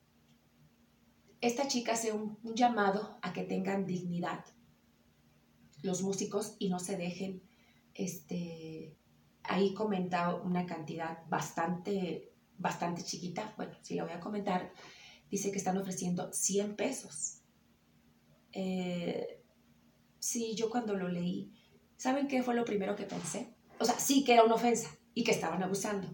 esta 1.42 1.68
chica 1.68 1.94
hace 1.94 2.14
un, 2.14 2.38
un, 2.44 2.56
llamado 2.56 3.18
a 3.22 3.34
que 3.34 3.44
tengan 3.44 3.86
dignidad 3.86 4.46
los 5.82 6.02
músicos 6.02 6.56
y 6.60 6.70
no 6.70 6.80
se 6.80 6.96
dejen 6.96 7.44
este, 7.94 8.96
ahí 9.44 9.74
comenta 9.74 10.36
una 10.36 10.66
cantidad 10.66 11.20
bastante, 11.30 12.34
bastante 12.58 13.04
chiquita. 13.04 13.54
Bueno, 13.58 13.78
si 13.82 13.96
la 13.96 14.04
voy 14.04 14.14
a 14.14 14.20
comentar, 14.20 14.72
dice 15.30 15.52
que 15.52 15.58
están 15.58 15.78
ofreciendo 15.78 16.32
100 16.32 16.76
pesos. 16.76 17.42
Eh, 18.52 19.42
sí, 20.20 20.56
yo 20.56 20.70
cuando 20.70 20.96
lo 20.96 21.08
leí, 21.08 21.52
¿saben 21.98 22.28
qué 22.28 22.44
fue 22.44 22.56
lo 22.56 22.66
primero 22.66 22.96
que 22.96 23.06
pensé? 23.06 23.56
O 23.80 23.86
sea, 23.86 24.00
sí 24.00 24.24
que 24.24 24.34
era 24.34 24.44
una 24.44 24.56
ofensa 24.56 24.90
y 25.14 25.24
que 25.24 25.32
estaban 25.32 25.64
abusando 25.64 26.08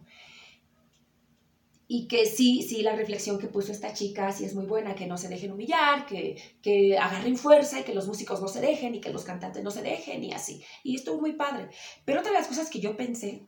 y 1.91 2.07
que 2.07 2.27
sí, 2.27 2.61
sí, 2.61 2.83
la 2.83 2.95
reflexión 2.95 3.39
que 3.39 3.47
puso 3.47 3.71
esta 3.71 3.93
chica 3.93 4.31
sí 4.31 4.45
es 4.45 4.53
muy 4.53 4.67
buena, 4.67 4.93
que 4.93 5.07
no 5.07 5.17
se 5.17 5.27
dejen 5.27 5.53
humillar, 5.53 6.05
que, 6.05 6.39
que 6.61 6.99
agarren 6.99 7.35
fuerza 7.35 7.79
y 7.79 7.83
que 7.83 7.95
los 7.95 8.05
músicos 8.05 8.39
no 8.39 8.47
se 8.47 8.61
dejen 8.61 8.93
y 8.93 9.01
que 9.01 9.11
los 9.11 9.23
cantantes 9.23 9.63
no 9.63 9.71
se 9.71 9.81
dejen 9.81 10.23
y 10.23 10.31
así. 10.31 10.63
Y 10.83 10.97
estuvo 10.97 11.19
muy 11.19 11.33
padre. 11.33 11.69
Pero 12.05 12.19
otra 12.19 12.31
de 12.31 12.37
las 12.37 12.47
cosas 12.47 12.69
que 12.69 12.79
yo 12.79 12.95
pensé, 12.95 13.47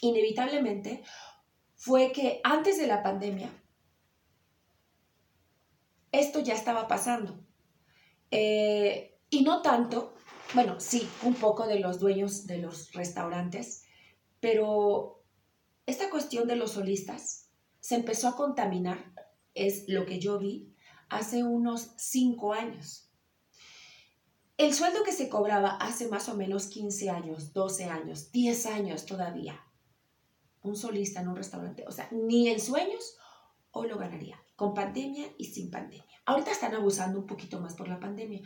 inevitablemente, 0.00 1.02
fue 1.74 2.12
que 2.12 2.40
antes 2.44 2.78
de 2.78 2.86
la 2.86 3.02
pandemia, 3.02 3.50
esto 6.12 6.38
ya 6.38 6.54
estaba 6.54 6.86
pasando. 6.86 7.40
Eh, 8.30 9.18
y 9.28 9.42
no 9.42 9.60
tanto, 9.60 10.14
bueno, 10.54 10.78
sí, 10.78 11.08
un 11.24 11.34
poco 11.34 11.66
de 11.66 11.80
los 11.80 11.98
dueños 11.98 12.46
de 12.46 12.58
los 12.58 12.92
restaurantes, 12.92 13.82
pero 14.38 15.23
esta 15.86 16.10
cuestión 16.10 16.48
de 16.48 16.56
los 16.56 16.72
solistas 16.72 17.50
se 17.80 17.96
empezó 17.96 18.28
a 18.28 18.36
contaminar, 18.36 19.12
es 19.54 19.84
lo 19.88 20.06
que 20.06 20.18
yo 20.18 20.38
vi, 20.38 20.74
hace 21.08 21.44
unos 21.44 21.92
cinco 21.96 22.54
años. 22.54 23.10
El 24.56 24.72
sueldo 24.72 25.02
que 25.04 25.12
se 25.12 25.28
cobraba 25.28 25.76
hace 25.76 26.08
más 26.08 26.28
o 26.28 26.34
menos 26.34 26.66
15 26.68 27.10
años, 27.10 27.52
12 27.52 27.84
años, 27.84 28.30
10 28.32 28.66
años 28.66 29.04
todavía, 29.04 29.60
un 30.62 30.76
solista 30.76 31.20
en 31.20 31.28
un 31.28 31.36
restaurante, 31.36 31.84
o 31.86 31.92
sea, 31.92 32.08
ni 32.12 32.48
en 32.48 32.60
sueños 32.60 33.18
hoy 33.72 33.88
lo 33.88 33.98
ganaría, 33.98 34.40
con 34.56 34.72
pandemia 34.72 35.26
y 35.36 35.46
sin 35.46 35.70
pandemia. 35.70 36.04
Ahorita 36.24 36.52
están 36.52 36.74
abusando 36.74 37.18
un 37.18 37.26
poquito 37.26 37.60
más 37.60 37.74
por 37.74 37.88
la 37.88 38.00
pandemia, 38.00 38.40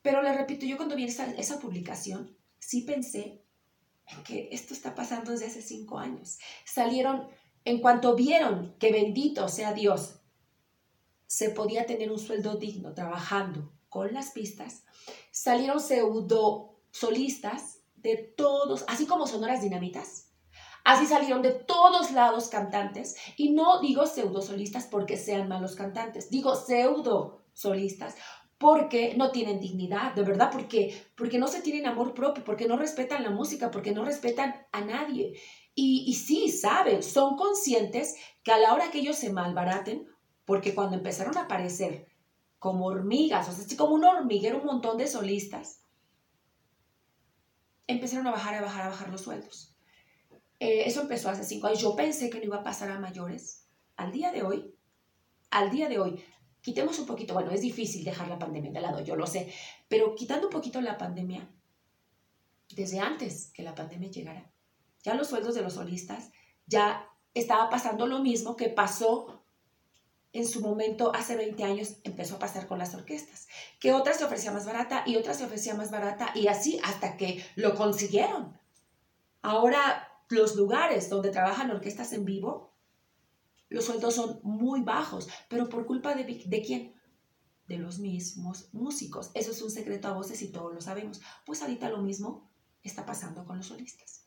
pero 0.00 0.22
le 0.22 0.32
repito, 0.32 0.66
yo 0.66 0.76
cuando 0.76 0.96
vi 0.96 1.04
esa, 1.04 1.30
esa 1.32 1.60
publicación, 1.60 2.36
sí 2.58 2.80
pensé 2.82 3.44
que 4.24 4.48
esto 4.52 4.74
está 4.74 4.94
pasando 4.94 5.32
desde 5.32 5.46
hace 5.46 5.62
cinco 5.62 5.98
años. 5.98 6.38
Salieron, 6.64 7.28
en 7.64 7.80
cuanto 7.80 8.14
vieron 8.14 8.74
que 8.78 8.92
bendito 8.92 9.48
sea 9.48 9.72
Dios, 9.72 10.20
se 11.26 11.50
podía 11.50 11.86
tener 11.86 12.10
un 12.10 12.18
sueldo 12.18 12.56
digno 12.56 12.92
trabajando 12.92 13.72
con 13.88 14.12
las 14.12 14.30
pistas, 14.30 14.84
salieron 15.30 15.80
pseudo 15.80 16.78
solistas 16.90 17.80
de 17.96 18.16
todos, 18.16 18.84
así 18.88 19.06
como 19.06 19.26
sonoras 19.26 19.62
dinamitas. 19.62 20.28
Así 20.84 21.06
salieron 21.06 21.42
de 21.42 21.52
todos 21.52 22.10
lados 22.10 22.48
cantantes. 22.48 23.16
Y 23.36 23.52
no 23.52 23.80
digo 23.80 24.06
pseudo 24.06 24.42
solistas 24.42 24.86
porque 24.86 25.16
sean 25.16 25.48
malos 25.48 25.76
cantantes, 25.76 26.28
digo 26.28 26.56
pseudo 26.56 27.44
solistas 27.54 28.16
porque 28.62 29.16
no 29.16 29.32
tienen 29.32 29.58
dignidad, 29.58 30.14
de 30.14 30.22
verdad, 30.22 30.48
porque, 30.52 30.96
porque 31.16 31.36
no 31.36 31.48
se 31.48 31.62
tienen 31.62 31.84
amor 31.84 32.14
propio, 32.14 32.44
porque 32.44 32.68
no 32.68 32.76
respetan 32.76 33.24
la 33.24 33.30
música, 33.30 33.72
porque 33.72 33.90
no 33.90 34.04
respetan 34.04 34.54
a 34.70 34.82
nadie. 34.82 35.32
Y, 35.74 36.04
y 36.06 36.14
sí, 36.14 36.48
saben, 36.48 37.02
son 37.02 37.34
conscientes 37.36 38.14
que 38.44 38.52
a 38.52 38.58
la 38.58 38.72
hora 38.72 38.92
que 38.92 39.00
ellos 39.00 39.16
se 39.16 39.32
malbaraten, 39.32 40.06
porque 40.44 40.76
cuando 40.76 40.96
empezaron 40.96 41.36
a 41.36 41.42
aparecer 41.42 42.06
como 42.60 42.86
hormigas, 42.86 43.48
o 43.48 43.52
sea, 43.52 43.64
así 43.64 43.74
como 43.74 43.96
un 43.96 44.04
hormiguero, 44.04 44.60
un 44.60 44.66
montón 44.66 44.96
de 44.96 45.08
solistas, 45.08 45.82
empezaron 47.88 48.28
a 48.28 48.30
bajar, 48.30 48.54
a 48.54 48.60
bajar, 48.60 48.86
a 48.86 48.90
bajar 48.90 49.08
los 49.08 49.22
sueldos. 49.22 49.74
Eh, 50.60 50.84
eso 50.86 51.00
empezó 51.00 51.30
hace 51.30 51.42
cinco 51.42 51.66
años. 51.66 51.80
Yo 51.80 51.96
pensé 51.96 52.30
que 52.30 52.38
no 52.38 52.44
iba 52.44 52.58
a 52.58 52.62
pasar 52.62 52.92
a 52.92 53.00
mayores. 53.00 53.66
Al 53.96 54.12
día 54.12 54.30
de 54.30 54.44
hoy, 54.44 54.72
al 55.50 55.72
día 55.72 55.88
de 55.88 55.98
hoy, 55.98 56.24
quitemos 56.62 56.98
un 56.98 57.06
poquito, 57.06 57.34
bueno, 57.34 57.50
es 57.50 57.60
difícil 57.60 58.04
dejar 58.04 58.28
la 58.28 58.38
pandemia 58.38 58.70
de 58.70 58.80
lado, 58.80 59.00
yo 59.00 59.16
lo 59.16 59.26
sé, 59.26 59.52
pero 59.88 60.14
quitando 60.14 60.46
un 60.46 60.52
poquito 60.52 60.80
la 60.80 60.96
pandemia, 60.96 61.50
desde 62.70 63.00
antes 63.00 63.50
que 63.52 63.62
la 63.62 63.74
pandemia 63.74 64.10
llegara, 64.10 64.50
ya 65.02 65.14
los 65.14 65.28
sueldos 65.28 65.54
de 65.54 65.62
los 65.62 65.74
solistas, 65.74 66.30
ya 66.66 67.08
estaba 67.34 67.68
pasando 67.68 68.06
lo 68.06 68.20
mismo 68.20 68.56
que 68.56 68.68
pasó 68.68 69.42
en 70.32 70.46
su 70.46 70.60
momento 70.60 71.12
hace 71.14 71.36
20 71.36 71.62
años, 71.64 71.96
empezó 72.04 72.36
a 72.36 72.38
pasar 72.38 72.66
con 72.66 72.78
las 72.78 72.94
orquestas, 72.94 73.48
que 73.78 73.92
otras 73.92 74.16
se 74.16 74.24
ofrecía 74.24 74.52
más 74.52 74.64
barata 74.64 75.02
y 75.04 75.16
otras 75.16 75.38
se 75.38 75.44
ofrecía 75.44 75.74
más 75.74 75.90
barata 75.90 76.30
y 76.34 76.46
así 76.46 76.80
hasta 76.84 77.16
que 77.16 77.44
lo 77.56 77.74
consiguieron. 77.74 78.58
Ahora 79.42 80.08
los 80.28 80.56
lugares 80.56 81.10
donde 81.10 81.30
trabajan 81.30 81.70
orquestas 81.70 82.12
en 82.12 82.24
vivo 82.24 82.71
los 83.72 83.86
sueldos 83.86 84.14
son 84.14 84.40
muy 84.42 84.82
bajos, 84.82 85.28
pero 85.48 85.68
por 85.68 85.86
culpa 85.86 86.14
de, 86.14 86.62
quién? 86.64 86.94
De 87.66 87.78
los 87.78 87.98
mismos 87.98 88.68
músicos. 88.72 89.30
Eso 89.34 89.50
es 89.52 89.62
un 89.62 89.70
secreto 89.70 90.08
a 90.08 90.12
voces 90.12 90.42
y 90.42 90.52
todos 90.52 90.74
lo 90.74 90.80
sabemos. 90.80 91.22
Pues 91.46 91.62
ahorita 91.62 91.88
lo 91.88 92.02
mismo 92.02 92.50
está 92.82 93.06
pasando 93.06 93.46
con 93.46 93.56
los 93.56 93.66
solistas. 93.66 94.26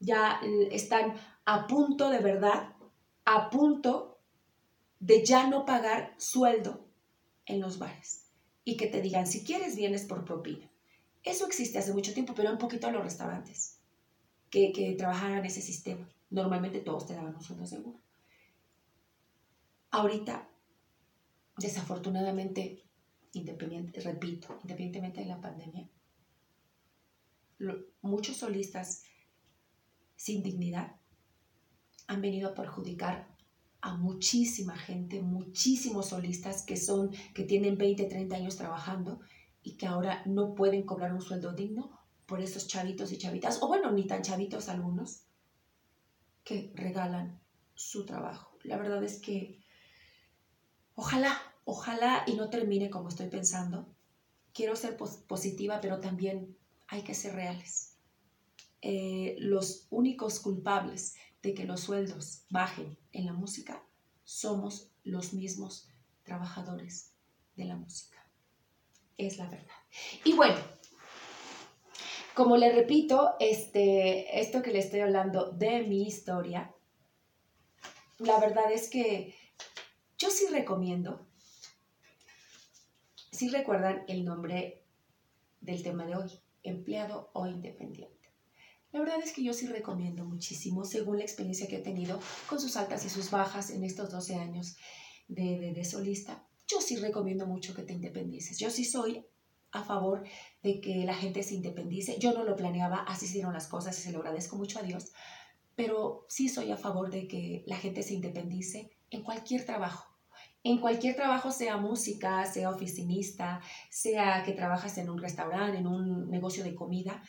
Ya 0.00 0.40
eh, 0.42 0.68
están 0.72 1.14
a 1.44 1.66
punto 1.66 2.08
de 2.08 2.20
verdad, 2.20 2.74
a 3.24 3.50
punto 3.50 4.20
de 5.00 5.24
ya 5.24 5.46
no 5.48 5.66
pagar 5.66 6.14
sueldo 6.16 6.88
en 7.44 7.60
los 7.60 7.78
bares 7.78 8.30
y 8.64 8.76
que 8.76 8.86
te 8.86 9.02
digan, 9.02 9.26
si 9.26 9.44
quieres, 9.44 9.76
vienes 9.76 10.04
por 10.04 10.24
propina. 10.24 10.70
Eso 11.24 11.46
existe 11.46 11.78
hace 11.78 11.92
mucho 11.92 12.14
tiempo, 12.14 12.34
pero 12.34 12.50
un 12.50 12.58
poquito 12.58 12.86
a 12.86 12.92
los 12.92 13.04
restaurantes 13.04 13.80
que, 14.50 14.72
que 14.72 14.94
trabajaban 14.94 15.44
ese 15.44 15.60
sistema. 15.60 16.08
Normalmente 16.30 16.80
todos 16.80 17.06
te 17.06 17.14
daban 17.14 17.34
un 17.34 17.42
sueldo 17.42 17.66
seguro. 17.66 18.00
Ahorita, 19.92 20.48
desafortunadamente, 21.58 22.82
independiente, 23.34 24.00
repito, 24.00 24.58
independientemente 24.62 25.20
de 25.20 25.26
la 25.26 25.40
pandemia, 25.40 25.86
muchos 28.00 28.38
solistas 28.38 29.04
sin 30.16 30.42
dignidad 30.42 30.96
han 32.06 32.22
venido 32.22 32.48
a 32.48 32.54
perjudicar 32.54 33.36
a 33.82 33.94
muchísima 33.96 34.76
gente, 34.78 35.20
muchísimos 35.20 36.08
solistas 36.08 36.64
que 36.64 36.78
son, 36.78 37.10
que 37.34 37.44
tienen 37.44 37.76
20, 37.76 38.06
30 38.06 38.36
años 38.36 38.56
trabajando 38.56 39.20
y 39.62 39.76
que 39.76 39.86
ahora 39.86 40.22
no 40.24 40.54
pueden 40.54 40.84
cobrar 40.84 41.12
un 41.12 41.20
sueldo 41.20 41.52
digno 41.52 42.00
por 42.24 42.40
esos 42.40 42.66
chavitos 42.66 43.12
y 43.12 43.18
chavitas, 43.18 43.62
o 43.62 43.68
bueno, 43.68 43.92
ni 43.92 44.06
tan 44.06 44.22
chavitos 44.22 44.70
algunos, 44.70 45.26
que 46.44 46.72
regalan 46.74 47.42
su 47.74 48.06
trabajo. 48.06 48.56
La 48.62 48.78
verdad 48.78 49.04
es 49.04 49.20
que 49.20 49.61
ojalá, 51.02 51.36
ojalá 51.64 52.22
y 52.28 52.34
no 52.34 52.48
termine 52.48 52.88
como 52.88 53.08
estoy 53.08 53.26
pensando. 53.26 53.88
Quiero 54.54 54.76
ser 54.76 54.96
positiva, 54.96 55.80
pero 55.80 55.98
también 55.98 56.56
hay 56.86 57.02
que 57.02 57.14
ser 57.14 57.34
reales. 57.34 57.96
Eh, 58.82 59.34
los 59.40 59.88
únicos 59.90 60.38
culpables 60.38 61.16
de 61.42 61.54
que 61.54 61.64
los 61.64 61.80
sueldos 61.80 62.44
bajen 62.50 62.96
en 63.10 63.26
la 63.26 63.32
música 63.32 63.82
somos 64.22 64.92
los 65.02 65.32
mismos 65.32 65.88
trabajadores 66.22 67.14
de 67.56 67.64
la 67.64 67.76
música. 67.76 68.24
Es 69.18 69.38
la 69.38 69.48
verdad. 69.48 69.80
Y 70.24 70.34
bueno, 70.34 70.60
como 72.34 72.56
le 72.56 72.70
repito, 72.70 73.34
este, 73.40 74.40
esto 74.40 74.62
que 74.62 74.70
le 74.70 74.78
estoy 74.78 75.00
hablando 75.00 75.50
de 75.50 75.82
mi 75.82 76.06
historia, 76.06 76.72
la 78.18 78.38
verdad 78.38 78.70
es 78.70 78.88
que 78.88 79.41
yo 80.22 80.30
sí 80.30 80.46
recomiendo, 80.52 81.26
si 83.32 83.48
recuerdan 83.48 84.04
el 84.06 84.24
nombre 84.24 84.84
del 85.60 85.82
tema 85.82 86.06
de 86.06 86.14
hoy, 86.14 86.30
empleado 86.62 87.32
o 87.32 87.48
independiente. 87.48 88.30
La 88.92 89.00
verdad 89.00 89.18
es 89.20 89.32
que 89.32 89.42
yo 89.42 89.52
sí 89.52 89.66
recomiendo 89.66 90.24
muchísimo, 90.24 90.84
según 90.84 91.18
la 91.18 91.24
experiencia 91.24 91.66
que 91.66 91.78
he 91.78 91.82
tenido 91.82 92.20
con 92.48 92.60
sus 92.60 92.76
altas 92.76 93.04
y 93.04 93.08
sus 93.08 93.32
bajas 93.32 93.70
en 93.70 93.82
estos 93.82 94.12
12 94.12 94.36
años 94.36 94.76
de, 95.26 95.72
de, 95.74 95.84
solista. 95.84 96.46
Yo 96.68 96.80
sí 96.80 96.94
recomiendo 96.94 97.48
mucho 97.48 97.74
que 97.74 97.82
te 97.82 97.94
independices. 97.94 98.58
Yo 98.60 98.70
sí 98.70 98.84
soy 98.84 99.26
a 99.72 99.82
favor 99.82 100.22
de 100.62 100.80
que 100.80 101.04
la 101.04 101.14
gente 101.14 101.42
se 101.42 101.56
independice. 101.56 102.18
Yo 102.20 102.32
no 102.32 102.44
lo 102.44 102.54
planeaba, 102.54 102.98
así 103.08 103.26
hicieron 103.26 103.54
las 103.54 103.66
cosas 103.66 103.98
y 103.98 104.02
se 104.02 104.12
lo 104.12 104.18
agradezco 104.18 104.54
mucho 104.54 104.78
a 104.78 104.82
Dios, 104.82 105.10
pero 105.74 106.26
sí 106.28 106.48
soy 106.48 106.70
a 106.70 106.76
favor 106.76 107.10
de 107.10 107.26
que 107.26 107.64
la 107.66 107.76
gente 107.76 108.04
se 108.04 108.14
independice 108.14 108.92
en 109.10 109.24
cualquier 109.24 109.66
trabajo. 109.66 110.11
En 110.64 110.78
cualquier 110.78 111.16
trabajo, 111.16 111.50
sea 111.50 111.76
música, 111.76 112.44
sea 112.46 112.70
oficinista, 112.70 113.60
sea 113.90 114.42
que 114.44 114.52
trabajas 114.52 114.96
en 114.98 115.10
un 115.10 115.18
restaurante, 115.18 115.78
en 115.78 115.86
un 115.86 116.30
negocio 116.30 116.62
de 116.62 116.74
comida, 116.74 117.22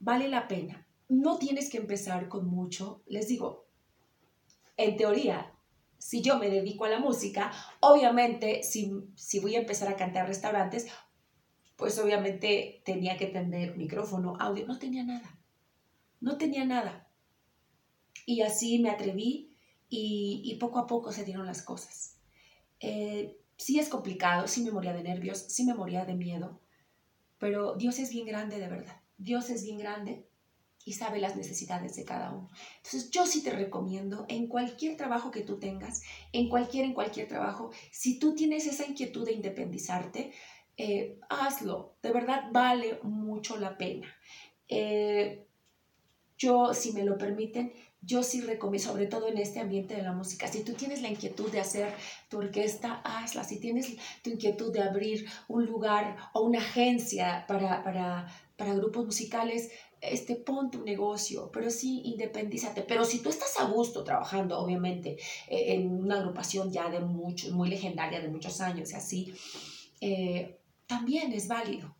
vale 0.00 0.28
la 0.28 0.48
pena. 0.48 0.86
No 1.08 1.38
tienes 1.38 1.70
que 1.70 1.78
empezar 1.78 2.28
con 2.28 2.46
mucho. 2.46 3.02
Les 3.06 3.28
digo, 3.28 3.66
en 4.76 4.96
teoría, 4.96 5.52
si 5.98 6.20
yo 6.20 6.38
me 6.38 6.50
dedico 6.50 6.84
a 6.84 6.90
la 6.90 6.98
música, 6.98 7.52
obviamente 7.80 8.62
si, 8.62 8.92
si 9.14 9.38
voy 9.38 9.54
a 9.54 9.60
empezar 9.60 9.88
a 9.88 9.96
cantar 9.96 10.26
restaurantes, 10.26 10.88
pues 11.76 11.98
obviamente 11.98 12.82
tenía 12.84 13.16
que 13.16 13.26
tener 13.26 13.76
micrófono, 13.76 14.36
audio, 14.38 14.66
no 14.66 14.78
tenía 14.78 15.02
nada, 15.02 15.38
no 16.20 16.36
tenía 16.36 16.64
nada. 16.64 17.08
Y 18.26 18.42
así 18.42 18.78
me 18.78 18.90
atreví 18.90 19.56
y, 19.88 20.56
poco 20.60 20.78
a 20.78 20.86
poco 20.86 21.12
se 21.12 21.24
dieron 21.24 21.46
las 21.46 21.62
cosas. 21.62 22.13
Eh, 22.80 23.38
sí 23.56 23.78
es 23.78 23.88
complicado, 23.88 24.48
sí 24.48 24.62
me 24.62 24.70
moría 24.70 24.92
de 24.92 25.02
nervios, 25.02 25.38
sí 25.38 25.64
me 25.64 25.74
moría 25.74 26.04
de 26.04 26.14
miedo, 26.14 26.60
pero 27.38 27.74
Dios 27.76 27.98
es 27.98 28.10
bien 28.10 28.26
grande 28.26 28.58
de 28.58 28.68
verdad. 28.68 29.00
Dios 29.16 29.50
es 29.50 29.62
bien 29.64 29.78
grande 29.78 30.26
y 30.84 30.92
sabe 30.92 31.18
las 31.18 31.36
necesidades 31.36 31.96
de 31.96 32.04
cada 32.04 32.32
uno. 32.32 32.50
Entonces 32.76 33.10
yo 33.10 33.26
sí 33.26 33.42
te 33.42 33.50
recomiendo 33.50 34.26
en 34.28 34.48
cualquier 34.48 34.96
trabajo 34.96 35.30
que 35.30 35.42
tú 35.42 35.58
tengas, 35.58 36.02
en 36.32 36.48
cualquier, 36.48 36.84
en 36.84 36.94
cualquier 36.94 37.26
trabajo, 37.28 37.70
si 37.90 38.18
tú 38.18 38.34
tienes 38.34 38.66
esa 38.66 38.86
inquietud 38.86 39.24
de 39.24 39.32
independizarte, 39.32 40.32
eh, 40.76 41.18
hazlo, 41.28 41.96
de 42.02 42.12
verdad 42.12 42.44
vale 42.52 42.98
mucho 43.02 43.56
la 43.56 43.78
pena. 43.78 44.12
Eh, 44.68 45.46
yo, 46.36 46.74
si 46.74 46.92
me 46.92 47.04
lo 47.04 47.16
permiten, 47.16 47.72
yo 48.04 48.22
sí 48.22 48.40
recomiendo, 48.40 48.90
sobre 48.90 49.06
todo 49.06 49.28
en 49.28 49.38
este 49.38 49.60
ambiente 49.60 49.94
de 49.94 50.02
la 50.02 50.12
música, 50.12 50.48
si 50.48 50.64
tú 50.64 50.72
tienes 50.74 51.02
la 51.02 51.08
inquietud 51.08 51.50
de 51.50 51.60
hacer 51.60 51.94
tu 52.28 52.38
orquesta, 52.38 53.00
hazla. 53.04 53.44
Si 53.44 53.58
tienes 53.60 53.96
tu 54.22 54.30
inquietud 54.30 54.72
de 54.72 54.82
abrir 54.82 55.26
un 55.48 55.64
lugar 55.66 56.16
o 56.32 56.42
una 56.42 56.58
agencia 56.58 57.44
para, 57.46 57.82
para, 57.82 58.26
para 58.56 58.74
grupos 58.74 59.06
musicales, 59.06 59.70
este, 60.00 60.36
pon 60.36 60.70
tu 60.70 60.84
negocio, 60.84 61.50
pero 61.52 61.70
sí 61.70 62.02
independízate. 62.04 62.82
Pero 62.82 63.04
si 63.04 63.20
tú 63.20 63.30
estás 63.30 63.58
a 63.58 63.64
gusto 63.64 64.04
trabajando, 64.04 64.58
obviamente, 64.58 65.16
eh, 65.48 65.74
en 65.74 65.90
una 65.90 66.18
agrupación 66.18 66.70
ya 66.70 66.88
de 66.90 67.00
muchos, 67.00 67.50
muy 67.52 67.68
legendaria, 67.68 68.20
de 68.20 68.28
muchos 68.28 68.60
años 68.60 68.92
y 68.92 68.94
así, 68.94 69.34
eh, 70.00 70.60
también 70.86 71.32
es 71.32 71.48
válido. 71.48 71.96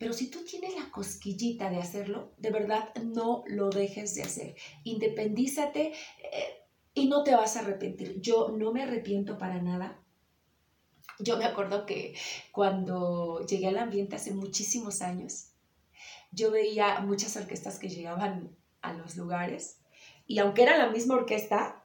Pero 0.00 0.14
si 0.14 0.30
tú 0.30 0.42
tienes 0.46 0.74
la 0.74 0.90
cosquillita 0.90 1.68
de 1.68 1.76
hacerlo, 1.76 2.32
de 2.38 2.50
verdad 2.50 2.88
no 3.04 3.44
lo 3.46 3.68
dejes 3.68 4.14
de 4.14 4.22
hacer. 4.22 4.56
Independízate 4.82 5.92
eh, 5.92 6.64
y 6.94 7.06
no 7.06 7.22
te 7.22 7.34
vas 7.34 7.56
a 7.56 7.60
arrepentir. 7.60 8.18
Yo 8.22 8.48
no 8.48 8.72
me 8.72 8.82
arrepiento 8.82 9.36
para 9.36 9.60
nada. 9.60 10.02
Yo 11.18 11.36
me 11.36 11.44
acuerdo 11.44 11.84
que 11.84 12.14
cuando 12.50 13.44
llegué 13.46 13.68
al 13.68 13.76
ambiente 13.76 14.16
hace 14.16 14.32
muchísimos 14.32 15.02
años, 15.02 15.52
yo 16.32 16.50
veía 16.50 17.00
muchas 17.00 17.36
orquestas 17.36 17.78
que 17.78 17.90
llegaban 17.90 18.56
a 18.80 18.94
los 18.94 19.16
lugares 19.16 19.80
y 20.26 20.38
aunque 20.38 20.62
era 20.62 20.78
la 20.78 20.88
misma 20.88 21.16
orquesta, 21.16 21.79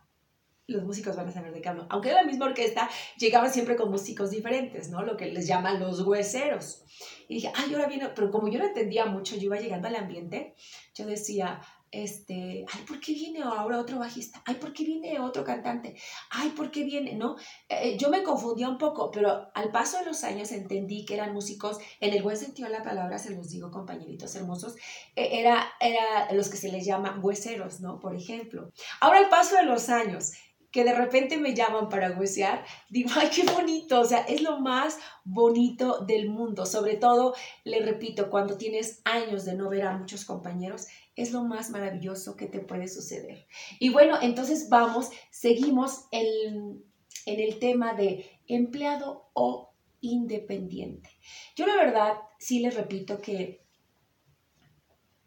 los 0.68 0.84
músicos 0.84 1.16
van 1.16 1.28
a 1.28 1.32
saber 1.32 1.53
de 1.53 1.68
hablo. 1.68 1.86
Aunque 1.89 2.09
era 2.09 2.22
la 2.22 2.28
misma 2.28 2.45
orquesta, 2.45 2.89
llegaban 3.18 3.51
siempre 3.51 3.76
con 3.76 3.91
músicos 3.91 4.32
diferentes, 4.32 4.89
¿no? 4.89 5.03
Lo 5.03 5.18
que 5.18 5.28
les 5.28 5.47
llaman 5.47 5.80
los 5.80 6.01
hueseros. 6.01 6.84
Y 7.28 7.36
dije, 7.36 7.51
ay, 7.55 7.74
ahora 7.74 7.88
viene, 7.88 8.09
pero 8.09 8.32
como 8.32 8.47
yo 8.47 8.59
no 8.59 8.66
entendía 8.66 9.05
mucho, 9.05 9.36
yo 9.36 9.43
iba 9.43 9.59
llegando 9.59 9.88
al 9.88 9.95
ambiente, 9.95 10.55
yo 10.93 11.05
decía, 11.05 11.61
este, 11.91 12.66
ay, 12.72 12.82
¿por 12.88 12.99
qué 12.99 13.13
viene 13.13 13.41
ahora 13.41 13.80
otro 13.80 13.99
bajista? 13.99 14.41
Ay, 14.45 14.55
¿por 14.55 14.74
qué 14.74 14.84
viene 14.84 15.20
otro 15.20 15.43
cantante? 15.43 15.95
Ay, 16.30 16.49
¿por 16.49 16.70
qué 16.70 16.84
viene? 16.84 17.16
¿No? 17.16 17.36
Eh, 17.70 17.97
yo 17.97 18.09
me 18.09 18.22
confundía 18.22 18.68
un 18.68 18.78
poco, 18.78 19.11
pero 19.11 19.49
al 19.53 19.72
paso 19.72 19.99
de 19.99 20.05
los 20.05 20.24
años 20.24 20.51
entendí 20.51 21.05
que 21.05 21.13
eran 21.13 21.34
músicos, 21.34 21.78
en 21.99 22.13
el 22.13 22.22
buen 22.22 22.38
sentido 22.38 22.68
de 22.68 22.78
la 22.78 22.84
palabra, 22.84 23.18
se 23.18 23.34
los 23.34 23.49
digo, 23.49 23.72
compañeritos 23.72 24.36
hermosos, 24.36 24.76
e, 25.16 25.39
era, 25.39 25.66
era 25.80 26.32
los 26.34 26.49
que 26.49 26.57
se 26.57 26.72
les 26.72 26.86
llama 26.86 27.20
hueseros, 27.22 27.80
¿no? 27.80 27.99
Por 27.99 28.16
ejemplo. 28.16 28.72
Ahora, 28.99 29.20
al 29.20 29.30
paso 29.30 29.55
de 29.55 29.63
los 29.63 29.89
años, 29.89 30.34
que 30.76 30.84
de 30.84 30.93
repente 30.93 31.38
me 31.38 31.55
llaman 31.55 31.88
para 31.88 32.11
huesear, 32.11 32.65
digo, 32.89 33.09
ay, 33.15 33.30
qué 33.34 33.43
bonito, 33.49 34.01
o 34.01 34.03
sea, 34.03 34.26
es 34.26 34.41
lo 34.41 34.59
más 34.59 34.99
bonito 35.23 35.99
del 35.99 36.28
mundo. 36.28 36.65
Sobre 36.65 36.97
todo, 36.97 37.34
le 37.63 37.80
repito, 37.80 38.30
cuando 38.30 38.57
tienes 38.57 38.99
años 39.05 39.45
de 39.45 39.55
no 39.55 39.69
ver 39.69 39.84
a 39.84 39.97
muchos 39.97 40.26
compañeros, 40.26 40.88
es 41.15 41.32
lo 41.32 41.45
más 41.45 41.69
maravilloso 41.69 42.36
que 42.36 42.47
te 42.47 42.59
puede 42.59 42.89
suceder. 42.89 43.47
Y 43.80 43.88
bueno, 43.88 44.17
entonces 44.21 44.67
vamos, 44.67 45.11
seguimos 45.32 46.07
en, 46.11 46.84
en 47.26 47.39
el 47.39 47.57
tema 47.59 47.93
de 47.93 48.30
empleado 48.45 49.30
o 49.32 49.71
independiente. 50.01 51.09
Yo 51.55 51.67
la 51.67 51.78
verdad 51.78 52.15
sí 52.38 52.59
les 52.59 52.76
repito 52.76 53.21
que, 53.21 53.61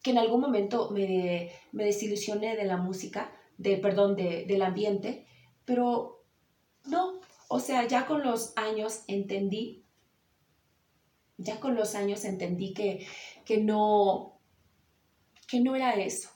que 0.03 0.11
en 0.11 0.18
algún 0.18 0.42
momento 0.42 0.90
me, 0.90 1.51
me 1.72 1.84
desilusioné 1.84 2.55
de 2.55 2.66
la 2.66 2.76
música, 2.76 3.32
de, 3.57 3.78
perdón, 3.78 4.14
de, 4.14 4.44
del 4.44 4.61
ambiente, 4.61 5.24
pero 5.69 6.25
no, 6.87 7.21
o 7.49 7.61
sea, 7.61 7.87
ya 7.87 8.07
con 8.07 8.23
los 8.23 8.55
años 8.57 9.05
entendí, 9.07 9.85
ya 11.37 11.61
con 11.61 11.75
los 11.75 11.95
años 11.95 12.25
entendí 12.25 12.73
que, 12.73 13.07
que 13.45 13.59
no, 13.59 14.41
que 15.47 15.61
no 15.61 15.77
era 15.77 15.93
eso, 15.97 16.31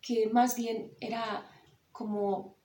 que 0.00 0.28
más 0.28 0.54
bien 0.54 0.92
era 1.00 1.44
como, 1.90 2.56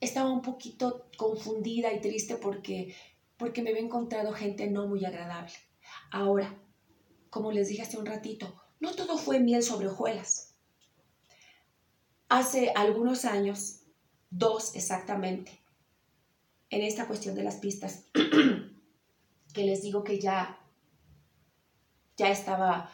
estaba 0.00 0.30
un 0.30 0.40
poquito 0.40 1.10
confundida 1.18 1.92
y 1.92 2.00
triste 2.00 2.36
porque, 2.36 2.96
porque 3.36 3.60
me 3.60 3.68
había 3.68 3.82
encontrado 3.82 4.32
gente 4.32 4.70
no 4.70 4.86
muy 4.86 5.04
agradable. 5.04 5.52
Ahora, 6.10 6.58
como 7.28 7.52
les 7.52 7.68
dije 7.68 7.82
hace 7.82 7.98
un 7.98 8.06
ratito, 8.06 8.58
no 8.80 8.94
todo 8.94 9.18
fue 9.18 9.38
miel 9.38 9.62
sobre 9.62 9.88
hojuelas. 9.88 10.54
Hace 12.30 12.70
algunos 12.70 13.26
años 13.26 13.79
dos 14.30 14.74
exactamente, 14.74 15.60
en 16.70 16.82
esta 16.82 17.06
cuestión 17.06 17.34
de 17.34 17.42
las 17.42 17.56
pistas, 17.56 18.06
que 19.54 19.64
les 19.64 19.82
digo 19.82 20.04
que 20.04 20.20
ya, 20.20 20.58
ya 22.16 22.30
estaba 22.30 22.90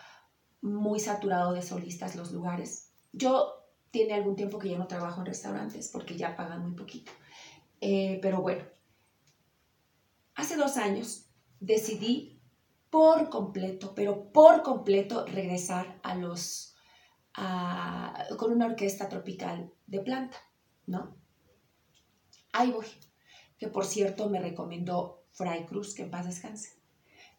muy 0.63 0.99
saturado 0.99 1.53
de 1.53 1.63
solistas 1.63 2.17
los 2.17 2.33
lugares. 2.33 2.91
Yo 3.13 3.67
tiene 3.91 4.15
algún 4.15 4.37
tiempo 4.37 4.59
que 4.59 4.71
ya 4.71 4.79
no 4.79 4.87
trabajo 4.87 5.21
en 5.21 5.27
restaurantes 5.27 5.89
porque 5.89 6.17
ya 6.17 6.37
pagan 6.37 6.63
muy 6.63 6.73
poquito. 6.73 7.13
Eh, 7.81 8.19
pero 8.23 8.41
bueno, 8.41 8.65
hace 10.35 10.57
dos 10.57 10.77
años 10.77 11.27
decidí 11.61 12.41
por 12.91 13.29
completo, 13.29 13.95
pero 13.95 14.33
por 14.33 14.63
completo 14.63 15.27
regresar 15.27 16.01
a 16.03 16.15
los, 16.15 16.75
con 18.39 18.53
una 18.53 18.67
orquesta 18.67 19.09
tropical 19.09 19.73
de 19.87 20.01
planta, 20.01 20.39
¿no? 20.87 21.17
Ahí 22.59 22.71
voy. 22.71 22.87
Que 23.59 23.69
por 23.69 23.85
cierto 23.85 24.31
me 24.31 24.41
recomendó 24.41 25.27
Fray 25.33 25.67
Cruz, 25.67 25.95
que 25.95 26.05
en 26.05 26.11
paz 26.11 26.25
descanse. 26.25 26.71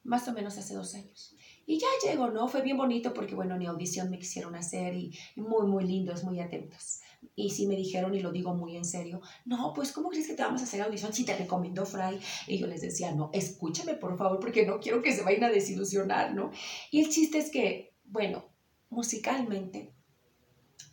Más 0.03 0.27
o 0.27 0.33
menos 0.33 0.59
hace 0.59 0.75
dos 0.75 0.93
años. 0.93 1.35
Y 1.65 1.79
ya 1.79 1.87
llego, 2.03 2.29
¿no? 2.29 2.47
Fue 2.47 2.61
bien 2.61 2.77
bonito 2.77 3.15
porque, 3.15 3.33
bueno, 3.33 3.57
ni 3.57 3.65
audición 3.65 4.11
me 4.11 4.19
quisieron 4.19 4.53
hacer 4.53 4.93
y, 4.95 5.17
muy, 5.35 5.65
muy 5.65 5.85
lindos, 5.85 6.23
muy 6.23 6.39
atentos. 6.39 7.01
Y 7.35 7.49
sí 7.49 7.65
me 7.65 7.75
dijeron, 7.75 8.13
y 8.13 8.19
lo 8.19 8.31
digo 8.31 8.53
muy 8.53 8.77
en 8.77 8.85
serio, 8.85 9.21
no, 9.43 9.73
pues 9.73 9.91
¿cómo 9.91 10.09
crees 10.09 10.27
que 10.27 10.35
te 10.35 10.43
vamos 10.43 10.61
a 10.61 10.65
hacer 10.65 10.81
audición 10.83 11.11
si 11.13 11.25
te 11.25 11.35
recomendó 11.35 11.83
Fray? 11.87 12.19
Y 12.45 12.59
yo 12.59 12.67
les 12.67 12.81
decía, 12.81 13.11
no, 13.11 13.31
escúchame 13.33 13.95
por 13.95 14.15
favor 14.19 14.39
porque 14.39 14.67
no 14.67 14.79
quiero 14.79 15.01
que 15.01 15.13
se 15.13 15.23
vayan 15.23 15.45
a 15.45 15.49
desilusionar, 15.49 16.35
¿no? 16.35 16.51
Y 16.91 17.01
el 17.01 17.09
chiste 17.09 17.39
es 17.39 17.49
que, 17.49 17.95
bueno, 18.05 18.45
musicalmente, 18.89 19.95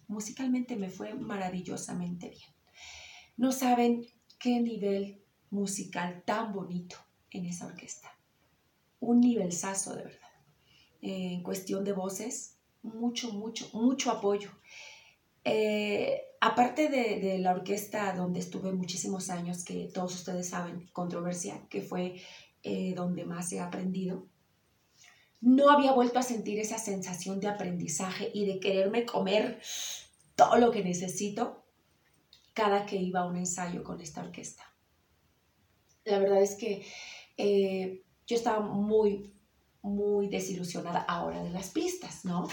musicalmente 0.08 0.76
me 0.76 0.88
fue 0.88 1.12
maravillosamente 1.12 2.30
bien. 2.30 2.54
No 3.36 3.52
saben 3.52 4.06
qué 4.38 4.60
nivel 4.60 5.22
musical 5.50 6.22
tan 6.24 6.52
bonito 6.52 6.96
en 7.30 7.46
esa 7.46 7.66
orquesta. 7.66 8.16
Un 9.00 9.20
nivelzazo 9.20 9.94
de 9.94 10.04
verdad 10.04 10.24
en 11.04 11.42
cuestión 11.42 11.84
de 11.84 11.92
voces, 11.92 12.56
mucho, 12.82 13.32
mucho, 13.32 13.68
mucho 13.74 14.10
apoyo. 14.10 14.50
Eh, 15.44 16.22
aparte 16.40 16.88
de, 16.88 17.38
la 17.38 17.52
orquesta 17.52 18.14
donde 18.14 18.40
estuve 18.40 18.72
muchísimos 18.72 19.28
años, 19.28 19.64
que 19.64 19.90
todos 19.92 20.14
ustedes 20.14 20.48
saben, 20.48 20.88
controversia, 20.92 21.60
que 21.68 21.82
fue 21.82 22.16
eh, 22.62 22.94
donde 22.96 23.26
más 23.26 23.52
he 23.52 23.60
aprendido, 23.60 24.26
no 25.42 25.70
había 25.70 25.92
vuelto 25.92 26.18
a 26.18 26.22
sentir 26.22 26.58
esa 26.58 26.78
sensación 26.78 27.38
de 27.38 27.48
aprendizaje 27.48 28.30
y 28.32 28.46
de 28.46 28.58
quererme 28.58 29.04
comer 29.04 29.60
todo 30.36 30.56
lo 30.56 30.70
que 30.70 30.82
necesito 30.82 31.63
cada 32.54 32.86
que 32.86 32.96
iba 32.96 33.20
a 33.20 33.26
un 33.26 33.36
ensayo 33.36 33.82
con 33.82 34.00
esta 34.00 34.22
orquesta. 34.22 34.64
La 36.04 36.18
verdad 36.18 36.40
es 36.42 36.54
que 36.54 36.86
eh, 37.36 38.04
yo 38.26 38.36
estaba 38.36 38.60
muy, 38.60 39.34
muy 39.82 40.28
desilusionada 40.28 41.00
ahora 41.00 41.42
de 41.42 41.50
las 41.50 41.70
pistas, 41.70 42.24
¿no? 42.24 42.48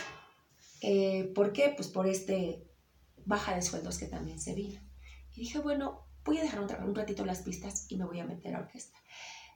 Eh, 0.81 1.31
¿Por 1.35 1.53
qué? 1.53 1.73
Pues 1.75 1.87
por 1.87 2.07
este 2.07 2.67
baja 3.25 3.55
de 3.55 3.61
sueldos 3.61 3.99
que 3.99 4.07
también 4.07 4.39
se 4.39 4.55
vino. 4.55 4.81
Y 5.33 5.41
dije, 5.41 5.59
bueno, 5.59 6.07
voy 6.25 6.39
a 6.39 6.41
dejar 6.41 6.61
un, 6.61 6.95
ratito 6.95 7.25
las 7.25 7.41
pistas 7.41 7.85
y 7.89 7.97
me 7.97 8.05
voy 8.05 8.19
a 8.19 8.25
meter 8.25 8.55
a 8.55 8.59
orquesta. 8.59 8.97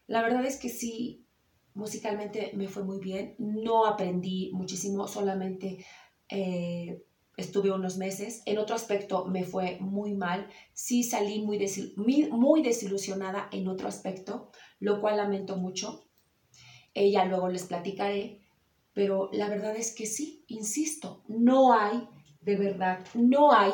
La 0.07 0.21
verdad 0.21 0.45
es 0.45 0.57
que 0.57 0.69
sí, 0.69 1.27
musicalmente 1.73 2.51
me 2.55 2.67
fue 2.67 2.83
muy 2.83 2.99
bien. 2.99 3.35
No 3.39 3.85
aprendí 3.85 4.51
muchísimo, 4.53 5.07
solamente 5.07 5.85
eh, 6.29 7.03
estuve 7.37 7.71
unos 7.71 7.97
meses. 7.97 8.41
En 8.45 8.57
otro 8.57 8.75
aspecto 8.75 9.25
me 9.25 9.43
fue 9.43 9.77
muy 9.79 10.13
mal. 10.13 10.49
Sí 10.73 11.03
salí 11.03 11.41
muy, 11.41 11.59
muy 12.31 12.63
desilusionada 12.63 13.49
en 13.51 13.67
otro 13.67 13.87
aspecto, 13.87 14.51
lo 14.79 15.01
cual 15.01 15.17
lamento 15.17 15.57
mucho. 15.57 16.07
Ella 16.93 17.25
luego 17.25 17.49
les 17.49 17.63
platicaré, 17.63 18.41
pero 18.93 19.29
la 19.33 19.49
verdad 19.49 19.75
es 19.75 19.93
que 19.93 20.05
sí, 20.05 20.45
insisto, 20.47 21.23
no 21.27 21.73
hay, 21.73 22.07
de 22.39 22.55
verdad, 22.55 23.05
no 23.13 23.51
hay 23.51 23.73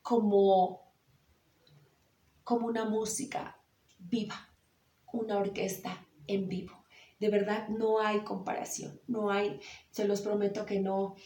como, 0.00 0.94
como 2.44 2.68
una 2.68 2.84
música 2.84 3.60
viva, 3.98 4.48
una 5.12 5.38
orquesta 5.38 6.06
en 6.28 6.48
vivo. 6.48 6.84
De 7.18 7.28
verdad, 7.28 7.68
no 7.68 8.00
hay 8.00 8.20
comparación, 8.20 9.00
no 9.08 9.30
hay, 9.30 9.60
se 9.90 10.06
los 10.06 10.20
prometo 10.22 10.64
que 10.64 10.80
no. 10.80 11.16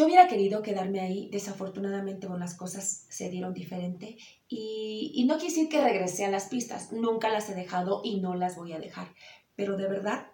Yo 0.00 0.06
hubiera 0.06 0.28
querido 0.28 0.62
quedarme 0.62 1.00
ahí, 1.00 1.28
desafortunadamente 1.30 2.26
con 2.26 2.40
las 2.40 2.54
cosas 2.54 3.04
se 3.10 3.28
dieron 3.28 3.52
diferente 3.52 4.16
y, 4.48 5.22
no 5.28 5.34
quiere 5.34 5.52
decir 5.52 5.68
que 5.68 5.84
regresé 5.84 6.24
a 6.24 6.30
las 6.30 6.46
pistas, 6.46 6.90
nunca 6.90 7.28
las 7.28 7.50
he 7.50 7.54
dejado 7.54 8.00
y 8.02 8.18
no 8.18 8.34
las 8.34 8.56
voy 8.56 8.72
a 8.72 8.78
dejar, 8.78 9.08
pero 9.56 9.76
de 9.76 9.88
verdad, 9.88 10.28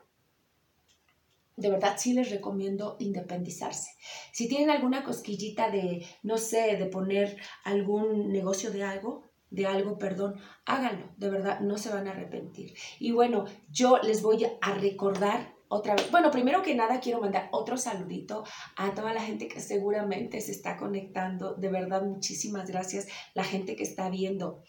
de 1.57 1.69
verdad 1.69 1.97
sí 1.99 2.13
les 2.13 2.31
recomiendo 2.31 2.95
independizarse. 3.01 3.91
Si 4.31 4.47
tienen 4.47 4.71
alguna 4.71 5.03
cosquillita 5.03 5.69
de, 5.69 6.07
no 6.23 6.39
sé, 6.39 6.77
de 6.77 6.87
poner 6.87 7.37
algún 7.65 8.31
negocio 8.31 8.71
de 8.71 8.85
algo, 8.85 9.25
de 9.51 9.67
algo, 9.67 9.99
perdón, 9.99 10.37
háganlo, 10.65 11.09
de 11.17 11.29
verdad, 11.29 11.59
no 11.59 11.77
se 11.77 11.91
van 11.91 12.07
a 12.07 12.13
arrepentir. 12.13 12.75
Y 13.01 13.11
bueno, 13.11 13.47
yo 13.69 13.99
les 13.99 14.23
voy 14.23 14.47
a 14.61 14.75
recordar 14.75 15.56
otra 15.69 15.95
vez. 15.95 16.11
Bueno, 16.11 16.31
primero 16.31 16.63
que 16.63 16.75
nada 16.75 17.01
quiero 17.01 17.21
mandar 17.21 17.49
otro 17.53 17.77
saludito 17.77 18.45
a 18.77 18.95
toda 18.95 19.13
la 19.13 19.23
gente 19.23 19.49
que 19.49 19.61
seguramente 19.61 20.41
se 20.41 20.53
está 20.53 20.77
conectando. 20.77 21.55
De 21.55 21.69
verdad, 21.69 22.03
muchísimas 22.03 22.71
gracias. 22.71 23.07
La 23.35 23.45
gente 23.45 23.77
que 23.77 23.83
está 23.83 24.09
viendo 24.11 24.63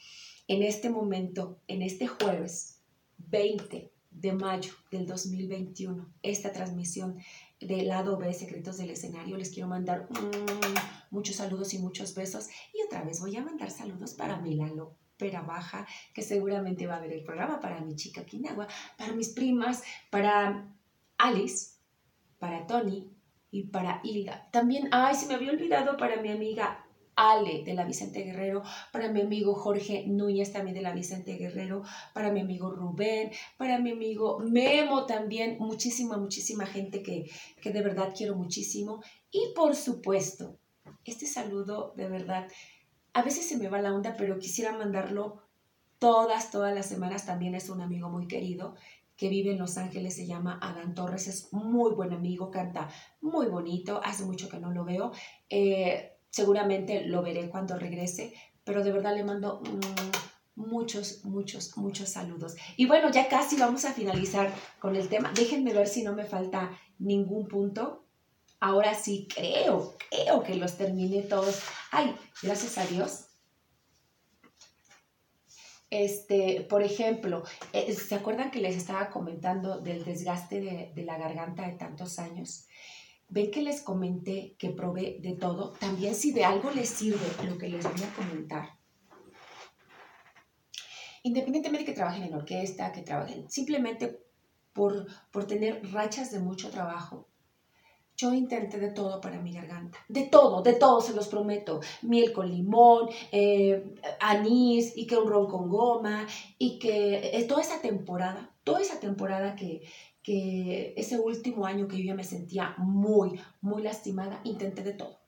en 0.48 0.64
este 0.64 0.89
momento, 0.89 1.60
en 1.68 1.82
este 1.82 2.08
jueves 2.08 2.82
20 3.18 3.91
de 4.10 4.34
mayo 4.34 4.74
del 4.91 5.06
2021, 5.06 6.14
esta 6.24 6.52
transmisión 6.52 7.18
del 7.60 7.88
lado 7.88 8.18
B, 8.18 8.34
Secretos 8.34 8.78
del 8.78 8.91
Escenario. 8.91 9.38
Les 9.38 9.52
quiero 9.52 9.68
mandar 9.68 10.08
mm, 10.10 11.12
muchos 11.12 11.36
saludos 11.36 11.74
y 11.74 11.80
muchos 11.80 12.16
besos. 12.16 12.48
Y 12.74 12.82
otra 12.86 13.04
vez 13.04 13.20
voy 13.20 13.36
a 13.36 13.43
mandar 13.43 13.72
saludos 13.72 14.14
para 14.14 14.39
Milalo 14.39 14.95
Pera 15.18 15.41
Baja, 15.41 15.88
que 16.14 16.22
seguramente 16.22 16.88
va 16.88 16.98
a 16.98 17.02
ver 17.02 17.12
el 17.12 17.24
programa, 17.24 17.60
para 17.60 17.82
mi 17.82 17.95
chica 17.95 18.26
Quinagua, 18.26 18.68
para 18.98 19.14
mis 19.14 19.30
primas, 19.30 19.84
para 20.10 20.77
Alice, 21.18 21.78
para 22.39 22.68
Tony 22.68 23.09
y 23.51 23.63
para 23.63 24.01
Hilda. 24.03 24.49
También, 24.51 24.89
ay, 24.91 25.15
se 25.15 25.28
me 25.28 25.36
había 25.36 25.51
olvidado 25.51 25.97
para 25.97 26.22
mi 26.22 26.30
amiga 26.30 26.86
Ale 27.15 27.63
de 27.63 27.74
la 27.74 27.84
Vicente 27.84 28.24
Guerrero, 28.24 28.61
para 28.91 29.11
mi 29.11 29.22
amigo 29.22 29.55
Jorge 29.55 30.05
Núñez 30.07 30.53
también 30.53 30.76
de 30.76 30.84
la 30.84 30.93
Vicente 30.93 31.36
Guerrero, 31.36 31.82
para 32.13 32.32
mi 32.32 32.41
amigo 32.41 32.70
Rubén, 32.70 33.32
para 33.57 33.80
mi 33.80 33.91
amigo 33.91 34.39
Memo 34.39 35.07
también, 35.07 35.57
muchísima, 35.59 36.18
muchísima 36.18 36.68
gente 36.68 37.01
que, 37.01 37.26
que 37.59 37.72
de 37.72 37.82
verdad 37.82 38.13
quiero 38.15 38.36
muchísimo. 38.36 39.01
Y 39.32 39.53
por 39.55 39.76
supuesto, 39.76 40.59
este 41.05 41.26
saludo 41.26 41.93
de 41.97 42.07
verdad, 42.07 42.47
a 43.13 43.24
veces 43.24 43.49
se 43.49 43.57
me 43.57 43.68
va 43.68 43.82
la 43.82 43.95
onda, 43.95 44.15
pero 44.15 44.38
quisiera 44.38 44.78
mandarlo 44.78 45.41
todas, 45.97 46.51
todas 46.51 46.76
las 46.76 46.86
semanas, 46.86 47.26
también 47.26 47.55
es 47.55 47.70
un 47.70 47.82
amigo 47.82 48.09
muy 48.09 48.28
querido 48.28 48.76
que 49.18 49.30
vive 49.30 49.51
en 49.51 49.57
Los 49.57 49.78
Ángeles, 49.78 50.15
se 50.15 50.28
llama 50.28 50.59
Adán 50.61 50.93
Torres, 50.93 51.28
es 51.28 51.51
muy 51.51 51.91
buen 51.91 52.13
amigo, 52.13 52.51
canta 52.51 52.88
muy 53.20 53.47
bonito, 53.47 53.99
hace 54.03 54.24
mucho 54.24 54.47
que 54.47 54.59
no 54.59 54.72
lo 54.72 54.86
veo, 54.86 55.11
eh, 55.49 56.13
seguramente 56.30 57.05
lo 57.05 57.24
veré 57.24 57.49
cuando 57.49 57.78
regrese, 57.78 58.34
pero 58.63 58.84
de 58.84 58.91
verdad 58.91 59.15
le 59.15 59.24
mando 59.24 59.61
mm, 59.61 60.61
muchos, 60.61 61.26
muchos, 61.26 61.76
muchos 61.78 62.09
saludos. 62.09 62.55
Y 62.78 62.86
bueno, 62.86 63.09
ya 63.09 63.28
casi 63.28 63.57
vamos 63.57 63.86
a 63.86 63.93
finalizar 63.93 64.53
con 64.80 64.95
el 64.95 65.09
tema, 65.09 65.32
déjenme 65.36 65.74
ver 65.74 65.88
si 65.88 66.03
no 66.03 66.13
me 66.13 66.26
falta 66.26 66.80
ningún 66.99 67.47
punto. 67.47 68.03
Ahora 68.59 68.93
sí, 68.93 69.28
creo, 69.34 69.95
creo 70.09 70.43
que 70.43 70.55
los 70.55 70.78
terminé 70.78 71.22
todos. 71.24 71.61
Ay, 71.91 72.15
gracias 72.41 72.78
a 72.78 72.86
Dios 72.86 73.27
este, 75.90 76.66
por 76.70 76.84
ejemplo, 76.84 77.44
eh, 77.72 77.94
¿se 77.94 78.16
acuerdan 78.16 78.52
que 78.52 78.60
les 78.60 78.76
estaba 78.76 79.10
comentando 79.10 79.80
del 79.80 80.04
desgaste 80.04 80.92
de, 80.94 81.04
la 81.04 81.18
garganta 81.18 81.66
de 81.66 81.78
tantos 81.78 82.20
años? 82.20 82.68
Ven 83.30 83.52
que 83.52 83.62
les 83.62 83.82
comenté 83.82 84.56
que 84.58 84.70
probé 84.70 85.18
de 85.22 85.34
todo. 85.34 85.72
También 85.74 86.16
si 86.16 86.32
de 86.32 86.46
algo 86.46 86.72
les 86.72 86.90
sirve 86.90 87.26
lo 87.46 87.58
que 87.58 87.70
les 87.70 87.84
voy 87.84 88.04
a 88.04 88.14
comentar. 88.16 88.70
Independientemente 91.24 91.86
de 91.86 91.92
que 91.92 91.96
trabajen 91.96 92.24
en 92.24 92.34
orquesta, 92.34 92.92
que 92.92 93.02
trabajen 93.02 93.50
simplemente 93.50 94.20
por, 94.74 95.08
por 95.32 95.46
tener 95.46 95.82
rachas 95.92 96.32
de 96.32 96.40
mucho 96.40 96.70
trabajo, 96.70 97.28
yo 98.18 98.34
intenté 98.34 98.80
de 98.80 98.89
todo 98.89 99.22
para 99.22 99.39
mi 99.39 99.53
garganta. 99.53 99.99
De 100.09 100.24
todo, 100.24 100.63
de 100.63 100.74
todo, 100.74 101.01
se 101.01 101.13
los 101.13 101.28
prometo. 101.28 101.82
Miel 102.01 102.34
con 102.34 102.49
limón, 102.51 103.09
eh, 103.32 103.93
anís 104.20 104.97
y 104.97 105.05
que 105.05 105.18
un 105.18 105.30
ron 105.30 105.47
con 105.47 105.70
goma 105.70 106.26
y 106.57 106.80
que 106.80 107.38
eh, 107.38 107.43
toda 107.43 107.61
esa 107.61 107.80
temporada, 107.80 108.51
toda 108.63 108.82
esa 108.82 108.99
temporada 108.99 109.55
que, 109.55 109.84
que 110.24 110.95
ese 110.97 111.20
último 111.20 111.68
año 111.68 111.88
que 111.88 111.99
yo 111.99 112.05
ya 112.05 112.15
me 112.15 112.24
sentía 112.24 112.74
muy, 112.80 113.39
muy 113.61 113.84
lastimada, 113.84 114.41
intenté 114.43 114.82
de 114.82 114.93
todo. 114.93 115.20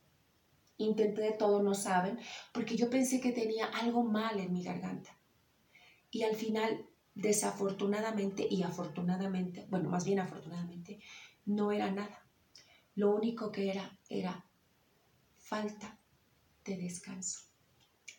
Intenté 0.77 1.21
de 1.21 1.33
todo, 1.33 1.61
no 1.61 1.75
saben, 1.75 2.17
porque 2.53 2.75
yo 2.75 2.89
pensé 2.89 3.21
que 3.21 3.33
tenía 3.33 3.65
algo 3.67 4.01
mal 4.01 4.39
en 4.39 4.51
mi 4.51 4.63
garganta. 4.63 5.15
Y 6.09 6.23
al 6.23 6.35
final, 6.35 6.87
desafortunadamente 7.13 8.47
y 8.49 8.63
afortunadamente, 8.63 9.67
bueno, 9.69 9.89
más 9.89 10.05
bien 10.05 10.19
afortunadamente, 10.19 10.99
no 11.45 11.71
era 11.71 11.91
nada 11.91 12.28
lo 12.99 13.15
único 13.15 13.49
que 13.49 13.69
era 13.71 13.97
era 14.09 14.45
falta 15.37 15.97
de 16.65 16.75
descanso, 16.75 17.39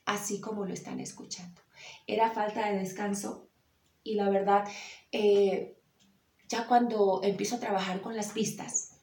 así 0.07 0.41
como 0.41 0.65
lo 0.65 0.73
están 0.73 1.01
escuchando. 1.01 1.61
Era 2.07 2.31
falta 2.31 2.71
de 2.71 2.79
descanso 2.79 3.51
y 4.03 4.15
la 4.15 4.31
verdad, 4.31 4.67
eh, 5.13 5.77
ya 6.49 6.67
cuando 6.67 7.21
empiezo 7.23 7.57
a 7.57 7.61
trabajar 7.61 8.01
con 8.01 8.17
las 8.17 8.29
pistas, 8.33 9.03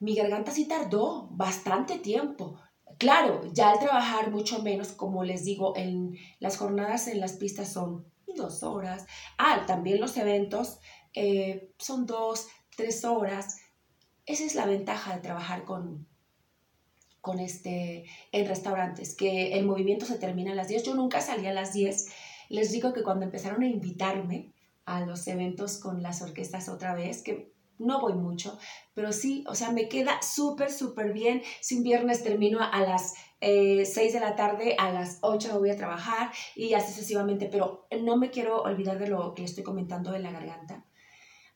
mi 0.00 0.16
garganta 0.16 0.50
sí 0.50 0.66
tardó 0.66 1.28
bastante 1.30 2.00
tiempo. 2.00 2.58
Claro, 2.98 3.42
ya 3.52 3.70
al 3.70 3.78
trabajar 3.78 4.32
mucho 4.32 4.60
menos, 4.62 4.88
como 4.90 5.22
les 5.22 5.44
digo, 5.44 5.76
en 5.76 6.16
las 6.40 6.56
jornadas 6.56 7.06
en 7.06 7.20
las 7.20 7.34
pistas 7.34 7.72
son 7.72 8.04
dos 8.34 8.64
horas. 8.64 9.06
Ah, 9.38 9.64
también 9.66 10.00
los 10.00 10.16
eventos 10.16 10.80
eh, 11.14 11.72
son 11.78 12.04
dos, 12.04 12.48
tres 12.76 13.04
horas. 13.04 13.58
Esa 14.26 14.44
es 14.44 14.54
la 14.54 14.66
ventaja 14.66 15.14
de 15.14 15.22
trabajar 15.22 15.64
con, 15.64 16.06
con 17.20 17.40
este, 17.40 18.04
en 18.32 18.46
restaurantes, 18.46 19.14
que 19.14 19.54
el 19.54 19.66
movimiento 19.66 20.06
se 20.06 20.18
termina 20.18 20.52
a 20.52 20.54
las 20.54 20.68
10. 20.68 20.84
Yo 20.84 20.94
nunca 20.94 21.20
salí 21.20 21.46
a 21.46 21.52
las 21.52 21.72
10. 21.72 22.06
Les 22.50 22.70
digo 22.70 22.92
que 22.92 23.02
cuando 23.02 23.24
empezaron 23.24 23.62
a 23.62 23.66
invitarme 23.66 24.52
a 24.84 25.00
los 25.00 25.26
eventos 25.26 25.78
con 25.78 26.02
las 26.02 26.22
orquestas 26.22 26.68
otra 26.68 26.94
vez, 26.94 27.22
que 27.22 27.52
no 27.78 28.00
voy 28.00 28.14
mucho, 28.14 28.58
pero 28.94 29.12
sí, 29.12 29.44
o 29.48 29.54
sea, 29.54 29.70
me 29.70 29.88
queda 29.88 30.22
súper, 30.22 30.70
súper 30.70 31.12
bien. 31.12 31.42
Si 31.60 31.76
un 31.76 31.82
viernes 31.82 32.22
termino 32.22 32.60
a 32.62 32.80
las 32.80 33.14
eh, 33.40 33.84
6 33.84 34.12
de 34.12 34.20
la 34.20 34.36
tarde, 34.36 34.76
a 34.78 34.92
las 34.92 35.18
8 35.20 35.58
voy 35.58 35.70
a 35.70 35.76
trabajar 35.76 36.30
y 36.54 36.72
así 36.74 36.92
sucesivamente, 36.92 37.48
pero 37.50 37.86
no 38.02 38.16
me 38.16 38.30
quiero 38.30 38.62
olvidar 38.62 38.98
de 38.98 39.08
lo 39.08 39.34
que 39.34 39.44
estoy 39.44 39.64
comentando 39.64 40.12
de 40.12 40.20
la 40.20 40.30
garganta. 40.30 40.84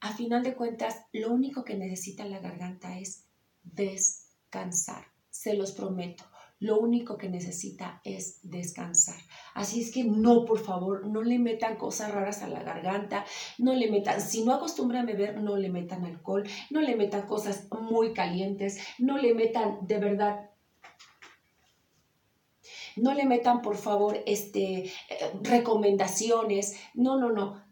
A 0.01 0.15
final 0.15 0.43
de 0.43 0.55
cuentas, 0.55 1.03
lo 1.13 1.31
único 1.31 1.65
que 1.65 1.77
necesita 1.77 2.25
la 2.25 2.39
garganta 2.39 2.99
es 2.99 3.27
descansar, 3.63 5.05
se 5.31 5.55
los 5.55 5.73
prometo. 5.73 6.25
Lo 6.59 6.79
único 6.79 7.17
que 7.17 7.31
necesita 7.31 8.03
es 8.05 8.39
descansar. 8.43 9.17
Así 9.55 9.81
es 9.81 9.91
que 9.91 10.05
no, 10.05 10.45
por 10.45 10.59
favor, 10.59 11.07
no 11.07 11.23
le 11.23 11.39
metan 11.39 11.77
cosas 11.77 12.13
raras 12.13 12.43
a 12.43 12.49
la 12.49 12.63
garganta, 12.63 13.25
no 13.59 13.73
le 13.73 13.91
metan, 13.91 14.21
si 14.21 14.45
no 14.45 14.53
acostumbran 14.53 15.05
a 15.05 15.13
beber, 15.13 15.41
no 15.41 15.57
le 15.57 15.71
metan 15.71 16.05
alcohol, 16.05 16.47
no 16.69 16.83
le 16.83 16.97
metan 16.97 17.27
cosas 17.27 17.67
muy 17.81 18.13
calientes, 18.13 18.79
no 18.99 19.17
le 19.17 19.35
metan 19.35 19.87
de 19.87 19.99
verdad 19.99 20.51
no 22.97 23.15
le 23.15 23.25
metan 23.25 23.63
por 23.63 23.77
favor 23.77 24.21
este 24.27 24.85
eh, 24.85 24.91
recomendaciones. 25.43 26.79
No 26.95 27.19
no 27.19 27.31
no 27.33 27.70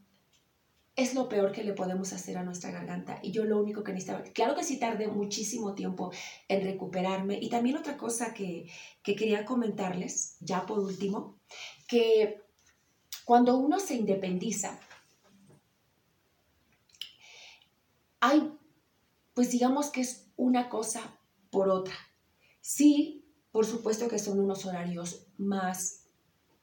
es 0.98 1.14
lo 1.14 1.28
peor 1.28 1.52
que 1.52 1.62
le 1.62 1.74
podemos 1.74 2.12
hacer 2.12 2.36
a 2.36 2.42
nuestra 2.42 2.72
garganta. 2.72 3.20
Y 3.22 3.30
yo 3.30 3.44
lo 3.44 3.60
único 3.60 3.84
que 3.84 3.92
necesitaba, 3.92 4.24
claro 4.24 4.56
que 4.56 4.64
sí 4.64 4.80
tardé 4.80 5.06
muchísimo 5.06 5.72
tiempo 5.72 6.10
en 6.48 6.64
recuperarme. 6.64 7.38
Y 7.40 7.48
también 7.48 7.76
otra 7.76 7.96
cosa 7.96 8.34
que, 8.34 8.68
que 9.04 9.14
quería 9.14 9.44
comentarles, 9.44 10.36
ya 10.40 10.66
por 10.66 10.80
último, 10.80 11.38
que 11.86 12.42
cuando 13.24 13.56
uno 13.58 13.78
se 13.78 13.94
independiza, 13.94 14.76
hay, 18.18 18.52
pues 19.34 19.52
digamos 19.52 19.90
que 19.90 20.00
es 20.00 20.32
una 20.34 20.68
cosa 20.68 21.16
por 21.50 21.68
otra. 21.68 21.94
Sí, 22.60 23.24
por 23.52 23.66
supuesto 23.66 24.08
que 24.08 24.18
son 24.18 24.40
unos 24.40 24.66
horarios 24.66 25.28
más 25.36 26.07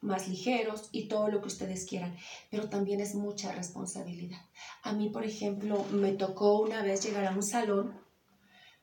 más 0.06 0.28
ligeros 0.28 0.89
y 0.91 1.08
todo 1.08 1.28
lo 1.28 1.41
que 1.41 1.47
ustedes 1.47 1.86
quieran, 1.86 2.16
pero 2.49 2.70
también 2.70 2.99
es 2.99 3.16
mucha 3.16 3.51
responsabilidad. 3.51 4.39
A 4.84 4.93
mí, 4.93 5.10
por 5.10 5.26
ejemplo, 5.26 5.84
me 5.91 6.14
tocó 6.14 6.62
una 6.62 6.82
vez 6.84 7.03
llegar 7.03 7.26
a 7.26 7.36
un 7.36 7.43
salón 7.43 7.99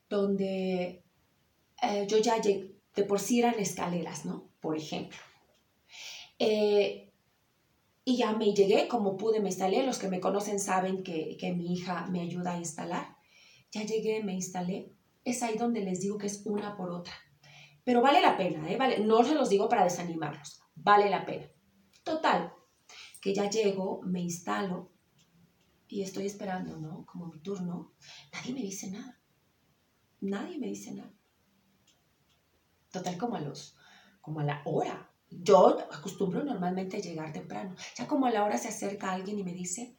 donde 0.09 1.03
eh, 1.81 2.05
yo 2.07 2.17
ya 2.17 2.39
llegué, 2.39 2.75
de 2.95 3.03
por 3.03 3.19
sí 3.19 3.39
eran 3.39 3.57
escaleras, 3.57 4.25
¿no? 4.25 4.49
Por 4.59 4.77
ejemplo. 4.77 5.17
Eh, 6.37 7.11
y 8.05 8.17
ya 8.17 8.33
me 8.33 8.53
llegué, 8.53 8.87
como 8.87 9.17
pude, 9.17 9.39
me 9.39 9.49
instalé. 9.49 9.83
Los 9.83 9.97
que 9.97 10.09
me 10.09 10.19
conocen 10.19 10.59
saben 10.59 11.03
que, 11.03 11.37
que 11.39 11.53
mi 11.53 11.73
hija 11.73 12.05
me 12.07 12.21
ayuda 12.21 12.53
a 12.53 12.57
instalar. 12.57 13.15
Ya 13.71 13.83
llegué, 13.83 14.21
me 14.23 14.33
instalé. 14.33 14.91
Es 15.23 15.41
ahí 15.41 15.57
donde 15.57 15.81
les 15.81 16.01
digo 16.01 16.17
que 16.17 16.27
es 16.27 16.45
una 16.45 16.75
por 16.75 16.91
otra. 16.91 17.13
Pero 17.85 18.01
vale 18.01 18.21
la 18.21 18.37
pena, 18.37 18.69
¿eh? 18.69 18.77
Vale, 18.77 18.99
no 18.99 19.23
se 19.23 19.35
los 19.35 19.49
digo 19.49 19.69
para 19.69 19.85
desanimarlos 19.85 20.62
vale 20.75 21.09
la 21.09 21.25
pena. 21.25 21.47
Total, 22.03 22.53
que 23.21 23.33
ya 23.33 23.49
llego, 23.49 24.01
me 24.03 24.21
instalo 24.21 24.91
y 25.87 26.01
estoy 26.01 26.25
esperando, 26.25 26.77
¿no? 26.77 27.05
Como 27.05 27.27
mi 27.27 27.39
turno. 27.39 27.93
Nadie 28.33 28.53
me 28.53 28.61
dice 28.61 28.89
nada. 28.89 29.19
Nadie 30.21 30.57
me 30.57 30.67
dice 30.67 30.93
nada. 30.93 31.13
Total, 32.91 33.17
como 33.17 33.35
a 33.35 33.41
los, 33.41 33.75
como 34.21 34.39
a 34.39 34.43
la 34.43 34.61
hora. 34.65 35.11
Yo 35.29 35.79
acostumbro 35.91 36.43
normalmente 36.43 37.01
llegar 37.01 37.31
temprano. 37.31 37.75
Ya 37.95 38.07
como 38.07 38.25
a 38.25 38.31
la 38.31 38.43
hora 38.43 38.57
se 38.57 38.69
acerca 38.69 39.11
alguien 39.11 39.39
y 39.39 39.43
me 39.43 39.53
dice 39.53 39.97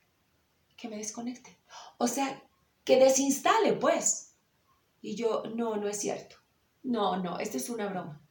que 0.77 0.89
me 0.89 0.97
desconecte. 0.97 1.59
O 1.99 2.07
sea, 2.07 2.43
que 2.85 2.99
desinstale, 2.99 3.75
pues. 3.75 4.37
Y 5.01 5.17
yo, 5.17 5.45
no, 5.55 5.77
no 5.77 5.89
es 5.89 5.99
cierto. 6.01 6.37
No, 6.83 7.17
no, 7.23 7.39
esto 7.39 7.57
es 7.57 7.71
una 7.71 7.89
broma. 7.89 8.24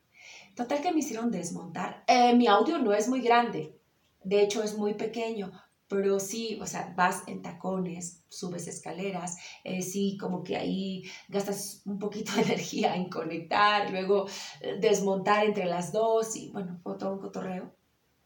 Total 0.56 0.82
que 0.82 0.92
me 0.92 1.00
hicieron 1.00 1.32
desmontar. 1.32 2.04
Eh, 2.08 2.36
mi 2.36 2.48
audio 2.48 2.78
no 2.78 2.94
es 2.94 3.08
muy 3.08 3.22
grande, 3.22 3.80
de 4.24 4.44
hecho 4.44 4.62
es 4.62 4.78
muy 4.78 4.94
pequeño, 4.94 5.52
pero 5.88 6.20
sí, 6.20 6.60
o 6.62 6.68
sea, 6.68 6.94
vas 6.96 7.24
en 7.28 7.42
tacones, 7.42 8.24
subes 8.30 8.68
escaleras, 8.68 9.38
eh, 9.64 9.82
sí, 9.82 10.16
como 10.20 10.44
que 10.44 10.56
ahí 10.56 11.04
gastas 11.28 11.82
un 11.86 11.98
poquito 11.98 12.34
de 12.34 12.42
energía 12.44 12.96
en 12.96 13.10
conectar, 13.10 13.90
luego 13.90 14.28
eh, 14.62 14.78
desmontar 14.80 15.46
entre 15.46 15.66
las 15.66 15.92
dos 15.92 16.36
y 16.36 16.50
bueno, 16.52 16.80
fue 16.84 16.98
todo 16.98 17.14
un 17.14 17.20
cotorreo. 17.20 17.76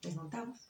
Desmontamos. 0.02 0.70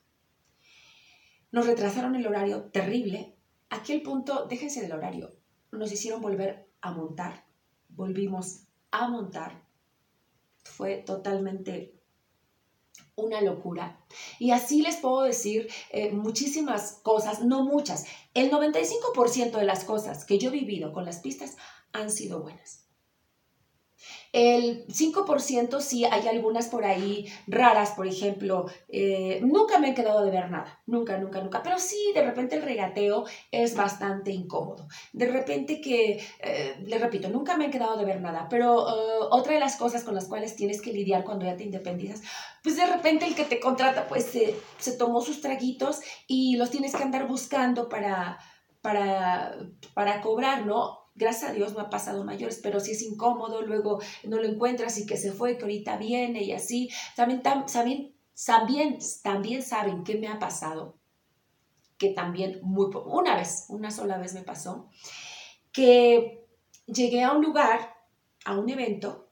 Nos 1.51 1.65
retrasaron 1.65 2.15
el 2.15 2.25
horario 2.27 2.65
terrible. 2.65 3.35
Aquí 3.69 3.93
el 3.93 4.01
punto, 4.01 4.45
déjense 4.45 4.81
del 4.81 4.93
horario, 4.93 5.31
nos 5.71 5.91
hicieron 5.91 6.21
volver 6.21 6.69
a 6.81 6.91
montar, 6.91 7.45
volvimos 7.89 8.63
a 8.91 9.09
montar 9.09 9.66
fue 10.67 10.97
totalmente 10.97 11.93
una 13.15 13.41
locura. 13.41 13.99
Y 14.39 14.51
así 14.51 14.81
les 14.81 14.97
puedo 14.97 15.23
decir 15.23 15.67
eh, 15.91 16.11
muchísimas 16.11 16.99
cosas, 17.03 17.43
no 17.43 17.63
muchas. 17.63 18.05
El 18.33 18.51
95% 18.51 19.57
de 19.57 19.65
las 19.65 19.83
cosas 19.83 20.23
que 20.23 20.37
yo 20.37 20.49
he 20.49 20.53
vivido 20.53 20.93
con 20.93 21.05
las 21.05 21.19
pistas 21.19 21.57
han 21.93 22.11
sido 22.11 22.41
buenas. 22.41 22.86
El 24.37 24.85
5% 24.85 25.81
sí 25.81 26.05
hay 26.05 26.27
algunas 26.27 26.67
por 26.67 26.85
ahí 26.85 27.25
raras, 27.47 27.93
por 27.93 28.05
ejemplo, 28.05 28.67
eh, 28.87 29.39
nunca 29.41 29.79
me 29.79 29.89
he 29.89 29.93
quedado 29.95 30.23
de 30.23 30.29
ver 30.29 30.51
nada, 30.51 30.79
nunca, 30.85 31.17
nunca, 31.17 31.41
nunca, 31.41 31.63
pero 31.63 31.79
sí 31.79 31.97
de 32.13 32.21
repente 32.23 32.55
el 32.55 32.61
regateo 32.61 33.25
es 33.49 33.75
bastante 33.75 34.29
incómodo. 34.29 34.87
De 35.11 35.25
repente 35.25 35.81
que, 35.81 36.23
eh, 36.39 36.75
le 36.85 36.99
repito, 36.99 37.29
nunca 37.29 37.57
me 37.57 37.65
he 37.65 37.71
quedado 37.71 37.97
de 37.97 38.05
ver 38.05 38.21
nada, 38.21 38.45
pero 38.47 38.87
eh, 38.87 39.25
otra 39.31 39.55
de 39.55 39.59
las 39.59 39.75
cosas 39.75 40.03
con 40.03 40.13
las 40.13 40.25
cuales 40.25 40.55
tienes 40.55 40.83
que 40.83 40.93
lidiar 40.93 41.23
cuando 41.23 41.45
ya 41.45 41.57
te 41.57 41.63
independizas, 41.63 42.21
pues 42.61 42.75
de 42.75 42.85
repente 42.85 43.25
el 43.25 43.33
que 43.33 43.45
te 43.45 43.59
contrata 43.59 44.07
pues 44.07 44.25
se, 44.25 44.55
se 44.77 44.91
tomó 44.91 45.21
sus 45.21 45.41
traguitos 45.41 46.01
y 46.27 46.57
los 46.57 46.69
tienes 46.69 46.95
que 46.95 47.01
andar 47.01 47.27
buscando 47.27 47.89
para, 47.89 48.37
para, 48.83 49.57
para 49.95 50.21
cobrar, 50.21 50.67
¿no? 50.67 51.06
Gracias 51.17 51.51
a 51.51 51.53
Dios 51.53 51.73
me 51.73 51.81
ha 51.81 51.89
pasado 51.89 52.23
mayores, 52.23 52.59
pero 52.61 52.79
si 52.79 52.91
es 52.91 53.01
incómodo, 53.01 53.61
luego 53.63 53.99
no 54.23 54.37
lo 54.37 54.47
encuentras 54.47 54.97
y 54.97 55.05
que 55.05 55.17
se 55.17 55.33
fue, 55.33 55.57
que 55.57 55.63
ahorita 55.63 55.97
viene 55.97 56.43
y 56.43 56.53
así. 56.53 56.89
También, 57.15 57.41
también, 57.41 58.15
también, 58.45 58.99
también 59.23 59.63
saben 59.63 60.03
qué 60.03 60.17
me 60.17 60.27
ha 60.27 60.39
pasado, 60.39 60.97
que 61.97 62.09
también 62.09 62.59
muy 62.61 62.89
una 63.05 63.35
vez, 63.35 63.65
una 63.69 63.91
sola 63.91 64.17
vez 64.17 64.33
me 64.33 64.43
pasó, 64.43 64.89
que 65.71 66.47
llegué 66.85 67.23
a 67.23 67.33
un 67.33 67.43
lugar, 67.43 67.95
a 68.45 68.57
un 68.57 68.69
evento, 68.69 69.29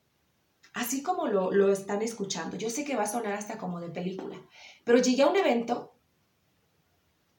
así 0.74 1.04
como 1.04 1.28
lo, 1.28 1.52
lo 1.52 1.72
están 1.72 2.02
escuchando. 2.02 2.58
Yo 2.58 2.70
sé 2.70 2.84
que 2.84 2.96
va 2.96 3.04
a 3.04 3.08
sonar 3.08 3.34
hasta 3.34 3.58
como 3.58 3.80
de 3.80 3.90
película, 3.90 4.36
pero 4.84 4.98
llegué 4.98 5.24
a 5.24 5.30
un 5.30 5.36
evento 5.38 5.95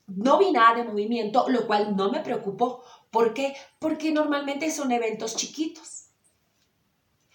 no 0.06 0.38
vi 0.38 0.52
nada 0.52 0.76
de 0.76 0.84
movimiento, 0.84 1.48
lo 1.48 1.66
cual 1.66 1.96
no 1.96 2.10
me 2.10 2.20
preocupó. 2.20 2.82
¿Por 3.10 3.34
qué? 3.34 3.54
Porque 3.78 4.12
normalmente 4.12 4.70
son 4.70 4.92
eventos 4.92 5.36
chiquitos. 5.36 6.10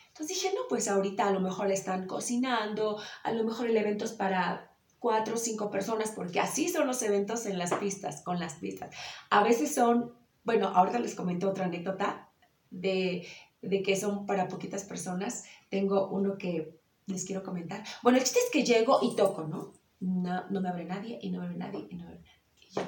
Entonces 0.08 0.38
dije, 0.38 0.54
no, 0.56 0.62
pues 0.70 0.88
ahorita 0.88 1.28
a 1.28 1.32
lo 1.32 1.40
mejor 1.40 1.72
están 1.72 2.08
cocinando, 2.08 3.00
a 3.24 3.32
lo 3.32 3.44
mejor 3.44 3.68
el 3.68 3.78
evento 3.78 4.06
es 4.06 4.12
para 4.12 4.72
cuatro 5.00 5.36
o 5.36 5.38
cinco 5.38 5.72
personas, 5.72 6.12
porque 6.12 6.40
así 6.40 6.70
son 6.70 6.86
los 6.86 7.02
eventos 7.02 7.46
en 7.46 7.58
las 7.58 7.74
pistas, 7.74 8.22
con 8.22 8.40
las 8.40 8.56
pistas. 8.56 8.94
A 9.30 9.44
veces 9.44 9.74
son, 9.74 10.14
bueno, 10.44 10.68
ahorita 10.68 11.00
les 11.00 11.16
comento 11.16 11.50
otra 11.50 11.66
anécdota 11.66 12.30
de, 12.70 13.28
de 13.62 13.84
que 13.84 13.96
son 13.96 14.26
para 14.26 14.48
poquitas 14.48 14.84
personas. 14.84 15.46
Tengo 15.70 16.10
uno 16.10 16.38
que 16.38 16.78
les 17.08 17.26
quiero 17.26 17.44
comentar. 17.44 17.84
Bueno, 18.04 18.18
el 18.20 18.24
chiste 18.24 18.40
es 18.40 18.52
que 18.52 18.64
llego 18.64 19.00
y 19.02 19.16
toco, 19.16 19.44
¿no? 19.44 19.74
No, 20.00 20.48
no 20.50 20.62
me 20.62 20.70
abre 20.70 20.86
nadie 20.86 21.20
y 21.22 21.32
no 21.32 21.40
me 21.40 21.46
abre 21.46 21.58
nadie 21.58 21.88
y 21.90 21.96
no 21.96 22.06
me 22.06 22.12
abre 22.12 22.22
nadie 22.22 22.41
yo, 22.72 22.82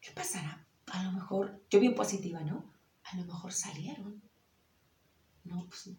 ¿qué 0.00 0.10
pasará? 0.12 0.66
A 0.92 1.02
lo 1.04 1.12
mejor, 1.12 1.62
yo 1.70 1.80
bien 1.80 1.94
positiva, 1.94 2.40
¿no? 2.40 2.72
A 3.04 3.16
lo 3.16 3.24
mejor 3.24 3.52
salieron. 3.52 4.22
No, 5.44 5.66
pues 5.68 5.86
no. 5.86 5.96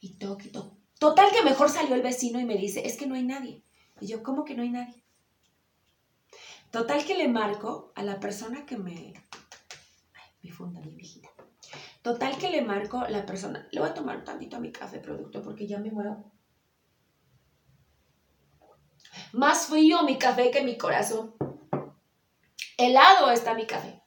Y 0.00 0.08
y 0.08 0.14
todo. 0.16 0.78
Total 0.98 1.30
que 1.30 1.42
mejor 1.42 1.68
salió 1.68 1.94
el 1.94 2.02
vecino 2.02 2.40
y 2.40 2.44
me 2.44 2.56
dice, 2.56 2.86
es 2.86 2.96
que 2.96 3.06
no 3.06 3.14
hay 3.14 3.24
nadie. 3.24 3.62
Y 4.00 4.06
yo, 4.06 4.22
¿cómo 4.22 4.44
que 4.44 4.54
no 4.54 4.62
hay 4.62 4.70
nadie? 4.70 5.04
Total 6.70 7.04
que 7.04 7.16
le 7.16 7.28
marco 7.28 7.92
a 7.94 8.02
la 8.02 8.20
persona 8.20 8.66
que 8.66 8.76
me... 8.76 9.14
Ay, 10.14 10.30
mi 10.42 10.50
funda, 10.50 10.80
mi 10.80 10.94
viejita. 10.94 11.28
Total 12.02 12.36
que 12.38 12.50
le 12.50 12.62
marco 12.62 13.00
a 13.00 13.10
la 13.10 13.24
persona... 13.24 13.66
Le 13.72 13.80
voy 13.80 13.88
a 13.88 13.94
tomar 13.94 14.18
un 14.18 14.24
tantito 14.24 14.56
a 14.56 14.60
mi 14.60 14.72
café 14.72 14.98
producto 14.98 15.42
porque 15.42 15.66
ya 15.66 15.78
me 15.78 15.90
muero. 15.90 16.32
Más 19.32 19.66
frío 19.66 20.02
mi 20.02 20.18
café 20.18 20.50
que 20.50 20.62
mi 20.62 20.76
corazón 20.76 21.34
helado 22.76 23.30
está 23.30 23.54
mi 23.54 23.66
café. 23.66 24.02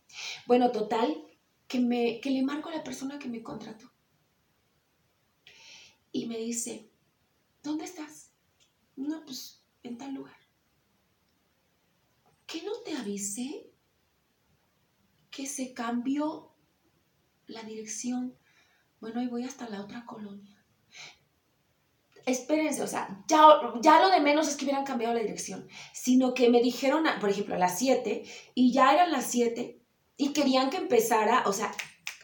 Bueno, 0.48 0.72
total, 0.72 1.24
que, 1.68 1.80
me, 1.80 2.20
que 2.22 2.32
le 2.32 2.44
marco 2.44 2.70
a 2.70 2.76
la 2.76 2.84
persona 2.84 3.20
que 3.20 3.30
me 3.30 3.44
contrató. 3.44 3.92
Y 6.12 6.26
me 6.26 6.38
dice, 6.38 6.92
¿dónde 7.62 7.86
estás? 7.86 8.32
No, 8.96 9.24
pues 9.26 9.64
en 9.84 9.98
tal 9.98 10.14
lugar. 10.14 10.38
¿Qué 12.48 12.64
no 12.64 12.82
te 12.84 12.96
avisé 12.96 13.72
que 15.30 15.46
se 15.46 15.74
cambió 15.74 16.56
la 17.46 17.62
dirección? 17.62 18.36
Bueno, 19.00 19.22
y 19.22 19.28
voy 19.28 19.44
hasta 19.44 19.70
la 19.70 19.82
otra 19.82 20.06
colonia. 20.06 20.59
Espérense, 22.30 22.84
o 22.84 22.88
sea, 22.88 23.24
ya, 23.28 23.40
ya 23.82 24.00
lo 24.00 24.10
de 24.10 24.22
menos 24.22 24.48
es 24.48 24.56
que 24.56 24.66
hubieran 24.66 24.86
cambiado 24.86 25.14
la 25.14 25.22
dirección, 25.22 25.68
sino 25.94 26.34
que 26.34 26.50
me 26.50 26.62
dijeron, 26.62 27.06
por 27.20 27.30
ejemplo, 27.30 27.56
a 27.56 27.60
las 27.60 27.80
7 27.80 28.24
y 28.54 28.72
ya 28.72 28.94
eran 28.94 29.12
las 29.12 29.26
7 29.26 29.82
y 30.18 30.34
querían 30.34 30.70
que 30.70 30.78
empezara, 30.78 31.44
o 31.48 31.54
sea, 31.54 31.72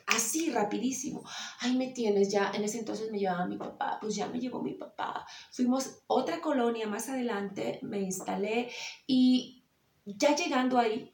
así 0.06 0.51
rapidísimo. 0.51 1.24
Ahí 1.60 1.76
me 1.76 1.88
tienes 1.88 2.32
ya, 2.32 2.51
en 2.53 2.64
ese 2.64 2.80
entonces 2.80 3.12
me 3.12 3.20
llevaba 3.20 3.45
mi 3.45 3.58
papá, 3.58 3.97
pues 3.99 4.16
ya 4.16 4.28
me 4.28 4.39
llevó 4.39 4.62
mi 4.62 4.74
papá. 4.74 5.26
Fuimos 5.51 6.03
otra 6.08 6.39
colonia 6.41 6.88
más 6.88 7.10
adelante, 7.10 7.80
me 7.82 7.99
instalé 7.99 8.70
y 9.08 9.66
ya 10.06 10.36
llegando 10.36 10.78
ahí, 10.78 11.14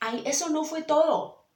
ahí 0.00 0.22
eso 0.24 0.48
no 0.48 0.64
fue 0.64 0.82
todo. 0.82 1.48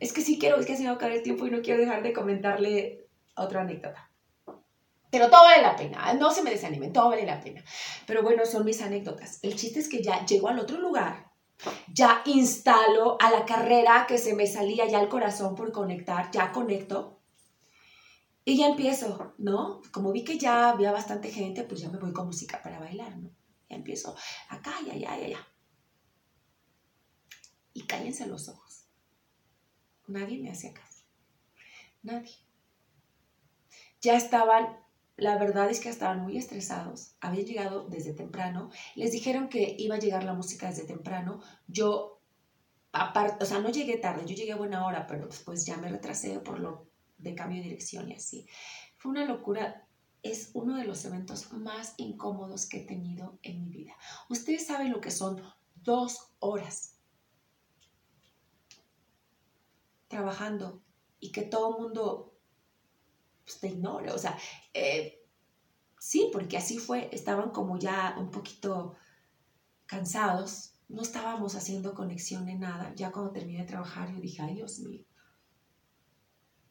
Es 0.00 0.12
que 0.12 0.22
sí 0.22 0.38
quiero, 0.38 0.56
es 0.56 0.66
que 0.66 0.76
se 0.76 0.82
me 0.82 0.90
va 0.90 0.98
a 1.00 1.06
el 1.08 1.22
tiempo 1.22 1.46
y 1.46 1.50
no 1.50 1.60
quiero 1.60 1.80
dejar 1.80 2.02
de 2.02 2.12
comentarle 2.12 3.06
otra 3.36 3.60
anécdota. 3.60 4.09
Pero 5.10 5.28
todo 5.28 5.42
vale 5.42 5.62
la 5.62 5.76
pena, 5.76 6.12
no 6.14 6.30
se 6.30 6.42
me 6.42 6.50
desanimen, 6.50 6.92
todo 6.92 7.10
vale 7.10 7.26
la 7.26 7.40
pena. 7.40 7.64
Pero 8.06 8.22
bueno, 8.22 8.46
son 8.46 8.64
mis 8.64 8.80
anécdotas. 8.80 9.40
El 9.42 9.56
chiste 9.56 9.80
es 9.80 9.88
que 9.88 10.02
ya 10.02 10.24
llego 10.24 10.48
al 10.48 10.58
otro 10.58 10.78
lugar 10.78 11.30
ya 11.92 12.22
instalo 12.26 13.16
a 13.20 13.30
la 13.30 13.44
carrera 13.44 14.06
que 14.06 14.18
se 14.18 14.34
me 14.34 14.46
salía 14.46 14.86
ya 14.88 15.00
el 15.00 15.08
corazón 15.08 15.54
por 15.54 15.72
conectar, 15.72 16.30
ya 16.30 16.52
conecto. 16.52 17.20
Y 18.44 18.56
ya 18.56 18.68
empiezo, 18.68 19.34
¿no? 19.38 19.82
Como 19.92 20.12
vi 20.12 20.24
que 20.24 20.38
ya 20.38 20.70
había 20.70 20.92
bastante 20.92 21.30
gente, 21.30 21.64
pues 21.64 21.80
ya 21.80 21.90
me 21.90 21.98
voy 21.98 22.12
con 22.12 22.26
música 22.26 22.62
para 22.62 22.78
bailar, 22.78 23.16
¿no? 23.18 23.30
Ya 23.68 23.76
empiezo 23.76 24.16
acá, 24.48 24.74
ya, 24.86 24.94
ya, 24.94 25.16
ya, 25.18 25.28
ya. 25.28 25.48
Y 27.74 27.86
cállense 27.86 28.26
los 28.26 28.48
ojos. 28.48 28.86
Nadie 30.08 30.38
me 30.38 30.50
hacía 30.50 30.72
caso. 30.72 31.04
Nadie. 32.02 32.34
Ya 34.00 34.16
estaban 34.16 34.78
la 35.20 35.36
verdad 35.36 35.70
es 35.70 35.80
que 35.80 35.90
estaban 35.90 36.22
muy 36.22 36.38
estresados, 36.38 37.14
habían 37.20 37.44
llegado 37.44 37.86
desde 37.88 38.14
temprano, 38.14 38.70
les 38.94 39.12
dijeron 39.12 39.48
que 39.48 39.76
iba 39.78 39.96
a 39.96 39.98
llegar 39.98 40.24
la 40.24 40.32
música 40.32 40.68
desde 40.68 40.84
temprano, 40.84 41.40
yo, 41.68 42.22
aparte, 42.92 43.44
o 43.44 43.46
sea, 43.46 43.58
no 43.58 43.68
llegué 43.68 43.98
tarde, 43.98 44.24
yo 44.26 44.34
llegué 44.34 44.52
a 44.52 44.56
buena 44.56 44.86
hora, 44.86 45.06
pero 45.06 45.26
después 45.26 45.66
ya 45.66 45.76
me 45.76 45.90
retrasé 45.90 46.40
por 46.40 46.58
lo 46.58 46.88
de 47.18 47.34
cambio 47.34 47.58
de 47.58 47.68
dirección 47.68 48.10
y 48.10 48.14
así. 48.14 48.46
Fue 48.96 49.10
una 49.10 49.26
locura, 49.26 49.86
es 50.22 50.50
uno 50.54 50.76
de 50.76 50.84
los 50.84 51.04
eventos 51.04 51.52
más 51.52 51.94
incómodos 51.98 52.66
que 52.66 52.78
he 52.78 52.86
tenido 52.86 53.38
en 53.42 53.60
mi 53.60 53.70
vida. 53.70 53.92
Ustedes 54.30 54.66
saben 54.66 54.90
lo 54.90 55.02
que 55.02 55.10
son 55.10 55.42
dos 55.74 56.32
horas 56.38 56.98
trabajando 60.08 60.82
y 61.20 61.30
que 61.30 61.42
todo 61.42 61.76
el 61.76 61.82
mundo 61.82 62.39
pues, 63.50 63.60
te 63.60 63.68
ignore. 63.68 64.10
O 64.12 64.18
sea, 64.18 64.38
eh, 64.74 65.22
sí, 65.98 66.28
porque 66.32 66.56
así 66.56 66.78
fue, 66.78 67.08
estaban 67.12 67.50
como 67.50 67.78
ya 67.78 68.16
un 68.18 68.30
poquito 68.30 68.96
cansados, 69.86 70.74
no 70.88 71.02
estábamos 71.02 71.54
haciendo 71.54 71.94
conexión 71.94 72.48
en 72.48 72.60
nada. 72.60 72.92
Ya 72.94 73.10
cuando 73.10 73.32
terminé 73.32 73.60
de 73.60 73.66
trabajar, 73.66 74.12
yo 74.12 74.20
dije, 74.20 74.42
ay 74.42 74.54
Dios 74.54 74.80
mío, 74.80 75.04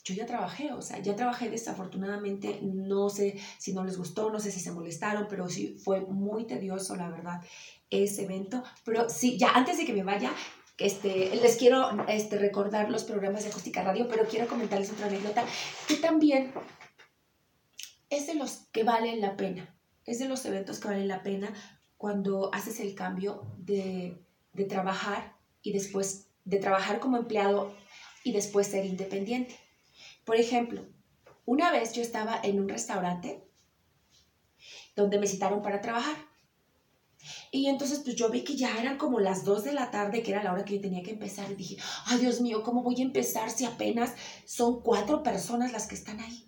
yo 0.03 0.15
ya 0.15 0.25
trabajé, 0.25 0.71
o 0.71 0.81
sea, 0.81 0.99
ya 0.99 1.15
trabajé 1.15 1.49
desafortunadamente, 1.49 2.61
no 2.63 3.09
sé 3.09 3.37
si 3.57 3.73
no 3.73 3.83
les 3.83 3.97
gustó, 3.97 4.31
no 4.31 4.39
sé 4.39 4.51
si 4.51 4.59
se 4.59 4.71
molestaron, 4.71 5.27
pero 5.29 5.49
sí 5.49 5.77
fue 5.83 6.01
muy 6.01 6.45
tedioso, 6.45 6.95
la 6.95 7.09
verdad, 7.09 7.41
ese 7.89 8.23
evento. 8.23 8.63
Pero 8.83 9.09
sí, 9.09 9.37
ya 9.37 9.51
antes 9.51 9.77
de 9.77 9.85
que 9.85 9.93
me 9.93 10.03
vaya, 10.03 10.31
este, 10.79 11.35
les 11.35 11.57
quiero 11.57 12.07
este, 12.07 12.37
recordar 12.37 12.89
los 12.89 13.03
programas 13.03 13.43
de 13.43 13.49
Acústica 13.49 13.83
Radio, 13.83 14.07
pero 14.09 14.25
quiero 14.25 14.47
comentarles 14.47 14.91
otra 14.91 15.07
anécdota 15.07 15.43
que 15.87 15.95
también 15.95 16.53
es 18.09 18.27
de 18.27 18.35
los 18.35 18.67
que 18.71 18.83
valen 18.83 19.21
la 19.21 19.35
pena, 19.35 19.77
es 20.05 20.19
de 20.19 20.27
los 20.27 20.45
eventos 20.45 20.79
que 20.79 20.87
valen 20.87 21.07
la 21.07 21.21
pena 21.21 21.53
cuando 21.97 22.53
haces 22.53 22.79
el 22.79 22.95
cambio 22.95 23.53
de, 23.57 24.17
de 24.53 24.65
trabajar 24.65 25.35
y 25.61 25.73
después 25.73 26.29
de 26.45 26.59
trabajar 26.59 26.99
como 26.99 27.17
empleado 27.17 27.75
y 28.23 28.31
después 28.31 28.67
ser 28.67 28.85
independiente. 28.85 29.59
Por 30.23 30.37
ejemplo, 30.37 30.85
una 31.45 31.71
vez 31.71 31.93
yo 31.93 32.01
estaba 32.01 32.39
en 32.41 32.59
un 32.59 32.69
restaurante 32.69 33.43
donde 34.95 35.19
me 35.19 35.27
citaron 35.27 35.61
para 35.61 35.81
trabajar 35.81 36.28
y 37.51 37.67
entonces 37.67 37.99
pues 37.99 38.15
yo 38.15 38.29
vi 38.29 38.43
que 38.43 38.55
ya 38.55 38.79
eran 38.79 38.97
como 38.97 39.19
las 39.19 39.43
2 39.43 39.63
de 39.63 39.73
la 39.73 39.91
tarde, 39.91 40.23
que 40.23 40.31
era 40.31 40.43
la 40.43 40.53
hora 40.53 40.65
que 40.65 40.75
yo 40.75 40.81
tenía 40.81 41.03
que 41.03 41.11
empezar. 41.11 41.51
Y 41.51 41.55
dije, 41.55 41.77
ay 42.05 42.19
Dios 42.19 42.41
mío, 42.41 42.63
¿cómo 42.63 42.83
voy 42.83 42.99
a 42.99 43.03
empezar 43.03 43.49
si 43.49 43.65
apenas 43.65 44.13
son 44.45 44.81
cuatro 44.81 45.23
personas 45.23 45.71
las 45.71 45.87
que 45.87 45.95
están 45.95 46.19
ahí? 46.19 46.45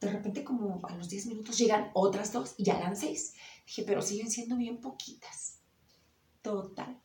De 0.00 0.10
repente 0.10 0.44
como 0.44 0.80
a 0.86 0.96
los 0.96 1.08
10 1.08 1.26
minutos 1.26 1.58
llegan 1.58 1.90
otras 1.94 2.32
dos 2.32 2.54
y 2.56 2.64
ya 2.64 2.78
eran 2.78 2.96
seis. 2.96 3.34
Dije, 3.66 3.84
pero 3.86 4.02
siguen 4.02 4.30
siendo 4.30 4.56
bien 4.56 4.80
poquitas. 4.80 5.58
Total. 6.42 7.00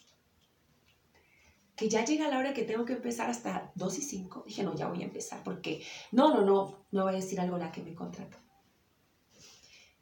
Que 1.76 1.90
ya 1.90 2.06
llega 2.06 2.30
la 2.30 2.40
hora 2.40 2.54
que 2.54 2.64
tengo 2.64 2.86
que 2.86 2.94
empezar 2.94 3.30
hasta 3.30 3.74
2 3.76 3.98
y 3.98 4.02
5. 4.02 4.44
Dije, 4.48 4.64
no, 4.64 4.74
ya 4.76 4.88
voy 4.88 5.02
a 5.02 5.06
empezar 5.06 5.44
porque 5.44 5.84
no, 6.14 6.34
no, 6.34 6.46
no, 6.46 6.86
no 6.92 7.04
voy 7.04 7.12
a 7.12 7.18
decir 7.18 7.38
algo 7.42 7.58
la 7.58 7.70
que 7.70 7.82
me 7.82 7.94
contrató. 7.94 8.38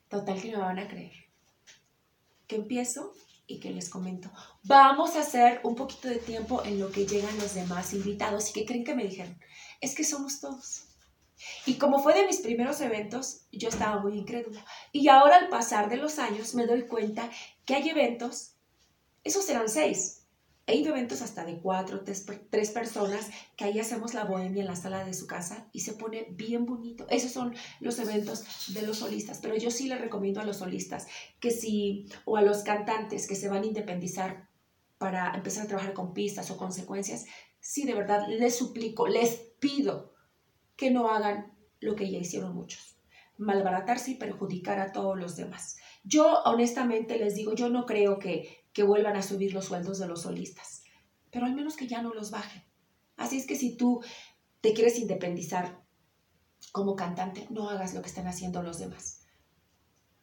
Total 0.07 0.39
que 0.39 0.51
me 0.51 0.57
van 0.57 0.77
a 0.77 0.87
creer 0.87 1.22
empiezo 2.55 3.13
y 3.47 3.59
que 3.59 3.71
les 3.71 3.89
comento. 3.89 4.31
Vamos 4.63 5.15
a 5.15 5.21
hacer 5.21 5.59
un 5.63 5.75
poquito 5.75 6.07
de 6.07 6.17
tiempo 6.17 6.63
en 6.63 6.79
lo 6.79 6.91
que 6.91 7.05
llegan 7.05 7.37
los 7.37 7.55
demás 7.55 7.93
invitados 7.93 8.49
y 8.49 8.53
que 8.53 8.65
creen 8.65 8.83
que 8.83 8.95
me 8.95 9.03
dijeron, 9.03 9.37
es 9.81 9.95
que 9.95 10.03
somos 10.03 10.39
todos. 10.39 10.85
Y 11.65 11.75
como 11.75 12.01
fue 12.01 12.13
de 12.13 12.25
mis 12.25 12.39
primeros 12.39 12.79
eventos, 12.81 13.41
yo 13.51 13.69
estaba 13.69 14.01
muy 14.01 14.17
incrédula. 14.17 14.65
Y 14.91 15.09
ahora 15.09 15.37
al 15.37 15.49
pasar 15.49 15.89
de 15.89 15.97
los 15.97 16.19
años 16.19 16.55
me 16.55 16.65
doy 16.65 16.87
cuenta 16.87 17.29
que 17.65 17.75
hay 17.75 17.89
eventos, 17.89 18.55
esos 19.23 19.45
serán 19.45 19.69
seis, 19.69 20.22
He 20.65 20.77
ido 20.77 20.91
eventos 20.91 21.21
hasta 21.21 21.43
de 21.43 21.59
cuatro, 21.59 22.03
tres, 22.05 22.71
personas, 22.71 23.29
que 23.57 23.65
ahí 23.65 23.79
hacemos 23.79 24.13
la 24.13 24.23
bohemia 24.23 24.61
en 24.61 24.67
la 24.67 24.77
sala 24.77 25.03
de 25.03 25.13
su 25.13 25.27
casa 25.27 25.67
y 25.73 25.81
se 25.81 25.93
pone 25.93 26.27
bien 26.31 26.65
bonito. 26.65 27.05
Esos 27.09 27.31
son 27.31 27.53
los 27.81 27.99
eventos 27.99 28.73
de 28.73 28.83
los 28.83 28.99
solistas, 28.99 29.39
pero 29.41 29.57
yo 29.57 29.71
sí 29.71 29.89
les 29.89 29.99
recomiendo 29.99 30.39
a 30.39 30.45
los 30.45 30.57
solistas 30.57 31.07
que 31.41 31.51
si, 31.51 32.07
o 32.23 32.37
a 32.37 32.41
los 32.41 32.63
cantantes 32.63 33.27
que 33.27 33.35
se 33.35 33.49
van 33.49 33.63
a 33.63 33.67
independizar 33.67 34.47
para 34.97 35.35
empezar 35.35 35.65
a 35.65 35.67
trabajar 35.67 35.93
con 35.93 36.13
pistas 36.13 36.49
o 36.49 36.55
consecuencias, 36.55 37.25
sí 37.59 37.83
de 37.83 37.95
verdad 37.95 38.25
les 38.29 38.55
suplico, 38.55 39.05
les 39.07 39.35
pido 39.59 40.13
que 40.77 40.91
no 40.91 41.09
hagan 41.09 41.53
lo 41.81 41.95
que 41.95 42.09
ya 42.09 42.19
hicieron 42.19 42.55
muchos, 42.55 42.97
malbaratarse 43.37 44.11
y 44.11 44.15
perjudicar 44.15 44.79
a 44.79 44.93
todos 44.93 45.19
los 45.19 45.35
demás. 45.35 45.75
Yo 46.03 46.41
honestamente 46.45 47.17
les 47.17 47.35
digo, 47.35 47.55
yo 47.55 47.69
no 47.69 47.85
creo 47.85 48.19
que 48.19 48.63
que 48.73 48.83
vuelvan 48.83 49.15
a 49.15 49.21
subir 49.21 49.53
los 49.53 49.65
sueldos 49.65 49.99
de 49.99 50.07
los 50.07 50.23
solistas, 50.23 50.83
pero 51.31 51.45
al 51.45 51.53
menos 51.53 51.77
que 51.77 51.87
ya 51.87 52.01
no 52.01 52.13
los 52.13 52.31
bajen. 52.31 52.63
Así 53.15 53.37
es 53.37 53.45
que 53.45 53.55
si 53.55 53.77
tú 53.77 54.01
te 54.61 54.73
quieres 54.73 54.97
independizar 54.99 55.83
como 56.71 56.95
cantante, 56.95 57.47
no 57.51 57.69
hagas 57.69 57.93
lo 57.93 58.01
que 58.01 58.07
están 58.07 58.27
haciendo 58.27 58.63
los 58.63 58.79
demás. 58.79 59.21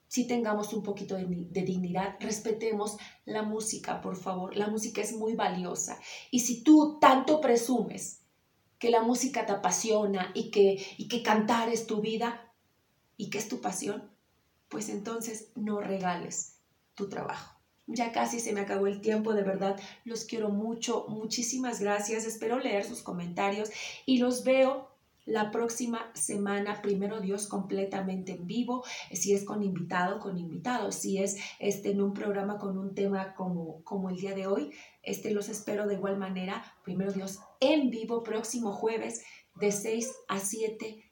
Si 0.08 0.26
tengamos 0.26 0.72
un 0.72 0.82
poquito 0.82 1.14
de, 1.14 1.24
dignidad, 1.62 2.16
respetemos 2.18 2.96
la 3.24 3.44
música, 3.44 4.00
por 4.00 4.16
favor. 4.16 4.56
La 4.56 4.66
música 4.66 5.00
es 5.00 5.12
muy 5.12 5.34
valiosa. 5.34 6.00
Y 6.32 6.40
si 6.40 6.64
tú 6.64 6.98
tanto 7.00 7.40
presumes 7.40 8.24
que 8.80 8.90
la 8.90 9.02
música 9.02 9.46
te 9.46 9.52
apasiona 9.52 10.32
y 10.34 10.50
que, 10.50 10.84
y 10.98 11.06
que 11.06 11.22
cantar 11.22 11.68
es 11.68 11.86
tu 11.86 12.00
vida 12.00 12.52
y 13.16 13.30
que 13.30 13.38
es 13.38 13.48
tu 13.48 13.60
pasión, 13.60 14.10
pues 14.70 14.88
entonces 14.88 15.50
no 15.54 15.80
regales 15.80 16.56
tu 16.94 17.08
trabajo. 17.08 17.60
Ya 17.86 18.12
casi 18.12 18.38
se 18.38 18.52
me 18.52 18.60
acabó 18.60 18.86
el 18.86 19.00
tiempo, 19.00 19.34
de 19.34 19.42
verdad. 19.42 19.78
Los 20.04 20.24
quiero 20.24 20.48
mucho. 20.50 21.06
Muchísimas 21.08 21.80
gracias. 21.80 22.24
Espero 22.24 22.58
leer 22.60 22.84
sus 22.84 23.02
comentarios 23.02 23.70
y 24.06 24.18
los 24.18 24.44
veo 24.44 24.88
la 25.26 25.50
próxima 25.50 26.10
semana, 26.14 26.82
primero 26.82 27.20
Dios, 27.20 27.46
completamente 27.46 28.32
en 28.32 28.46
vivo, 28.46 28.84
si 29.12 29.32
es 29.32 29.44
con 29.44 29.62
invitado, 29.62 30.18
con 30.18 30.38
invitado, 30.38 30.92
si 30.92 31.18
es 31.18 31.36
este, 31.58 31.90
en 31.90 32.00
un 32.00 32.14
programa 32.14 32.58
con 32.58 32.78
un 32.78 32.94
tema 32.94 33.34
como, 33.34 33.82
como 33.84 34.08
el 34.10 34.16
día 34.16 34.34
de 34.34 34.46
hoy, 34.46 34.72
este, 35.02 35.30
los 35.30 35.48
espero 35.48 35.86
de 35.86 35.94
igual 35.94 36.16
manera, 36.16 36.64
primero 36.84 37.12
Dios, 37.12 37.40
en 37.60 37.90
vivo, 37.90 38.22
próximo 38.22 38.72
jueves, 38.72 39.22
de 39.54 39.72
6 39.72 40.12
a 40.28 40.38
7 40.38 41.09